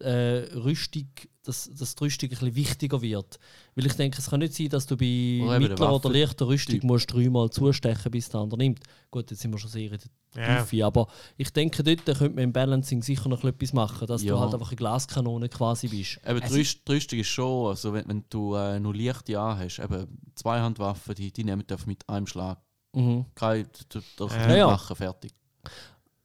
[0.00, 1.08] äh, Rüstung,
[1.44, 3.38] dass, dass die Rüstung ein bisschen wichtiger wird.
[3.74, 6.76] Weil ich denke, es kann nicht sein, dass du bei Oder mittlerer oder leichter Rüstung
[6.76, 6.84] Typ.
[6.84, 8.80] musst dreimal zustechen, bis der andere nimmt.
[9.10, 9.98] Gut, jetzt sind wir schon sehr in
[10.34, 10.62] der Ja.
[10.62, 14.34] Tiefe, aber ich denke, dort könnte man im Balancing sicher noch etwas machen, dass Ja.
[14.34, 16.20] du halt einfach eine Glaskanone quasi bist.
[16.26, 19.78] Eben, die Rüst- die Rüstung ist schon, also wenn, wenn du äh, nur leichte hast,
[19.80, 22.58] eben Zweihandwaffen, die, die nehmen einfach mit einem Schlag.
[22.94, 23.26] Mhm.
[23.34, 24.66] Kein, du, du, du Ja, ja.
[24.68, 25.32] machen, fertig.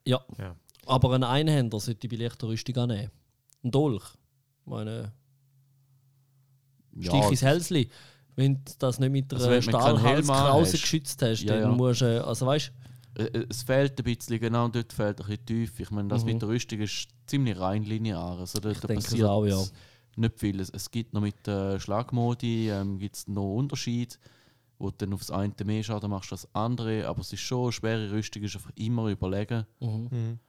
[0.05, 0.21] Ja.
[0.37, 0.55] Ja.
[0.85, 3.11] Aber einen Einhänder sollte ich bei leichter Rüstung annehmen.
[3.67, 4.03] Ein Dolch.
[4.61, 5.11] Ich meine,
[6.99, 7.89] Stich Ja, ins Hälsli.
[8.35, 9.63] Wenn du das nicht mit Also einer Helm
[10.23, 10.81] Stahlhalskrause hast.
[10.81, 11.75] geschützt hast, Ja, dann ja.
[11.75, 12.71] musst du, also weißt
[13.17, 15.79] Äh, Es fehlt ein bisschen, genau dort fehlt ein bisschen tief.
[15.79, 16.33] Ich meine, das Mhm.
[16.33, 18.37] mit der Rüstung ist ziemlich rein linear.
[18.39, 19.63] Also Ich da denke es passiert auch, ja.
[20.17, 20.59] nicht viel.
[20.59, 24.19] Es, es gibt noch mit der Schlagmodi ähm, gibt's noch Unterschied,
[24.77, 27.07] wo du dann aufs eine mehr Schaden machst als das andere.
[27.07, 29.65] Aber es ist schon, eine schwere Rüstung ist einfach immer überlegen.
[29.79, 30.07] Mhm.
[30.11, 30.39] Mhm.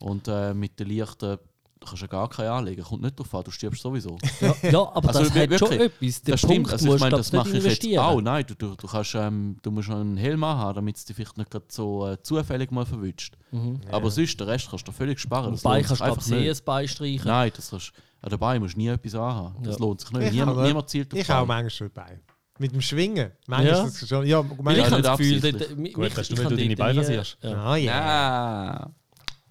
[0.00, 1.38] Und äh, mit den leichten
[1.84, 2.82] da kannst du ja gar keine anlegen.
[2.82, 4.16] Kommt nicht drauf an, du stirbst sowieso.
[4.40, 6.22] Ja, ja, aber Also das hat schon etwas.
[6.22, 6.72] Den das Punkt stimmt.
[6.72, 8.20] Also ich meine, du das mache nicht ich jetzt auch.
[8.20, 11.36] Nein, du, du, du, kannst, ähm, du musst einen Helm haben, damit es dich vielleicht
[11.38, 13.36] nicht so äh, zufällig mal verwünscht.
[13.50, 13.80] Mhm.
[13.90, 15.52] Aber sonst, den Rest kannst du völlig sparen.
[15.52, 16.60] Das lohnt kannst du einfach nicht.
[16.60, 17.26] ein Bein streichen.
[17.28, 19.62] Nein, das kannst, an dabei musst du nie etwas anhaben.
[19.62, 19.80] Das Ja.
[19.84, 20.26] lohnt sich nicht.
[20.28, 22.20] Ich Niemand, niemand zielt auf Ich auch manchmal schon dabei.
[22.58, 23.32] Mit dem Schwingen.
[23.48, 23.84] Manchmal Ja.
[23.84, 24.26] ist das schon.
[24.26, 25.68] Ja, ich manchmal, Ja, habe das Gefühl, absichtlich.
[25.68, 27.38] dort- mich- Gut, mich- das ist, ich weil habe du deine Beine rasierst.
[27.42, 27.64] Ja.
[27.64, 28.90] Ah, ja.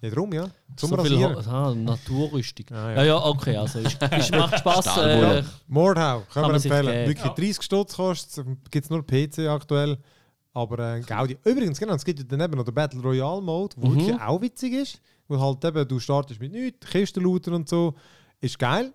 [0.04, 0.08] Ja.
[0.08, 0.48] Ja, darum, ja.
[0.76, 1.46] Zum So viel Rasieren.
[1.46, 2.66] Ha- ah, Naturrüstung.
[2.70, 2.96] Ah, ja.
[2.96, 3.04] ja.
[3.04, 3.98] ja, okay, also ist,
[4.32, 4.58] macht.
[4.60, 5.38] Stahlwolle.
[5.38, 7.08] Äh, Mordhau, können wir sich empfehlen.
[7.08, 9.98] Wirklich 30 Stutz kostet gibt es nur PC aktuell.
[10.52, 11.36] Aber äh, Gaudi.
[11.44, 13.96] Übrigens, genau, es gibt ja daneben noch den Battle Royale Mode, wo Mhm.
[14.00, 15.00] wirklich auch witzig ist.
[15.26, 17.94] Wo halt eben, du startest mit nichts, Kisten looten und so.
[18.40, 18.92] Ist geil.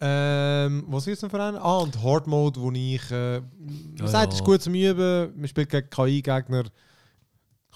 [0.00, 1.56] Ähm, was ist denn für einen?
[1.56, 3.10] Ah, und Hard Mode, wo ich.
[3.10, 4.38] Äh, man Ja, sagt, ja.
[4.38, 5.32] ist gut zum Üben.
[5.36, 6.64] Man spielt gegen KI-Gegner.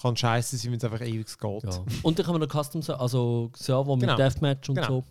[0.00, 1.40] Kann scheiße sein, wenn es einfach ewig geht.
[1.64, 1.84] ja.
[2.02, 4.16] Und dann haben wir noch Custom also Server mit Genau.
[4.16, 4.88] Deathmatch und Genau.
[4.88, 5.04] so.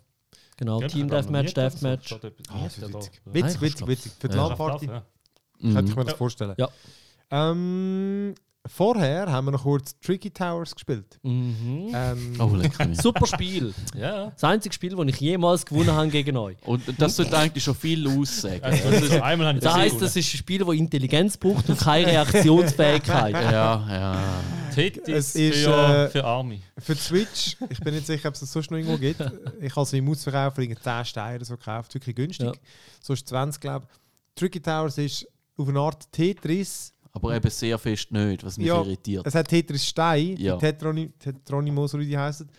[0.57, 2.13] Genau, Ja, Team Deathmatch, Deathmatch.
[2.13, 2.17] Ah,
[2.63, 3.21] das witzig.
[3.25, 4.11] Witzig, witzig, witzig.
[4.19, 4.47] Für die Ja.
[4.47, 5.01] LAN-Party Ja.
[5.59, 5.73] Mhm.
[5.73, 6.17] könnte ich mir das Ja.
[6.17, 6.55] vorstellen.
[6.57, 6.69] Ja.
[7.31, 8.35] Ähm,
[8.67, 11.17] vorher haben wir noch kurz Tricky Towers gespielt.
[11.23, 11.91] Mhm.
[11.95, 12.49] Ähm, Oh.
[12.93, 13.73] Super Spiel.
[13.95, 16.57] Ja, Das einzige Spiel, das ich jemals gewonnen habe gegen euch.
[16.65, 18.63] Und das sollte eigentlich schon viel aussagen.
[18.63, 18.83] also,
[19.21, 23.33] habe ich Das heisst, das ist ein Spiel, das Intelligenz braucht und keine Reaktionsfähigkeit.
[23.33, 24.19] Ja, ja.
[24.73, 26.61] Tetris Es ist, für, äh, für Army.
[26.77, 29.21] für Switch, ich bin nicht sicher, ob es das sonst noch irgendwo gibt.
[29.61, 32.47] Ich habe sie im Ausverkauf für irgendwie 10 Steine so gekauft, wirklich günstig.
[32.47, 32.53] Ja.
[33.01, 33.99] So ist 20, glaube ich.
[34.35, 36.93] Tricky Towers ist auf eine Art Tetris.
[37.13, 39.27] Aber eben sehr fest nicht, was mich Ja, irritiert.
[39.27, 40.55] Es hat Tetris Stein, Ja.
[40.55, 42.49] die Tetroni Tetronimos, oder wie die heißen.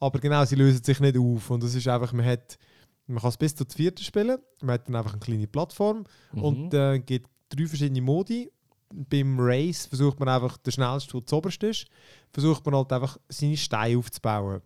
[0.00, 1.50] Aber genau, sie lösen sich nicht auf.
[1.50, 2.58] Und es ist einfach, man hat,
[3.06, 4.38] man kann es bis zu vierte spielen.
[4.62, 6.42] Man hat dann einfach eine kleine Plattform Mhm.
[6.42, 8.50] und äh, gibt drei verschiedene Modi.
[8.92, 11.86] Beim Race versucht man einfach, der schnellste, der zuoberst ist,
[12.32, 14.62] versucht man halt einfach, seine Steine aufzubauen.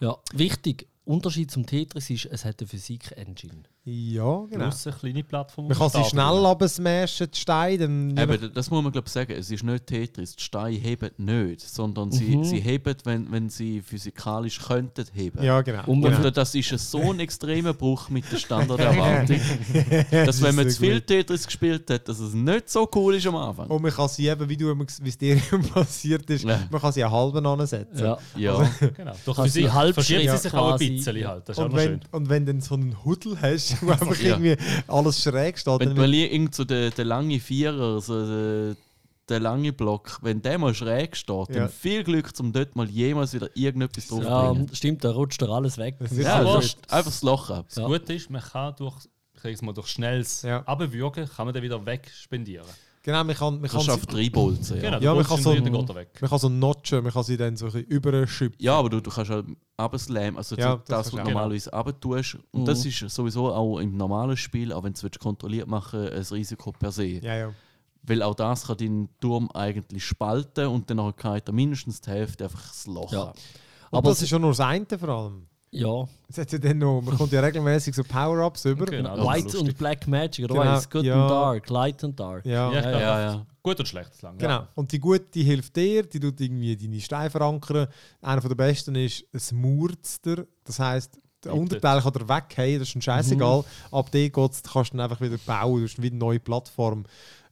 [0.00, 0.88] Ja, wichtig.
[1.04, 3.64] Unterschied zum Tetris ist, es hat eine Physik-Engine.
[3.86, 4.64] Ja, genau.
[4.64, 5.68] Plus eine kleine Plattform.
[5.68, 7.84] Man kann sie schnell absmashen, die Steine.
[8.22, 9.32] Eben, das muss man glaube sagen.
[9.32, 10.36] Es ist nicht Tetris.
[10.36, 12.44] Die Steine heben nicht, sondern sie, Mhm.
[12.44, 15.42] sie heben, wenn, wenn sie physikalisch könnten heben.
[15.44, 15.82] ja, genau.
[15.84, 16.30] Und genau.
[16.30, 19.38] das ist ein so ein extremer Bruch mit der Standarderwartung,
[20.10, 21.06] dass wenn man zu viel gut.
[21.08, 23.66] Tetris gespielt hat, dass es nicht so cool ist am Anfang.
[23.68, 25.36] Und man kann sie eben, wie du wie es dir
[25.74, 26.58] passiert ist, Ja.
[26.70, 27.98] man kann sie einen halben ansetzen.
[28.02, 28.18] Ja.
[28.36, 29.12] Ja, Genau.
[29.26, 31.46] Durch Kann sie halb verschiebt sie sich auch ein bisschen halt.
[31.48, 32.00] Das ist auch Und noch wenn, schön.
[32.12, 34.36] und wenn du dann so einen Huddel hast, wo einfach Ja.
[34.38, 34.56] irgendwie
[34.88, 38.76] alles schräg steht, wenn dann mal irgend so der, der lange Vierer, so der,
[39.28, 41.54] der lange Block, wenn der mal schräg steht, Ja.
[41.60, 44.70] dann viel Glück, um dort mal jemals wieder irgendetwas drauf zu Ja, bringen.
[44.74, 45.96] stimmt, da rutscht dir alles weg.
[45.98, 46.76] Das ist Ja, gut.
[46.88, 47.66] einfach das Loch ab.
[47.68, 47.86] Das Ja.
[47.86, 48.96] Gute ist, man kann durch,
[49.44, 50.62] ich mal, durch schnelles Ja.
[50.64, 52.66] Abwürgen kann man den wieder wegspendieren.
[53.06, 54.76] Genau, man kann, man Du kann, kannst auf sie, drei Bolzen.
[54.76, 54.82] Ja.
[54.82, 56.08] Genau, Ja, man Bolzen kann so- weg.
[56.22, 58.56] man kann so notchen, man kann sie dann so ein bisschen überschüppen.
[58.60, 59.46] Ja, aber du, du kannst halt
[59.76, 61.24] abslammen, also Ja, das das, was du auch.
[61.24, 62.38] normalerweise abtust.
[62.50, 62.64] Und Mhm.
[62.64, 66.36] das ist sowieso auch im normalen Spiel, auch wenn du es kontrolliert machen willst, ein
[66.38, 67.04] Risiko per se.
[67.04, 67.52] Ja, ja.
[68.06, 72.44] Weil auch das kann deinen Turm eigentlich spalten und dann geht er mindestens die Hälfte
[72.44, 73.22] einfach das Loch Ja.
[73.90, 75.46] Und Aber das es- ist schon nur das eine vor allem.
[75.74, 78.86] Ja, Es hat ja dann noch, man kommt ja regelmäßig so Power-Ups über.
[78.86, 79.16] Genau.
[79.26, 79.60] White lustig.
[79.60, 80.80] und Black Magic, oder Genau?
[80.90, 81.20] Good ja.
[81.20, 82.46] and Dark, Light and Dark.
[82.46, 83.46] Ja, Ja, Ja, Ja, ja.
[83.62, 84.36] Gut und schlecht lang.
[84.38, 84.66] Genau.
[84.74, 87.88] Und die gute die hilft dir, die tut irgendwie deine Steine verankern.
[88.20, 90.44] Einer der besten ist ein Murster.
[90.64, 91.60] Das heisst, der Bitte.
[91.60, 93.60] Unterteil kann er weghauen, das ist ein scheißegal.
[93.60, 93.96] Mhm.
[93.96, 97.04] Ab dem geht's, kannst du dann einfach wieder bauen, du hast wieder eine neue Plattform.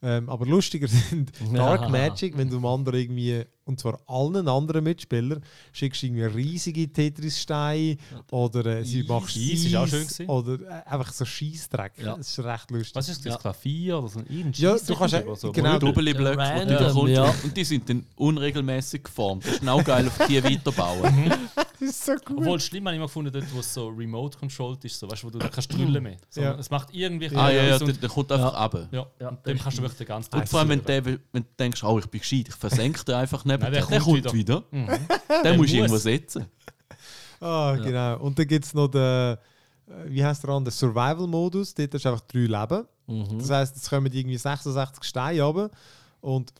[0.05, 1.89] Ähm, aber lustiger sind Dark Ja.
[1.89, 5.43] Magic, wenn du dem anderen irgendwie, und zwar allen anderen Mitspielern,
[5.73, 7.97] schickst du irgendwie riesige Tetris-Steine
[8.33, 10.27] oder äh, sie machst Eis ist auch schön gewesen.
[10.29, 11.93] oder äh, einfach so Scheissdreck.
[11.99, 12.17] Ja.
[12.17, 12.97] Das ist recht lustig.
[12.97, 13.33] Was ist das?
[13.35, 13.39] Ja.
[13.39, 15.53] Klavier oder so ein Ja, du kannst ja- oder so?
[15.53, 15.93] genau, Möbel.
[15.93, 17.15] Double Blöcke, die Random, du da kommst.
[17.15, 17.35] ja.
[17.45, 19.47] Und die sind dann unregelmäßig geformt.
[19.47, 21.33] Das ist auch geil, auf die weiterbauen.
[21.87, 22.39] Das ist so cool.
[22.39, 25.27] Obwohl, schlimm habe ich immer gefunden, dort, wo es so remote-controlled ist, so, weißt du,
[25.27, 26.17] wo du da kannst drüllen mehr.
[26.31, 26.55] So, Ja.
[26.55, 27.35] Es macht irgendwie...
[27.37, 28.89] ah ja, ja, der, der kommt einfach runter.
[28.93, 31.05] ja, Ja, und dem kannst du wirklich den ganzen Und Tag vor allem, wenn, der,
[31.05, 34.01] wenn du denkst, oh, ich bin gescheit, ich versenke den einfach neben Nein, der Der
[34.01, 34.63] kommt kommt wieder.
[34.71, 34.87] Mhm.
[35.29, 36.47] Den Der musst du irgendwo setzen.
[37.41, 37.85] Ah, Ja.
[37.85, 38.19] genau.
[38.21, 39.37] Und dann gibt es noch den, äh,
[40.07, 41.75] wie heißt der andere, Survival-Modus.
[41.75, 42.87] Dort hast du einfach drei Leben.
[43.07, 43.39] Mhm.
[43.39, 45.71] Das heisst, es kommen irgendwie 66 Steine runter.
[46.23, 46.53] Und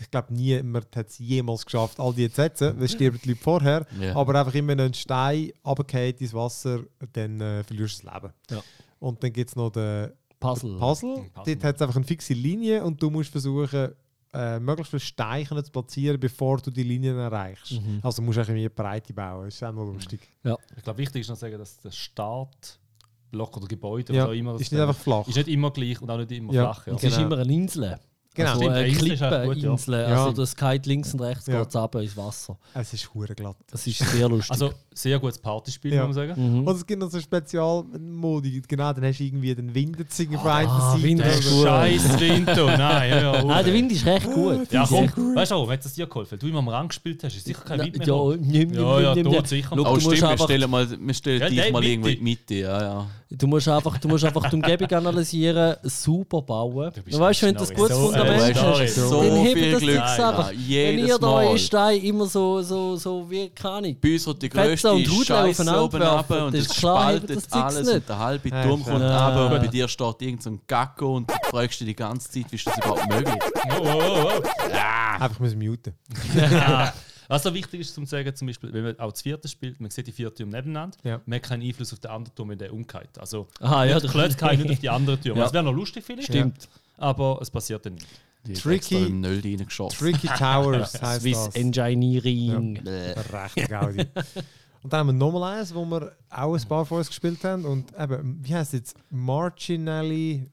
[0.00, 2.78] ich glaube, niemand hat es jemals geschafft, all die zu setzen.
[2.80, 3.86] Es sterben die Leute vorher.
[4.00, 4.14] Ja.
[4.16, 6.80] Aber einfach immer einen Stein runterfällt ins Wasser,
[7.12, 8.32] dann äh, verlierst du das Leben.
[8.50, 8.62] Ja.
[9.00, 10.78] Und dann gibt es noch den Puzzle.
[10.78, 11.24] Puzzle.
[11.34, 11.54] Puzzle.
[11.54, 13.90] Dort hat es einfach eine fixe Linie und du musst versuchen,
[14.32, 17.72] äh, möglichst viele Steichen zu platzieren, bevor du die Linien erreichst.
[17.72, 17.98] Mhm.
[18.02, 19.46] Also musst du irgendwie eine Breite bauen.
[19.46, 20.20] Das ist auch noch lustig.
[20.76, 24.54] Ich glaube, wichtig ist noch zu sagen, dass der Startblock oder Gebäude Ja, oder immer
[24.60, 25.26] ist nicht einfach flach.
[25.26, 26.72] ist nicht immer gleich und auch nicht immer Ja.
[26.72, 26.86] flach.
[26.86, 26.94] Ja.
[26.94, 27.26] Es ist Genau.
[27.26, 27.98] immer eine Insel.
[28.32, 28.50] Genau.
[28.52, 29.28] Also echt gut, ja.
[30.06, 31.60] Also das geht links und rechts Ja.
[31.62, 32.56] geht's runter ins Wasser.
[32.74, 33.56] Es ist hure glatt.
[33.70, 34.52] Das ist sehr lustig.
[34.52, 36.06] Also sehr gutes Partyspiel, Ja.
[36.06, 36.60] muss man sagen.
[36.60, 36.66] mhm.
[36.66, 38.62] Und es gibt noch so Spezialmodi.
[38.68, 41.02] Genau, dann hast du irgendwie den Winderzingen auf Ah, einer Seite.
[41.02, 41.64] Wind ist gut.
[41.66, 43.44] scheiß Winter, nein, ja, ja.
[43.48, 44.70] Ah, der Wind ist recht gut.
[44.72, 46.32] Ja, komm, ist echt- weißt du, hat es dir geholfen?
[46.32, 48.06] Weil du immer am Rang gespielt hast, ist sicher kein Wind mehr.
[48.06, 49.68] ja, nimm, nimm, ja, ja, nimm, nimm, tot sicher.
[49.74, 52.08] Schau, Oh, du musst stimmt, wir einfach- stellen, mal, wir stellen Ja, dich mal irgendwo
[52.08, 52.54] in die Mitte.
[52.54, 53.06] Ja, ja.
[53.32, 56.90] Du musst einfach, du musst einfach die Umgebung analysieren, super bauen.
[56.94, 57.68] Du bist Du weißt, wenn du ein
[58.19, 58.86] ein Fundament Schnarri.
[58.86, 59.80] hast, So dann hebt das Glück.
[59.80, 60.50] Ding Ja, einfach.
[60.52, 63.96] Wenn ihr da euren Stein immer so, so, so wie keine Ahnung.
[64.00, 67.94] Bei uns wird die grösste Scheiße oben runter und es spaltet alles nicht.
[67.96, 69.26] und der halbe Ja, Turm kommt Ja.
[69.28, 72.30] runter und bei dir steht irgend so ein Gacko und du fragst dich die ganze
[72.30, 73.34] Zeit, wie ist das überhaupt möglich?
[73.78, 74.42] Oh, oh, oh.
[75.22, 75.94] Einfach müssen muten.
[77.28, 79.80] Was so wichtig ist, zum zu sagen, zum Beispiel, wenn man auch das vierte spielt,
[79.80, 81.20] man sieht die vier Türme nebeneinander, Ja.
[81.26, 83.08] man hat keinen Einfluss auf den anderen Turm, wenn der umgeht.
[83.20, 85.38] Also, Aha, ja, der Klötz kann nicht auf die anderen Türme.
[85.38, 85.44] Ja.
[85.44, 86.68] Das wäre noch lustig vielleicht, Stimmt.
[87.00, 88.06] Aber es passiert dann nicht.
[88.46, 89.98] Die Tricky- im reingeschossen.
[89.98, 91.54] Tricky Towers heisst Swiss das.
[91.56, 92.80] Engineering.
[92.82, 93.12] Bäh.
[93.32, 94.06] Recht Gaudi.
[94.82, 97.66] Und dann haben wir nochmal eins, wo wir auch ein paar von uns gespielt haben.
[97.66, 98.96] Und eben, wie heißt es jetzt?
[99.10, 100.46] Marginally.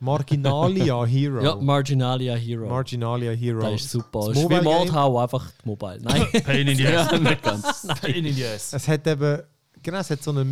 [0.00, 1.40] Marginalia Hero.
[1.44, 2.68] Ja, Marginalia Hero.
[2.68, 3.60] Marginalia Hero.
[3.60, 4.26] das ist super.
[4.30, 6.00] Das ist wie Mordhau, einfach Mobile.
[6.02, 6.26] Nein.
[6.44, 7.20] Pain in the Ja, ass.
[7.20, 7.86] nicht ganz.
[8.00, 8.72] Pain in the ass.
[8.72, 9.42] Es hat eben,
[9.80, 10.50] genau, es hat so einen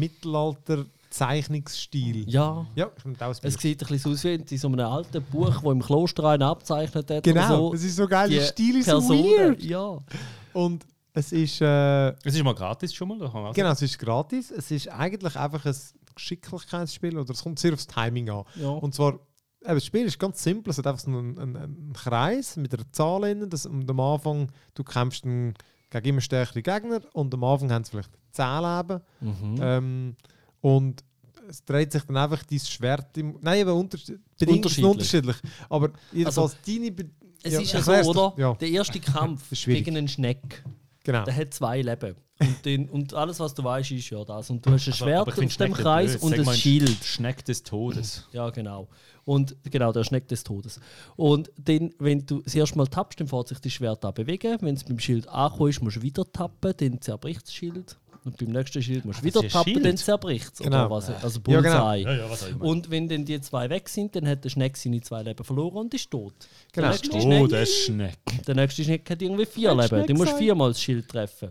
[1.11, 2.29] Mittelalter-Zeichnungsstil.
[2.29, 2.67] ja.
[2.75, 4.81] Ja, ich finde auch ein Es sieht ein bisschen so aus wie in so einem
[4.81, 7.25] alten Buch, wo im Kloster einer abzeichnet hat.
[7.25, 7.75] Genau, so.
[7.75, 9.63] es ist so geil, der Stil ist so weird.
[9.63, 9.99] Ja.
[10.53, 13.73] Und es ist, äh, Es ist mal gratis schon mal, da kann man auch genau,
[13.73, 14.51] es ist gratis.
[14.51, 15.75] Es ist eigentlich einfach ein
[16.15, 18.45] Geschicklichkeitsspiel oder es kommt sehr aufs Timing an.
[18.57, 18.69] ja.
[18.69, 20.71] Und zwar, eben, das Spiel ist ganz simpel.
[20.71, 23.51] Es hat einfach so einen, einen, einen Kreis mit einer Zahl innen.
[23.51, 25.55] Das, und am Anfang, du kämpfst einen,
[25.91, 29.01] gegen immer stärkere Gegner und am Anfang haben sie vielleicht 10 Leben.
[29.21, 29.59] Mhm.
[29.61, 30.17] Ähm,
[30.61, 31.03] und
[31.49, 33.37] es dreht sich dann einfach dein Schwert im.
[33.41, 34.11] Nein, eben es
[34.47, 34.85] Unterschiedlich.
[34.85, 35.37] unterschiedlich.
[35.69, 36.93] Aber jedenfalls deine.
[36.93, 37.11] Be
[37.43, 38.35] es ja, ist ja so, doch.
[38.37, 38.41] oder?
[38.41, 40.63] Ja, Der erste Kampf gegen einen Schneck,
[41.03, 41.25] genau.
[41.25, 42.15] der hat zwei Leben.
[42.39, 44.49] Und, den, und alles, was du weißt, ist ja das.
[44.51, 46.23] Und du hast ein Also, Schwert auf dem Kreis blöd.
[46.23, 47.05] und Sag ein Schild.
[47.05, 48.27] Schneck des Todes.
[48.33, 48.89] Ja, genau.
[49.25, 50.81] Und genau, der Schneck des Todes.
[51.17, 54.57] Und dann, wenn du das erste Mal tappst, dann fährt sich das Schwert an bewegen.
[54.63, 57.99] Wenn es beim Schild angekommen ist, musst du wieder tappen, dann zerbricht das Schild.
[58.25, 60.59] Und beim nächsten Schild musst du wieder tappen, dann zerbricht es.
[60.59, 60.91] Genau.
[60.91, 61.85] Was, also Ja, genau.
[61.85, 62.03] Bullseye.
[62.03, 62.47] Ja, ja, was.
[62.59, 65.79] Und wenn dann die zwei weg sind, dann hat der Schneck seine zwei Leben verloren
[65.79, 66.35] und ist tot.
[66.73, 66.89] Genau.
[66.89, 68.18] Der, nächste oh, Schneck, der Schneck.
[68.47, 69.89] der nächste Schneck hat irgendwie vier Hat Leben.
[69.89, 71.51] Schneck Du musst viermal das Schild treffen.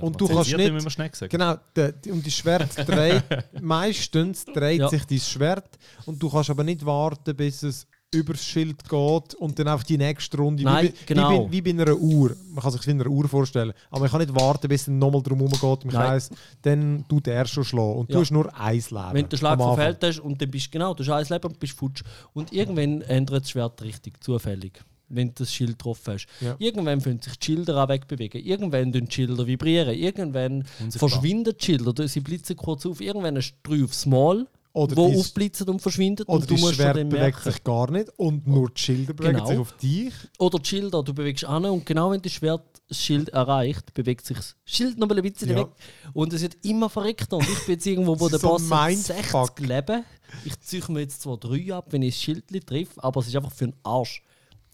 [0.00, 1.30] Und du kannst nicht-.
[1.30, 3.22] Genau, der, die, um die Schwert dreht,
[3.60, 4.88] meistens dreht Ja.
[4.88, 7.86] sich dein Schwert und du kannst aber nicht warten, bis es
[8.16, 10.62] übers Schild geht und dann einfach die nächste Runde.
[10.64, 11.48] Nein, wie, bei- genau.
[11.50, 12.34] wie, wie bei einer Uhr.
[12.52, 13.72] Man kann sich wie eine Uhr vorstellen.
[13.90, 15.90] Aber man kann nicht warten, bis es nochmal drum herum geht im.
[15.90, 16.30] Kreis.
[16.62, 17.96] Dann tut er schon schlagen.
[18.00, 18.14] Und Ja.
[18.16, 19.08] du hast nur ein Leben.
[19.12, 21.48] Wenn du den Schlag verfehlt hast und dann bist du genau, du hast ein Leben
[21.52, 22.02] und bist futsch.
[22.32, 26.26] Und irgendwann ändert das Schwert richtig, zufällig, wenn du das Schild getroffen hast.
[26.40, 26.56] Ja.
[26.58, 28.42] Irgendwann fühlen sich die Schilder auch wegbewegen.
[28.44, 29.94] Irgendwann tun die Schilder vibrieren.
[29.94, 31.08] Irgendwann Unsichtbar.
[31.10, 33.00] verschwinden die Schilder, sie blitzen kurz auf.
[33.00, 34.46] Irgendwann hast du drei aufs Mal,
[34.76, 36.24] Oder wo dein- aufblitzen und verschwinden.
[36.26, 37.42] Oder und du musst Schwert bewegt merken.
[37.50, 39.46] sich gar nicht und nur die Schilder bewegen Genau.
[39.48, 40.12] sich auf dich.
[40.38, 44.26] Oder die Schilder, du bewegst an und genau wenn das Schwert das Schild erreicht, bewegt
[44.26, 45.56] sich das Schild noch mal ein bisschen Ja.
[45.60, 45.68] weg.
[46.12, 47.38] Und es wird immer verrückter.
[47.38, 49.60] Und ich bin jetzt irgendwo, wo der so Boss hat 60 Mindfuck.
[49.60, 50.04] Leben.
[50.44, 53.36] Ich ziehe mir jetzt zwar drei ab, wenn ich das Schild treffe, aber es ist
[53.36, 54.22] einfach für den Arsch.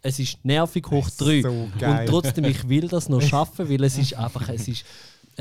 [0.02, 1.42] Es ist nervig hoch drei.
[1.42, 1.72] so und
[2.08, 4.84] trotzdem, ich will das noch schaffen, weil es ist einfach, es ist,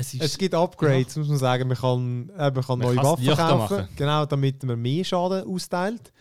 [0.01, 1.67] es ist Es gibt Upgrades, muss man sagen.
[1.67, 3.87] Man kann, äh, man kann Man neue Waffen kaufen, machen.
[3.95, 6.11] genau, damit man mehr Schaden austeilt.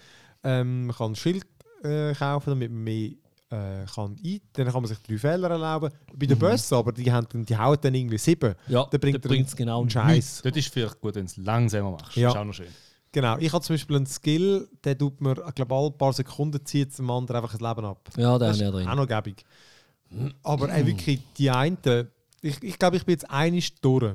[0.44, 1.44] Ähm, man kann ein Schild
[1.82, 3.10] äh, kaufen, damit man mehr
[3.50, 4.40] äh, kann ein.
[4.52, 5.90] Dann kann man sich drei Fehler erlauben.
[6.14, 8.54] Bei den Bossen aber, die, haben, die hauen dann irgendwie sieben.
[8.68, 10.40] ja, Dann bringt bringt's genau einen Scheiß.
[10.42, 12.16] Dort ist vielleicht gut, wenn du es langsamer machst.
[12.16, 12.28] Ja.
[12.28, 12.66] Das ist auch noch schön.
[13.12, 13.36] Genau.
[13.38, 16.96] Ich habe zum Beispiel einen Skill, der tut mir, ich glaube, alle paar Sekunden zieht
[16.96, 18.08] dem anderen einfach das Leben ab.
[18.16, 18.96] Ja, Das haben ist auch drin.
[18.96, 19.44] noch gäbig.
[20.44, 21.76] Aber ey, wirklich, die einen,
[22.42, 24.14] ich, ich glaube, ich bin jetzt einig durch.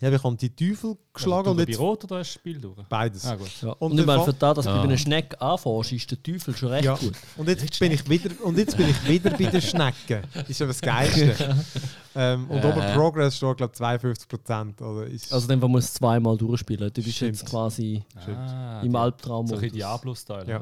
[0.00, 2.40] Ja, ich habe die Teufel geschlagen und du jetzt bei Rot oder hast du das
[2.40, 2.76] Spiel durch?
[2.88, 3.24] beides.
[3.24, 3.48] Ah, gut.
[3.62, 3.70] Ja.
[3.70, 4.76] Und Und, ich meine, für das, dass du Ja.
[4.78, 6.96] bei einem Schneck anfährst, ist der Teufel schon recht Ja.
[6.96, 7.12] gut.
[7.36, 10.22] Und jetzt bin ich wieder und jetzt bin ich wieder bei den Schnecken.
[10.48, 11.56] Ist aber das Geilste.
[12.16, 12.66] ähm, und Äh.
[12.66, 14.82] oben Progress steht glaube ich 52 Prozent.
[14.82, 16.92] Oder ist Also dann musst du zweimal durchspielen.
[16.92, 17.36] Du bist Stimmt.
[17.36, 19.46] jetzt quasi Ah, im Albtraum.
[19.46, 20.46] So ein bisschen Diablo-Style.
[20.48, 20.60] Ja.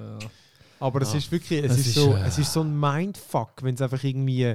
[0.78, 1.18] aber es Ja.
[1.18, 3.80] ist wirklich, es Es ist, ist, so, äh, es ist so ein Mindfuck, wenn es
[3.80, 4.54] einfach irgendwie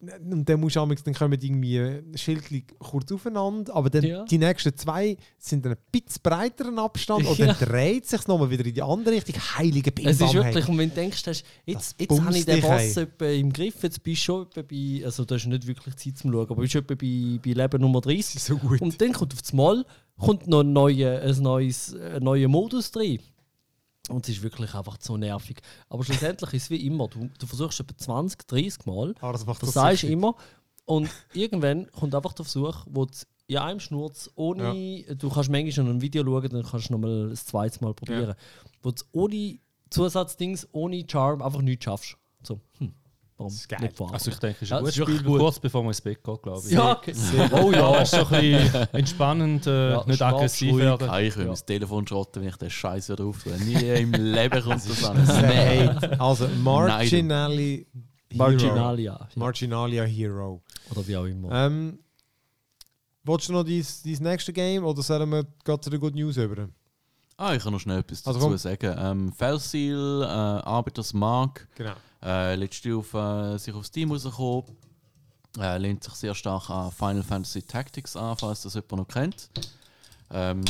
[0.00, 4.24] und dann musst du dann kommen irgendwie Schildchen kurz aufeinander, aber dann Ja.
[4.24, 7.46] die nächsten zwei sind dann ein bisschen breiteren Abstand und Ja.
[7.52, 9.34] dann dreht sich nochmal wieder in die andere Richtung.
[9.58, 12.44] Heilige Bim Es ist wirklich, und wenn du denkst, hast, Das jetzt, jetzt habe ich
[12.46, 16.16] den etwa im Griff, jetzt bist du schon bei, also da ist nicht wirklich Zeit
[16.16, 18.42] zum Schauen, aber bist du bei, bei Leben Nummer 30.
[18.42, 18.58] so.
[18.80, 19.84] Und dann kommt auf das Mal
[20.18, 23.18] kommt noch ein neuer, ein neues, ein neuer Modus drin.
[24.10, 25.60] Und es ist wirklich einfach so nervig.
[25.88, 27.08] Aber schlussendlich ist es wie immer.
[27.08, 29.14] Du, du versuchst etwa 20, 30 Mal.
[29.20, 30.34] Ah, das macht Das sagst immer.
[30.84, 33.12] Und irgendwann kommt einfach der Versuch, wo du
[33.46, 35.04] in einem Schnurz ohne.
[35.16, 37.94] Du kannst manchmal noch ein Video schauen, dann kannst du noch mal das zweite Mal
[37.94, 38.34] probieren.
[38.82, 39.58] Wo du ohne
[39.90, 42.16] Zusatzdings, ohne Charm einfach nichts schaffst.
[42.42, 42.92] So, hm,
[43.40, 43.52] warum?
[43.52, 43.78] ist geil.
[43.82, 44.00] Nicht?
[44.00, 45.38] Also ich denke, es ist Ja, ein das gutes Spiel, gut.
[45.40, 46.70] kurz bevor man ins Bett geht, glaube ich.
[46.72, 47.14] ja, okay.
[47.52, 51.08] Oh ja, ist so ein bisschen entspannend, äh, Ja, nicht aggressiv werden.
[51.08, 51.52] Kann ich will Ja.
[51.52, 53.52] mein Telefon schrotten, wenn ich den Scheiß wieder auftue.
[53.58, 55.16] Nie im Leben kommt das an.
[55.26, 55.88] Hey,
[56.18, 57.86] also Marginally
[58.32, 58.38] Hero.
[58.44, 59.12] Marginalia.
[59.12, 59.28] Ja.
[59.34, 60.62] Marginalia Hero.
[60.90, 61.50] Oder wie auch immer.
[61.66, 61.98] Ähm,
[63.24, 66.36] willst du noch dein, dein nächste Game oder sollen wir gerade zu der Good News
[66.36, 66.68] über?
[67.36, 68.58] Ah, ich kann noch schnell etwas Also dazu komm.
[68.58, 68.94] sagen.
[68.98, 70.26] Ähm, Fellseal, äh,
[70.68, 71.92] Arbeitersmark, Genau.
[72.22, 74.64] Äh, letztes auf, äh, sich auf Steam rausgekommen.
[75.58, 79.50] Äh, lehnt sich sehr stark an Final Fantasy Tactics an, falls das jemand noch kennt.
[80.30, 80.64] Ähm,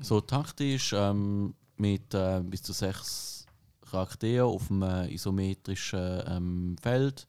[0.00, 3.46] so taktisch ähm, mit äh, bis zu sechs
[3.90, 7.26] Charakteren auf einem isometrischen ähm, Feld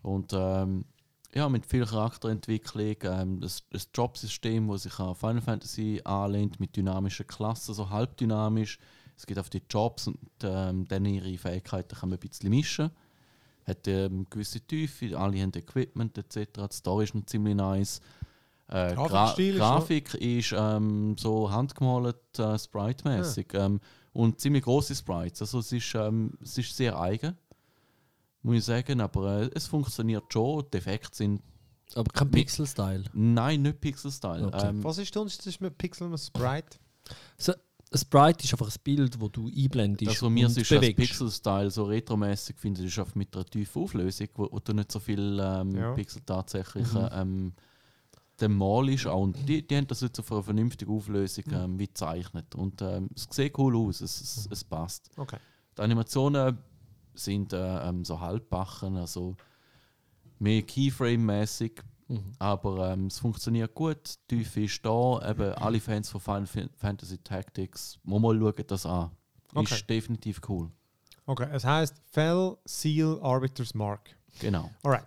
[0.00, 0.86] und ähm,
[1.34, 2.96] ja, mit viel Charakterentwicklung.
[3.02, 8.78] Ähm, das, das Jobsystem, das sich an Final Fantasy anlehnt, mit dynamischen Klassen, so halbdynamisch.
[9.16, 12.90] Es geht auf die Jobs und ähm, dann ihre Fähigkeiten kann man ein bisschen mischen.
[13.64, 16.50] Hat ähm, gewisse Tiefe, alle haben Equipment etc.
[16.70, 18.00] Die Story ist noch ziemlich nice.
[18.68, 23.48] Äh, Gra ist Grafik ist ähm, so handgemalt, äh, sprite-mäßig.
[23.54, 23.80] Ähm,
[24.12, 25.40] und ziemlich große Sprites.
[25.42, 27.36] Also es ist, ähm, es ist sehr eigen,
[28.42, 29.00] muss ich sagen.
[29.00, 30.64] Aber äh, es funktioniert schon.
[30.72, 31.42] Die Effekte sind,
[31.94, 33.04] Aber kein Pixel-Style.
[33.12, 34.46] nein, nicht Pixel-Style.
[34.46, 34.68] Okay.
[34.68, 36.78] Ähm, Was ist der Unterschied mit Pixel und Sprite?
[37.36, 37.52] So,
[37.92, 40.96] ein Sprite ist einfach ein Bild, das du einblendest das, was mir und ist als.
[40.96, 44.98] Pixel-Style so retromäßig finde, ist einfach mit einer tiefen Auflösung, wo, wo du nicht so
[44.98, 45.92] viel ähm, Ja.
[45.92, 47.08] Pixel tatsächlich Mhm.
[47.12, 47.52] ähm,
[48.40, 49.06] dem Mal ist.
[49.06, 49.20] Auch.
[49.22, 51.54] Und die, die haben das jetzt auf einer vernünftigen Auflösung Mhm.
[51.54, 52.54] ähm, wie gezeichnet.
[52.54, 55.10] Und ähm, es sieht cool aus, es, es, es passt.
[55.16, 55.38] Okay.
[55.76, 56.58] Die Animationen
[57.14, 59.36] sind äh, ähm, so halbbachen, also
[60.38, 61.72] mehr Keyframe-mäßig,
[62.12, 62.32] Mhm.
[62.38, 64.14] aber ähm, es funktioniert gut.
[64.30, 65.30] Die Tiefe ist da.
[65.30, 69.10] Eben alle Fans von Final Fan- Fantasy Tactics, muss mal schauen das an.
[69.54, 69.74] Okay.
[69.74, 70.70] Ist definitiv cool.
[71.26, 74.10] Okay, es heißt Fell Seal Arbiters Mark.
[74.40, 74.70] Genau.
[74.82, 75.04] Alright.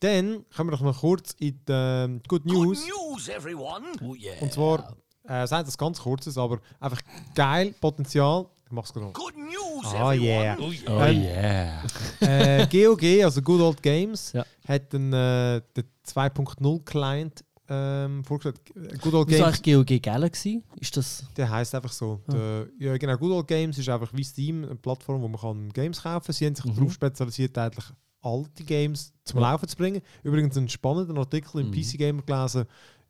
[0.00, 2.86] Dann kommen wir doch noch kurz in die ähm, Good News.
[2.86, 3.84] News, everyone.
[4.02, 4.40] Oh yeah.
[4.40, 7.02] Und zwar, äh, sagt das ganz kurzes, aber einfach
[7.34, 8.46] geil, Potenzial.
[8.70, 9.12] Ich mach's gerade noch.
[9.14, 10.56] Good news, Ah, yeah.
[10.60, 10.70] Oh
[11.02, 11.82] Ähm, yeah.
[12.20, 14.46] äh, GOG, also Good Old Games, Ja.
[14.68, 18.60] hat einen, äh, den 2.0 Client ähm, vorgestellt.
[19.00, 20.62] Good Old Games, eigentlich GOG Galaxy?
[20.78, 21.24] Ist das.
[21.36, 22.20] der heißt einfach so.
[22.32, 25.68] Der, ja, genau, Good Old Games ist einfach wie Steam, eine Plattform, wo man kann
[25.72, 26.32] Games kaufen kann.
[26.34, 26.76] Sie haben sich Mhm.
[26.76, 27.86] darauf spezialisiert, eigentlich
[28.22, 30.00] alte Games zum Laufen zu bringen.
[30.22, 31.72] Übrigens einen spannenden Artikel im Mhm.
[31.72, 32.66] PC Gamer gelesen,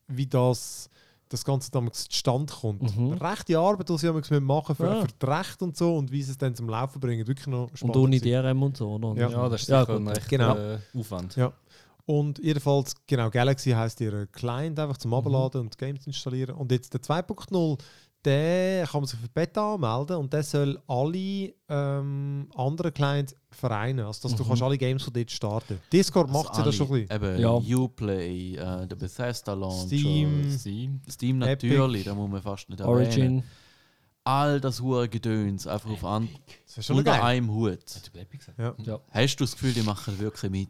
[0.09, 0.89] wie das
[1.31, 2.97] das Ganze damals zustande kommt.
[2.97, 3.13] Mhm.
[3.15, 5.01] Rechte Arbeit, die sie damals machen für, Ja.
[5.01, 7.27] für die Rechte und so und wie sie es dann zum Laufen bringen.
[7.27, 7.97] Wirklich noch Und spannend.
[7.97, 8.43] ohne gewesen.
[8.43, 9.15] DRM und so, oder?
[9.21, 9.31] Ja.
[9.31, 10.09] Ja, das ist Ja, sicher gut.
[10.09, 10.57] ein echt Genau.
[10.57, 11.37] äh, Aufwand.
[11.37, 11.53] Ja.
[12.07, 15.01] Und jedenfalls, genau, Galaxy heisst ihr Client einfach Mhm.
[15.01, 16.57] zum Abladen und Games installieren.
[16.57, 17.79] Und jetzt der 2.0,
[18.25, 24.05] der kann man sich für Beta anmelden und der soll alle ähm, anderen Clients vereinen.
[24.07, 24.49] Also, dass du Mhm.
[24.49, 25.79] kannst alle Games von dort starten.
[25.93, 27.17] Discord macht sie das schon ein bisschen.
[27.25, 27.77] Eben, Ja.
[27.79, 30.51] Uplay, äh, der Bethesda Launcher, Steam.
[30.51, 31.01] Steam.
[31.09, 31.69] Steam Epic.
[31.69, 32.95] natürlich, da muss man fast nicht erwähnen.
[32.97, 33.43] Origin.
[34.23, 36.29] All das hure Gedöns, einfach auf an,
[36.67, 37.23] Das ist schon unter geil.
[37.23, 37.79] einem Hut.
[38.59, 38.75] Ja.
[38.85, 39.01] Ja.
[39.11, 40.69] Hast du das Gefühl, die machen wirklich mit?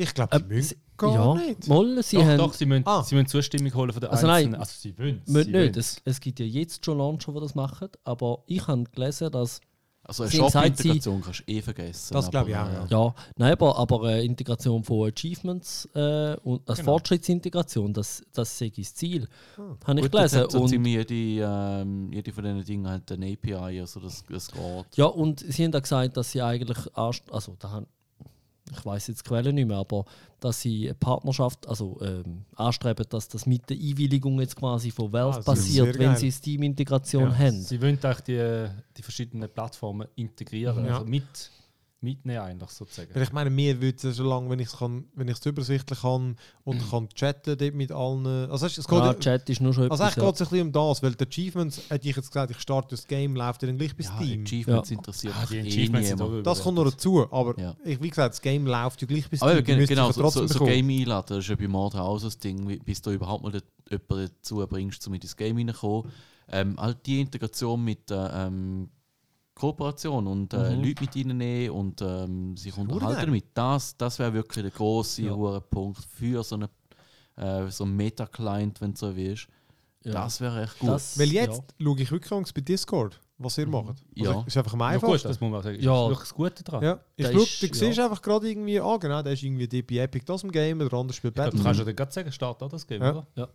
[0.00, 1.66] Ich glaube, die Ähm, müssen sie- gar ja, nicht.
[1.66, 2.38] Moll, sie Doch, haben.
[2.38, 3.02] doch, sie müssen, Ah.
[3.02, 4.60] sie müssen Zustimmung holen von den Also nein, Einzelnen.
[4.60, 5.76] Also sie wollen Müssen sie nicht.
[5.76, 9.60] Es, es gibt ja jetzt schon Launcher, die das machen, aber ich habe gelesen, dass.
[10.04, 12.14] Also eine Sie Shop-Integration kannst du eh vergessen.
[12.14, 16.66] Das glaube ich auch, äh, Ja, nein, aber, aber äh, Integration von Achievements äh, und
[16.66, 16.92] als Genau.
[16.92, 19.28] Fortschrittsintegration, das, das sehe ich das Ziel.
[19.58, 19.76] Ah.
[19.86, 20.44] Habe ich gelesen.
[20.46, 24.96] Und, ziemlich jede, ähm, jede von diesen Dingen hat eine API, also das, das geht.
[24.96, 26.78] ja, und sie haben auch gesagt, dass sie eigentlich.
[26.94, 27.86] Also, da haben,
[28.70, 30.04] ich weiß jetzt die Quelle nicht mehr, aber
[30.40, 35.12] dass sie eine Partnerschaft, also ähm, anstreben, dass das mit der Einwilligung jetzt quasi von
[35.12, 36.16] Valve Ah, passiert, wenn geil.
[36.16, 37.36] sie Steam-Integration Ja.
[37.38, 37.60] haben.
[37.62, 38.66] Sie wollen auch die,
[38.96, 40.84] die verschiedenen Plattformen integrieren.
[40.84, 40.94] Ja.
[40.94, 41.24] Also mit
[42.00, 43.12] mitnehmen, eigentlich sozusagen.
[43.14, 46.00] Weil ich meine, mir würde es schon lange, wenn ich es wenn ich es übersichtlich
[46.00, 48.24] kann und kann chatten dort mit allen.
[48.50, 50.72] Also es geht, Ja, Chat ist nur schon also eigentlich geht es ein bisschen um
[50.72, 53.78] das, weil die Achievements, hätte ich jetzt gesagt, ich starte das Game, läuft ja dann
[53.78, 54.44] gleich bis Ja, Steam.
[54.44, 54.96] Achievements Ja.
[54.96, 56.42] interessiert Ah, die mich eh Achievements sind auch.
[56.42, 57.76] Das kommt noch dazu, aber Ja.
[57.84, 59.64] ich, wie gesagt, das Game läuft ja gleich bis Aber Steam.
[59.78, 60.64] müsstest genau, es so, trotzdem so, so.
[60.66, 63.42] Game einladen, das ist ja bei Mordor auch so das Ding, wie- bis du überhaupt
[63.42, 63.52] mal
[63.90, 66.12] jemanden dazu bringst, um in das Game reinzukommen.
[66.50, 68.88] Ähm, halt die Integration mit der ähm,
[69.58, 70.82] Kooperation und äh, Mhm.
[70.84, 75.36] Leute mit reinnehmen und ähm, sich unterhalten damit, das, das wäre wirklich der grosse Ja.
[75.36, 75.60] ja.
[75.60, 76.68] Punkt für so einen
[77.36, 79.46] äh, so Meta-Client, wenn du so willst.
[80.04, 80.12] Ja.
[80.12, 80.88] Das wäre echt gut.
[80.90, 83.72] Das- Weil jetzt schaue ich wirklich bei Discord, was ihr Mhm.
[83.72, 83.96] macht.
[84.14, 84.30] Ja.
[84.30, 85.28] Also, ist einfach am Ja, gut, einfachsten.
[85.28, 85.80] das muss man sagen.
[85.80, 85.82] Ja.
[85.82, 85.92] Ja.
[85.92, 86.82] Das ist wirklich das Gute daran.
[86.84, 87.74] Ja, ich Der schau, ist- du ja.
[87.74, 90.78] siehst einfach gerade irgendwie, ah genau, der ist irgendwie die bei Epic das im Game,
[90.78, 91.56] der andere spielt Battle.
[91.58, 93.10] du kannst ja dann gerade sagen, start auch das Game, Ja.
[93.10, 93.26] oder?
[93.36, 93.48] Ja.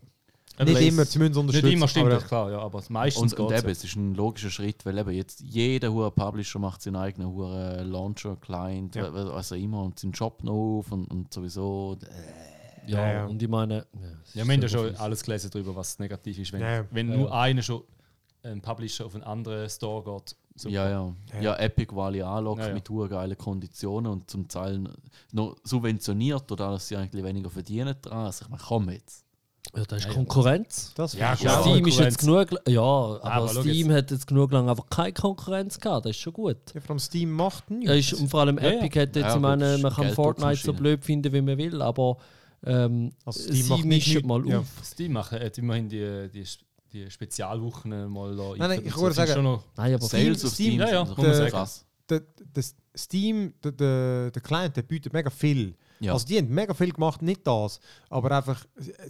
[0.59, 1.65] Nicht immer, sie müssen unterstützen.
[1.65, 3.71] Nicht immer stimmt aber das, klar, ja, aber meistens Und, und eben, ja.
[3.71, 7.81] es ist ein logischer Schritt, weil eben jetzt jeder hure Publisher macht seinen eigenen hure
[7.83, 9.11] Launcher, Client, Ja.
[9.11, 11.97] auch immer und seinen Job noch auf und, und sowieso.
[12.85, 13.25] Ja, Ja, ja.
[13.25, 13.85] und ich meine.
[14.33, 14.99] Ja, Ja, wir haben ja schon fies.
[14.99, 16.51] alles gelesen darüber, was negativ ist.
[16.53, 16.85] Wenn, Ja, ja.
[16.91, 17.39] wenn Ja, nur ja.
[17.41, 17.81] einer schon
[18.43, 20.35] ein Publisher auf einen anderen Store geht.
[20.55, 20.73] super.
[20.73, 21.13] Ja, ja.
[21.33, 21.41] Ja.
[21.41, 22.73] Ja, Epic, weil ich anlockt Ja, ja.
[22.73, 24.83] mit geilen Konditionen und zum Teil
[25.31, 28.25] noch subventioniert oder dass sie eigentlich weniger verdienen dran.
[28.25, 29.22] Also ich meine, komm jetzt.
[29.75, 30.13] Ja, das ist Ja.
[30.13, 30.91] Konkurrenz.
[30.95, 31.35] Das Ja.
[31.35, 31.97] Steam ist Konkurrenz.
[31.97, 32.47] jetzt genug.
[32.67, 36.05] Ja, aber, aber Steam hat jetzt genug lang einfach keine Konkurrenz gehabt.
[36.05, 36.57] Das ist schon gut.
[36.73, 37.87] Ja, vor allem Steam macht nichts.
[37.87, 38.69] Ja, ist, und vor allem Ja, ja.
[38.79, 41.41] Epic hat jetzt, Ja, ich meine, ist man kann eine Fortnite so blöd finden, wie
[41.41, 42.17] man will, aber
[42.65, 44.67] ähm, Also sie Steam macht nicht mischen mal auf.
[44.83, 46.45] Steam macht hat immerhin die, die,
[46.93, 50.23] die Spezialwochen mal da Nein, nein, ich würde ist sagen- schon noch, Nein, aber Steam-
[50.25, 51.67] Sales auf Steam- Steam, ja, ja,
[52.09, 52.21] der,
[52.53, 55.75] das Steam, der, der, der Client, der bietet mega viel.
[56.03, 56.13] Ja.
[56.13, 57.79] Also die haben mega viel gemacht, nicht das.
[58.09, 58.65] Aber einfach,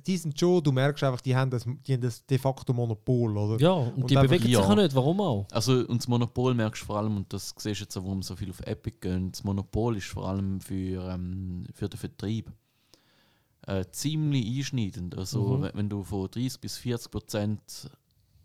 [0.06, 3.38] die sind schon, du merkst einfach, die haben das, die haben das de facto Monopol,
[3.38, 3.60] oder?
[3.62, 4.60] ja, und, Und die einfach- bewegen sich ja.
[4.62, 4.94] auch nicht.
[4.96, 5.48] Warum auch?
[5.52, 8.22] Also und das Monopol merkst du vor allem, und das siehst du jetzt auch, warum
[8.22, 12.52] so viel auf Epic gehen, das Monopol ist vor allem für, ähm, für den Vertrieb
[13.66, 15.18] äh, ziemlich einschneidend.
[15.18, 15.70] Also Mhm.
[15.74, 17.90] wenn, du von 30 bis 40 Prozent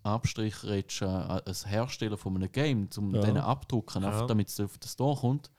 [0.05, 3.21] Abstrich redest äh, als Hersteller von einem Game, um Ja.
[3.21, 4.09] denen abdrucken, Ja.
[4.11, 5.51] einfach damit es auf den Store kommt,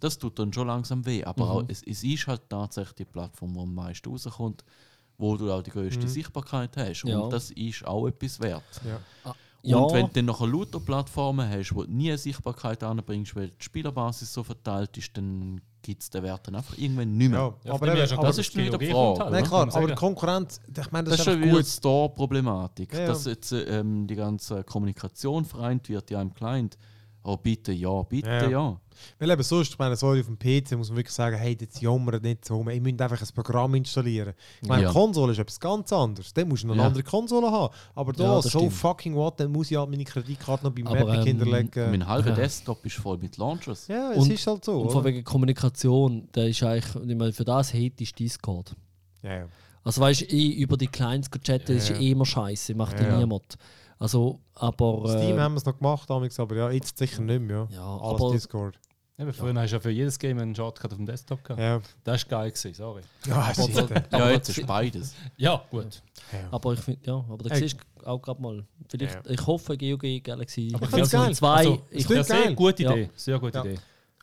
[0.00, 1.24] das tut dann schon langsam weh.
[1.24, 1.50] Aber Mhm.
[1.50, 4.64] auch, es, es ist halt tatsächlich die Plattform, wo am meisten rauskommt,
[5.16, 6.08] wo du auch die größte Mhm.
[6.08, 7.04] Sichtbarkeit hast.
[7.04, 7.18] Ja.
[7.18, 8.62] Und das ist auch etwas wert.
[8.84, 9.34] Ja.
[9.64, 13.34] Ja, Und wenn du dann noch lauter Plattformen hast, wo du nie eine Sichtbarkeit anbringst,
[13.34, 17.30] weil die Spielerbasis so verteilt ist, dann gibt es den Wert dann einfach irgendwann nicht
[17.30, 17.40] mehr.
[17.40, 19.18] Ja, Ja, aber, auch aber das ist nicht der Frage.
[19.20, 19.66] halt, Nein, oder?
[19.66, 19.94] klar, aber.
[19.96, 22.92] Konkurrenz, ich meine, das, Das ist schon wieder die Store-Problematik.
[22.94, 23.06] Ja, ja.
[23.08, 26.78] Dass jetzt äh, ähm, die ganze Kommunikation vereint wird ja im Client.
[27.30, 28.48] Oh, bitte ja, bitte Ja.
[28.48, 28.80] ja.
[29.18, 31.80] Weil eben sonst, ich meine, sorry, auf dem PC muss man wirklich sagen, hey, jetzt
[31.80, 32.68] jammert nicht so rum.
[32.70, 34.32] Ich müsst einfach ein Programm installieren.
[34.62, 34.92] Ich meine, Ja.
[34.92, 36.32] Konsole ist etwas ganz anderes.
[36.34, 36.88] Dann musst du noch eine Ja.
[36.88, 37.72] andere Konsole haben.
[37.94, 38.72] Aber da, Ja, das so stimmt.
[38.72, 41.90] fucking what, dann muss ich halt meine Kreditkarte noch beim Aber, Epic ähm, hinterlegen.
[41.90, 42.34] Mein halber Ja.
[42.36, 43.86] Desktop ist voll mit Launchers.
[43.86, 44.80] Ja, es Und- ist halt so.
[44.80, 48.74] und von wegen Kommunikation, da ist eigentlich, ich meine, für das hate ist Discord.
[49.22, 49.48] Ja, ja.
[49.84, 51.96] Also weißt du, über die Clients zu chatten, Ja, ist ja.
[52.00, 53.18] eh immer scheiße, macht Ja, ja ja.
[53.18, 53.56] niemand.
[53.98, 55.08] Also, aber.
[55.08, 57.66] Steam äh, haben wir es noch gemacht, damals, aber ja, jetzt sicher nicht mehr.
[57.70, 57.76] Ja.
[57.76, 58.78] Ja, Alles aber- Discord.
[59.20, 61.60] Eben, früher hast du ja für jedes Game einen Shortcut auf dem Desktop gehabt.
[61.60, 63.02] Ja, Das war geil, gewesen, sorry.
[63.26, 63.64] ja äh.
[64.12, 65.12] Ja, aber jetzt ist beides.
[65.36, 66.00] Ja, gut.
[66.32, 66.38] ja.
[66.52, 68.64] Aber ich finde, ja, aber da siehst du auch gerade mal.
[68.88, 69.30] Vielleicht, Ja.
[69.32, 70.70] ich hoffe, GOG Galaxy.
[70.72, 71.34] Aber ich Version geil.
[71.34, 72.54] zwei, Also, ich, Ja, sehr geil.
[72.54, 72.92] gute Ja.
[72.92, 73.10] Idee.
[73.16, 73.64] Sehr gute Ja.
[73.64, 73.78] Idee.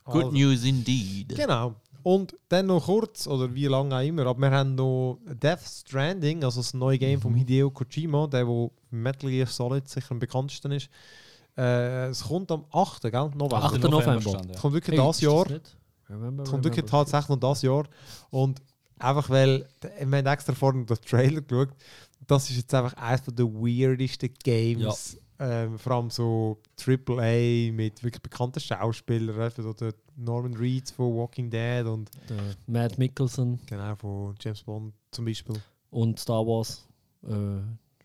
[0.06, 1.36] Good Also, news indeed.
[1.36, 1.76] Genau.
[2.06, 6.44] Und dann noch kurz, oder wie lange auch immer, aber wir haben noch Death Stranding,
[6.44, 7.22] also das neue Game Mhm.
[7.24, 10.88] von Hideo Kojima, der wo Metal Gear Solid sicher am bekanntesten ist.
[11.58, 13.02] Äh, es kommt am 8.
[13.10, 13.32] Gell?
[13.34, 13.64] November.
[13.64, 13.80] 8.
[13.90, 14.22] November.
[14.22, 14.60] stand, ja.
[14.60, 15.46] kommt wirklich Hey, das ist Jahr.
[16.08, 16.98] Remember, Es kommt wirklich remember.
[17.06, 17.86] tatsächlich noch das Jahr.
[18.30, 18.62] Und
[19.00, 21.70] einfach weil, wir haben extra vorhin den Trailer geschaut,
[22.28, 25.18] das ist jetzt einfach eines der weirdesten Games.
[25.38, 31.50] Ähm, vor allem so AAA mit wirklich bekannten Schauspielern, eben, oder Norman Reedus von Walking
[31.50, 35.56] Dead und Der Matt Mickelson genau von James Bond zum Beispiel.
[35.90, 36.88] und Star Wars.
[37.28, 37.34] Äh,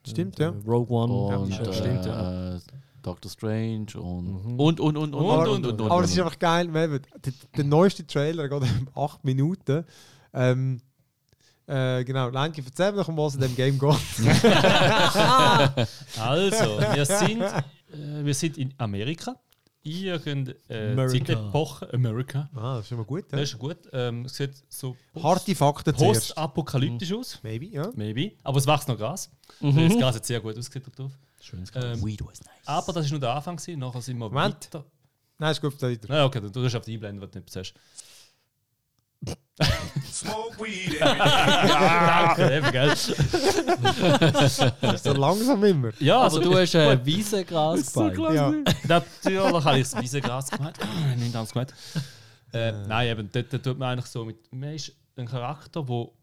[0.08, 0.52] Stimmt, ja.
[0.66, 1.12] Rogue One.
[1.12, 2.58] Und Ja, äh, stimmt, äh,
[3.02, 4.60] Doctor Strange und, Mhm.
[4.60, 5.90] und, und, und, und, Und, und, und, und.
[5.90, 7.00] Aber es ist einfach geil, der,
[7.56, 9.84] der neueste Trailer geht um 8 Minuten.
[10.34, 10.80] Ähm,
[11.70, 13.90] äh, genau, Lenki, erzähl mir doch, um was in dem Game geht.
[16.18, 17.62] Also, wir sind, äh,
[18.24, 19.36] wir sind in Amerika.
[19.82, 21.24] Irgendeine äh, America.
[21.26, 21.92] Zeitepoche.
[21.94, 22.50] Amerika.
[22.54, 23.24] ah, das ist immer gut.
[23.32, 23.38] Ja?
[23.38, 23.78] Das ist gut.
[23.94, 26.28] Ähm, es sieht so post- Harte Fakten zuerst.
[26.34, 27.38] postapokalyptisch aus.
[27.42, 27.88] Maybe, ja.
[27.94, 28.32] Maybe.
[28.42, 29.30] Aber es wächst noch Gras.
[29.60, 29.88] Mhm.
[29.88, 31.12] Das Gras hat sehr gut ausgesehen da drauf.
[31.40, 32.50] Schönes Ähm, Weed was nice.
[32.66, 33.56] aber das war nur der Anfang.
[33.56, 33.78] Gewesen.
[33.78, 34.66] Nachher sind wir Moment.
[34.74, 34.84] weiter.
[35.38, 36.06] Nein, ist gut, weiter.
[36.08, 37.72] Nein, okay, du du hast auf die Einblenden, was du nicht sagst.
[40.10, 40.98] Smoke weed.
[41.00, 42.96] Danke, eben, gell?
[44.96, 45.90] So langsam immer.
[45.98, 48.18] Ja, Aber also du hast äh, Wiesengras gemeint.
[48.34, 48.52] Ja.
[48.88, 50.78] Natürlich habe ich das Wiesengras gemeint.
[51.18, 51.74] Nicht ganz gemeint.
[52.52, 54.36] Äh, nein, eben, dort, dort tut man eigentlich so mit.
[54.52, 56.14] Man ist ein Charakter, wo.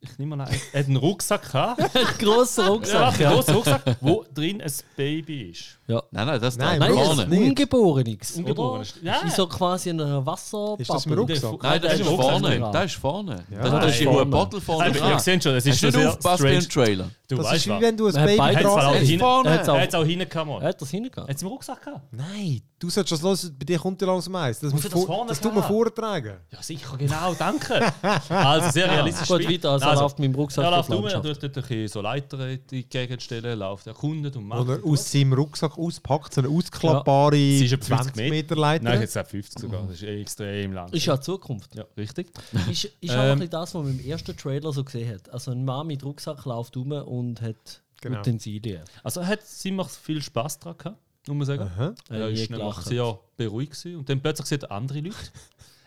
[0.00, 1.80] Ich nehme mal an, er hat einen Rucksack gehabt.
[2.20, 3.00] Grosser Ja, Rucksack.
[3.00, 5.77] warte, einen grossen Rucksack, wo drin ein Baby ist.
[5.88, 6.02] Ja.
[6.10, 7.22] Nein, nein, das Nein, da Nein, vorne.
[7.22, 7.48] ist nicht.
[7.48, 8.36] Ungeborenes.
[8.36, 8.94] Ungeborenes.
[8.98, 9.06] Oder?
[9.06, 9.12] Ja.
[9.22, 10.82] Das ist so quasi ein Wasserbubble.
[10.82, 11.62] Ist das im Rucksack?
[11.62, 12.70] Nein, das ist vorne.
[12.72, 13.44] Das ist vorne.
[13.50, 13.58] Ja.
[13.62, 14.20] Das, Nein, das ist vorne.
[14.20, 15.18] ein Bottle vorne dran.
[15.18, 16.68] seht schon, es ist du schon sehr aufgepasst strange.
[16.68, 17.08] Trailer?
[17.26, 18.94] Du Das weißt ist wie wenn du ein Baby beide Er hat es dran auch
[18.94, 19.18] hast.
[19.18, 19.48] vorne.
[19.48, 20.62] Er hat es auch Mann.
[20.62, 21.28] Er hat das hingegangen.
[21.28, 22.00] Hat es im Rucksack gehabt?
[22.10, 24.60] Nein, du solltest das los, bei dir kommt ja langsam eins.
[24.60, 26.34] Das, ich das vor, vorne das tut man vortragen.
[26.50, 27.80] Ja, sicher, genau, danke.
[28.28, 29.28] Also, sehr realistisch.
[29.28, 29.70] Gut, weiter.
[29.72, 32.00] Also, er läuft mit dem Rucksack Er läuft um, er tut dort ein bisschen so
[32.00, 34.68] Leiter in die Gegend stellen, läuft, erkundet und macht.
[34.68, 38.56] Er und aus seinem Rucksack auspackt, so eine Sie ausklappbare ist etwa 50 20 Meter
[38.56, 38.84] Leiter.
[38.84, 39.82] Nein, jetzt auch 50 sogar.
[39.86, 40.92] Das ist eh extrem lang.
[40.92, 41.74] Ist ja die Zukunft.
[41.74, 42.28] ja, richtig.
[42.70, 43.20] Ist, ist auch Ähm.
[43.32, 45.28] ein bisschen das, was man im ersten Trailer so gesehen hat.
[45.30, 48.20] Also ein Mann mit Rucksack läuft rum und hat Genau.
[48.20, 48.82] Utensilien.
[49.02, 51.62] Also, er hat ziemlich viel Spaß daran gehabt, muss man sagen.
[51.62, 51.94] Aha.
[52.10, 52.84] Er Äh, nie ist nämlich gelacht.
[52.86, 53.96] sehr beruhigt gewesen.
[53.98, 55.16] und dann plötzlich sieht er andere Leute.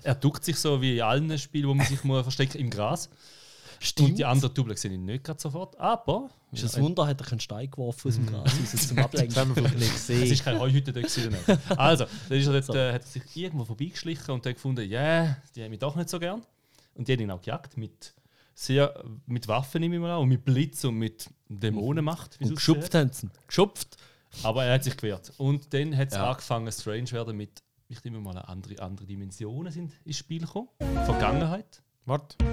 [0.04, 3.10] Er duckt sich so wie in allen Spielen, wo man sich muss verstecken im Gras.
[4.00, 5.80] Und die anderen Double sehen ihn nicht gerade sofort.
[5.80, 9.34] Aber Ist ein Wunder, hat er keinen Stein geworfen aus dem Gras raus zum Ablenken.
[9.34, 10.32] Das haben wir vielleicht nicht es gesehen.
[10.32, 11.36] ist keine Heuhütte da gewesen.
[11.76, 15.00] Also, dann ist er dort, äh, hat er sich irgendwo vorbeigeschlichen und dann gefunden, ja,
[15.02, 16.42] yeah, die haben mich doch nicht so gern.
[16.94, 18.14] Und die haben ihn auch gejagt mit
[18.54, 22.38] sehr mit Waffen nehme ich mal an und mit Blitz und mit Dämonenmacht.
[22.40, 23.30] es Und geschupft haben sie.
[23.48, 23.98] Geschupft.
[24.44, 25.32] Aber er hat sich gewehrt.
[25.38, 26.30] Und dann hat es Ja.
[26.30, 30.68] angefangen, strange werden mit, ich nehme mal an, andere, andere Dimensionen sind ins Spiel gekommen.
[31.06, 31.82] Vergangenheit.
[32.06, 32.36] Warte.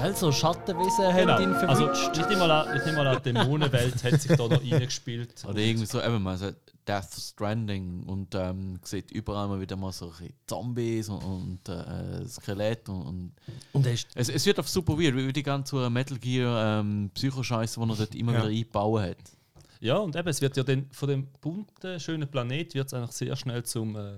[0.00, 1.68] Gell, so Schattenwesen haben ihn Genau.
[1.68, 2.16] Also, verwünscht.
[2.18, 5.44] ich nehme mal an, ich nehme mal an, die Dämonenwelt hat sich da noch reingespielt.
[5.46, 6.50] Oder irgendwie so, eben mal so
[6.86, 10.12] Death Stranding und ähm, sieht überall mal wieder mal so
[10.46, 13.32] Zombies und, und äh, Skelett und, und
[13.72, 17.90] und es, es wird auf super weird, wie die ganze Metal Gear ähm, Psycho-Scheiße, die
[17.90, 18.38] er dort immer Ja.
[18.40, 19.16] wieder eingebaut hat.
[19.80, 23.12] Ja, und eben, es wird ja dann von dem bunten, schönen Planet wird es eigentlich
[23.12, 24.16] sehr schnell zum äh,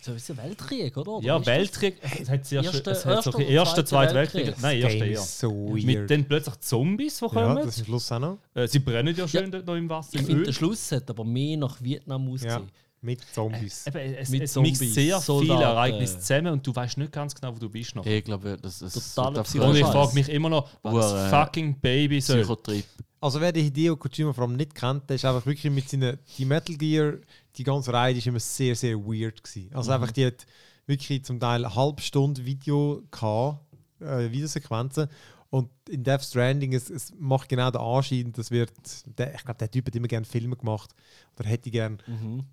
[0.00, 1.12] so ist ein Weltkrieg, oder?
[1.12, 1.54] oder ja, ist das?
[1.54, 1.96] Weltkrieg.
[2.20, 4.46] Es hat sehr Erste- schön, es hat so erster, zweiter zweiter Weltkrieg?
[4.46, 4.62] Weltkrieg.
[4.62, 5.12] Nein, eher.
[5.12, 5.50] ist so.
[5.52, 7.56] Mit dann plötzlich Zombies, die ja, kommen.
[7.56, 8.38] das ist Schluss auch noch.
[8.54, 11.24] äh, sie brennen ja schön dort noch im Wasser, Ich finde, der Schluss hat aber
[11.24, 12.70] mehr nach Vietnam Ja, ausgesehen.
[13.04, 13.86] Mit Zombies.
[13.86, 15.62] Eben, es, Mit es mixt Zombies, sehr viele Soldaten.
[15.62, 18.04] Ereignisse zusammen und du weißt nicht ganz genau, wo du bist noch.
[18.04, 21.78] Ich glaube, das ist Psycho- Und ich frage mich immer noch, was Ur, äh, fucking
[21.80, 22.38] Baby soll.
[22.38, 22.84] Psychotrip.
[23.20, 26.18] Also wer den Hideo Kojima vor allem nicht kennt, der ist einfach wirklich mit seinen...
[26.36, 27.14] Die Metal Gear,
[27.56, 29.70] die ganze Reihe, die ist immer sehr, sehr weird gewesen.
[29.72, 30.44] Also einfach, die hat
[30.86, 33.60] wirklich zum Teil eine halbe Stunde Video gehabt,
[34.00, 35.08] äh, Videosequenzen.
[35.54, 38.72] Und in Death Stranding, es, es macht genau den Anschein, das wird...
[39.16, 40.92] Der, ich glaube, der Typ hat immer gerne Filme gemacht.
[41.38, 42.02] Oder hätte gern.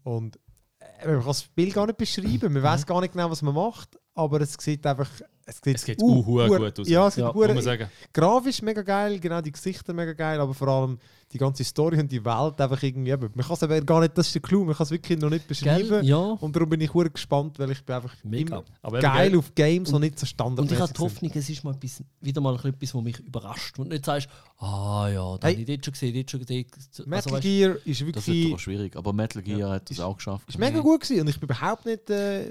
[0.04, 0.38] Und
[0.78, 2.54] äh, man kann das Spiel gar nicht beschreiben.
[2.54, 3.98] Man weiß gar nicht genau, was man macht.
[4.14, 5.10] Aber es sieht einfach...
[5.52, 6.88] Es sieht, Es sieht uh, hu- gut aus.
[6.88, 7.88] Ja, es sieht Ja, Muss man sagen.
[8.14, 10.98] grafisch mega geil, genau die Gesichter mega geil, aber vor allem
[11.34, 13.12] die ganze Story und die Welt einfach irgendwie.
[13.12, 15.18] Eben, man kann es aber gar nicht, das ist der Clou, man kann es wirklich
[15.18, 15.88] noch nicht beschreiben.
[15.88, 16.06] Gell?
[16.06, 16.18] Ja.
[16.18, 18.64] Und darum bin ich hure gespannt, weil ich bin einfach Mega.
[18.82, 21.00] Aber geil gell, auf Games, die nicht so Und standardmäßig ich habe die.
[21.00, 23.80] Hoffnung, es ist mal etwas, wieder mal etwas, was mich überrascht.
[23.80, 24.28] Und nicht sagst,
[24.58, 25.54] ah ja, da Hey.
[25.54, 26.66] habe ich dort schon gesehen, dort schon gesehen.
[26.76, 28.96] Also, Metal weißt, Gear ist Das wird wirklich aber schwierig.
[28.98, 30.50] Aber Metal Gear hat das auch geschafft.
[30.50, 32.46] ist mega gut gewesen und ich bin überhaupt nicht äh,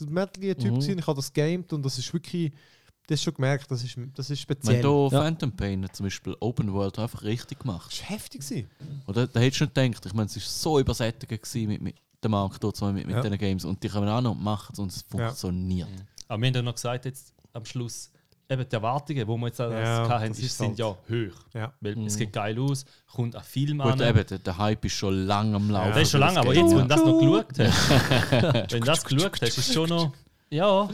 [0.00, 0.80] der Metal Gear Typ Mhm.
[0.80, 0.98] gewesen.
[0.98, 2.43] Ich habe das gamed und das ist wirklich,
[3.06, 4.76] das ist schon gemerkt, das ist, das ist speziell.
[4.76, 5.20] Wenn du Ja.
[5.22, 7.92] Phantom Pain zum Beispiel Open World einfach richtig das gemacht.
[7.92, 8.70] ist heftig gewesen.
[9.06, 9.26] Oder?
[9.26, 10.06] Da hättest du nicht gedacht.
[10.06, 13.20] Ich meine, es war so übersättigt gewesen mit, mit dem Markt dort, mit, mit Ja.
[13.22, 13.64] diesen Games.
[13.66, 15.88] Und die kommen auch noch und machen es und es funktioniert.
[16.28, 18.10] aber wir haben ja noch gesagt, jetzt am Schluss,
[18.48, 20.86] eben die Erwartungen, die wir jetzt das Ja, hatten, das ist, ist sind halt- ja
[20.86, 21.34] hoch.
[21.52, 21.72] Ja.
[21.82, 24.00] Weil es geht geil aus, kommt ein Film Gut, an.
[24.00, 25.90] eben, der, der Hype ist schon lange am Laufen.
[25.92, 27.90] Das ist schon lange, aber jetzt, wenn du das noch geschaut hast,
[28.72, 30.12] wenn du das geschaut hast, ist schon noch.
[30.50, 30.88] Ja,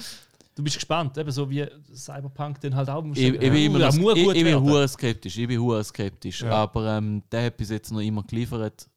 [0.61, 1.17] du bist gespannt.
[1.19, 3.05] Eben so wie Cyberpunk dann halt auch.
[3.15, 5.37] Ich, ich bin immer noch, der muss ich, ich bin hure skeptisch.
[5.39, 6.43] Ich bin hure skeptisch.
[6.43, 6.53] Ja.
[6.53, 8.89] Aber ähm, der hat bis jetzt noch immer geliefert.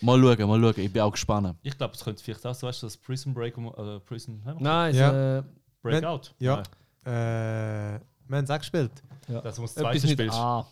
[0.00, 0.82] Mal schauen, mal schauen.
[0.84, 1.56] Ich bin auch gespannt.
[1.62, 4.40] Ich glaube, es könnte vielleicht auch so, weißt du, das Prison Break, äh, Prison?
[4.58, 5.38] Nein, Ja.
[5.38, 5.42] äh,
[5.82, 6.34] Breakout.
[6.38, 6.56] Ja.
[6.56, 6.64] Nein,
[7.04, 8.92] Äh, wir haben es auch gespielt.
[9.26, 10.36] Das muss das zweite mit spielst.
[10.38, 10.66] A.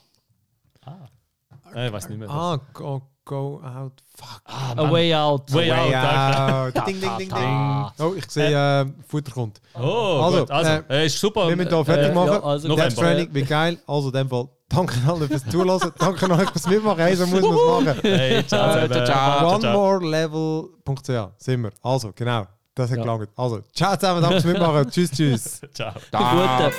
[1.75, 2.31] Äh, ich weiß nicht mehr.
[2.31, 3.93] Ah, go, go out.
[4.17, 4.43] Fuck.
[4.47, 4.91] Ah, A.
[4.91, 5.53] Way Out.
[5.53, 6.75] Way Way out.
[6.75, 6.75] out.
[6.87, 7.87] Ding, ding, ding, ding.
[8.01, 8.51] Oh, ich sehe,
[8.83, 9.61] äh, Futter kommt.
[9.79, 10.51] Oh, Also, gut.
[10.51, 11.47] Also, äh, äh, ist super.
[11.49, 12.33] Wir müssen hier fertig Äh, machen.
[12.33, 12.93] ja, also Death.
[12.93, 13.79] Stranding, wie geil.
[13.87, 15.93] Also, in dem Fall, danke an alle fürs Zulassen.
[15.99, 16.99] danke an euch fürs Mitmachen.
[16.99, 18.01] Hey, so muss man es machen.
[18.03, 18.89] Hey, ciao.
[18.89, 19.55] Ciao, ciao.
[19.55, 21.71] OneMoreLevel.ch sind wir.
[21.83, 22.45] Also, genau.
[22.75, 23.03] Das hat Ja.
[23.05, 23.29] gelangt.
[23.37, 24.91] Also, ciao zusammen, danke fürs Mitmachen.
[24.91, 25.61] tschüss, tschüss.
[25.75, 25.93] Ciao.
[26.13, 26.73] Gute.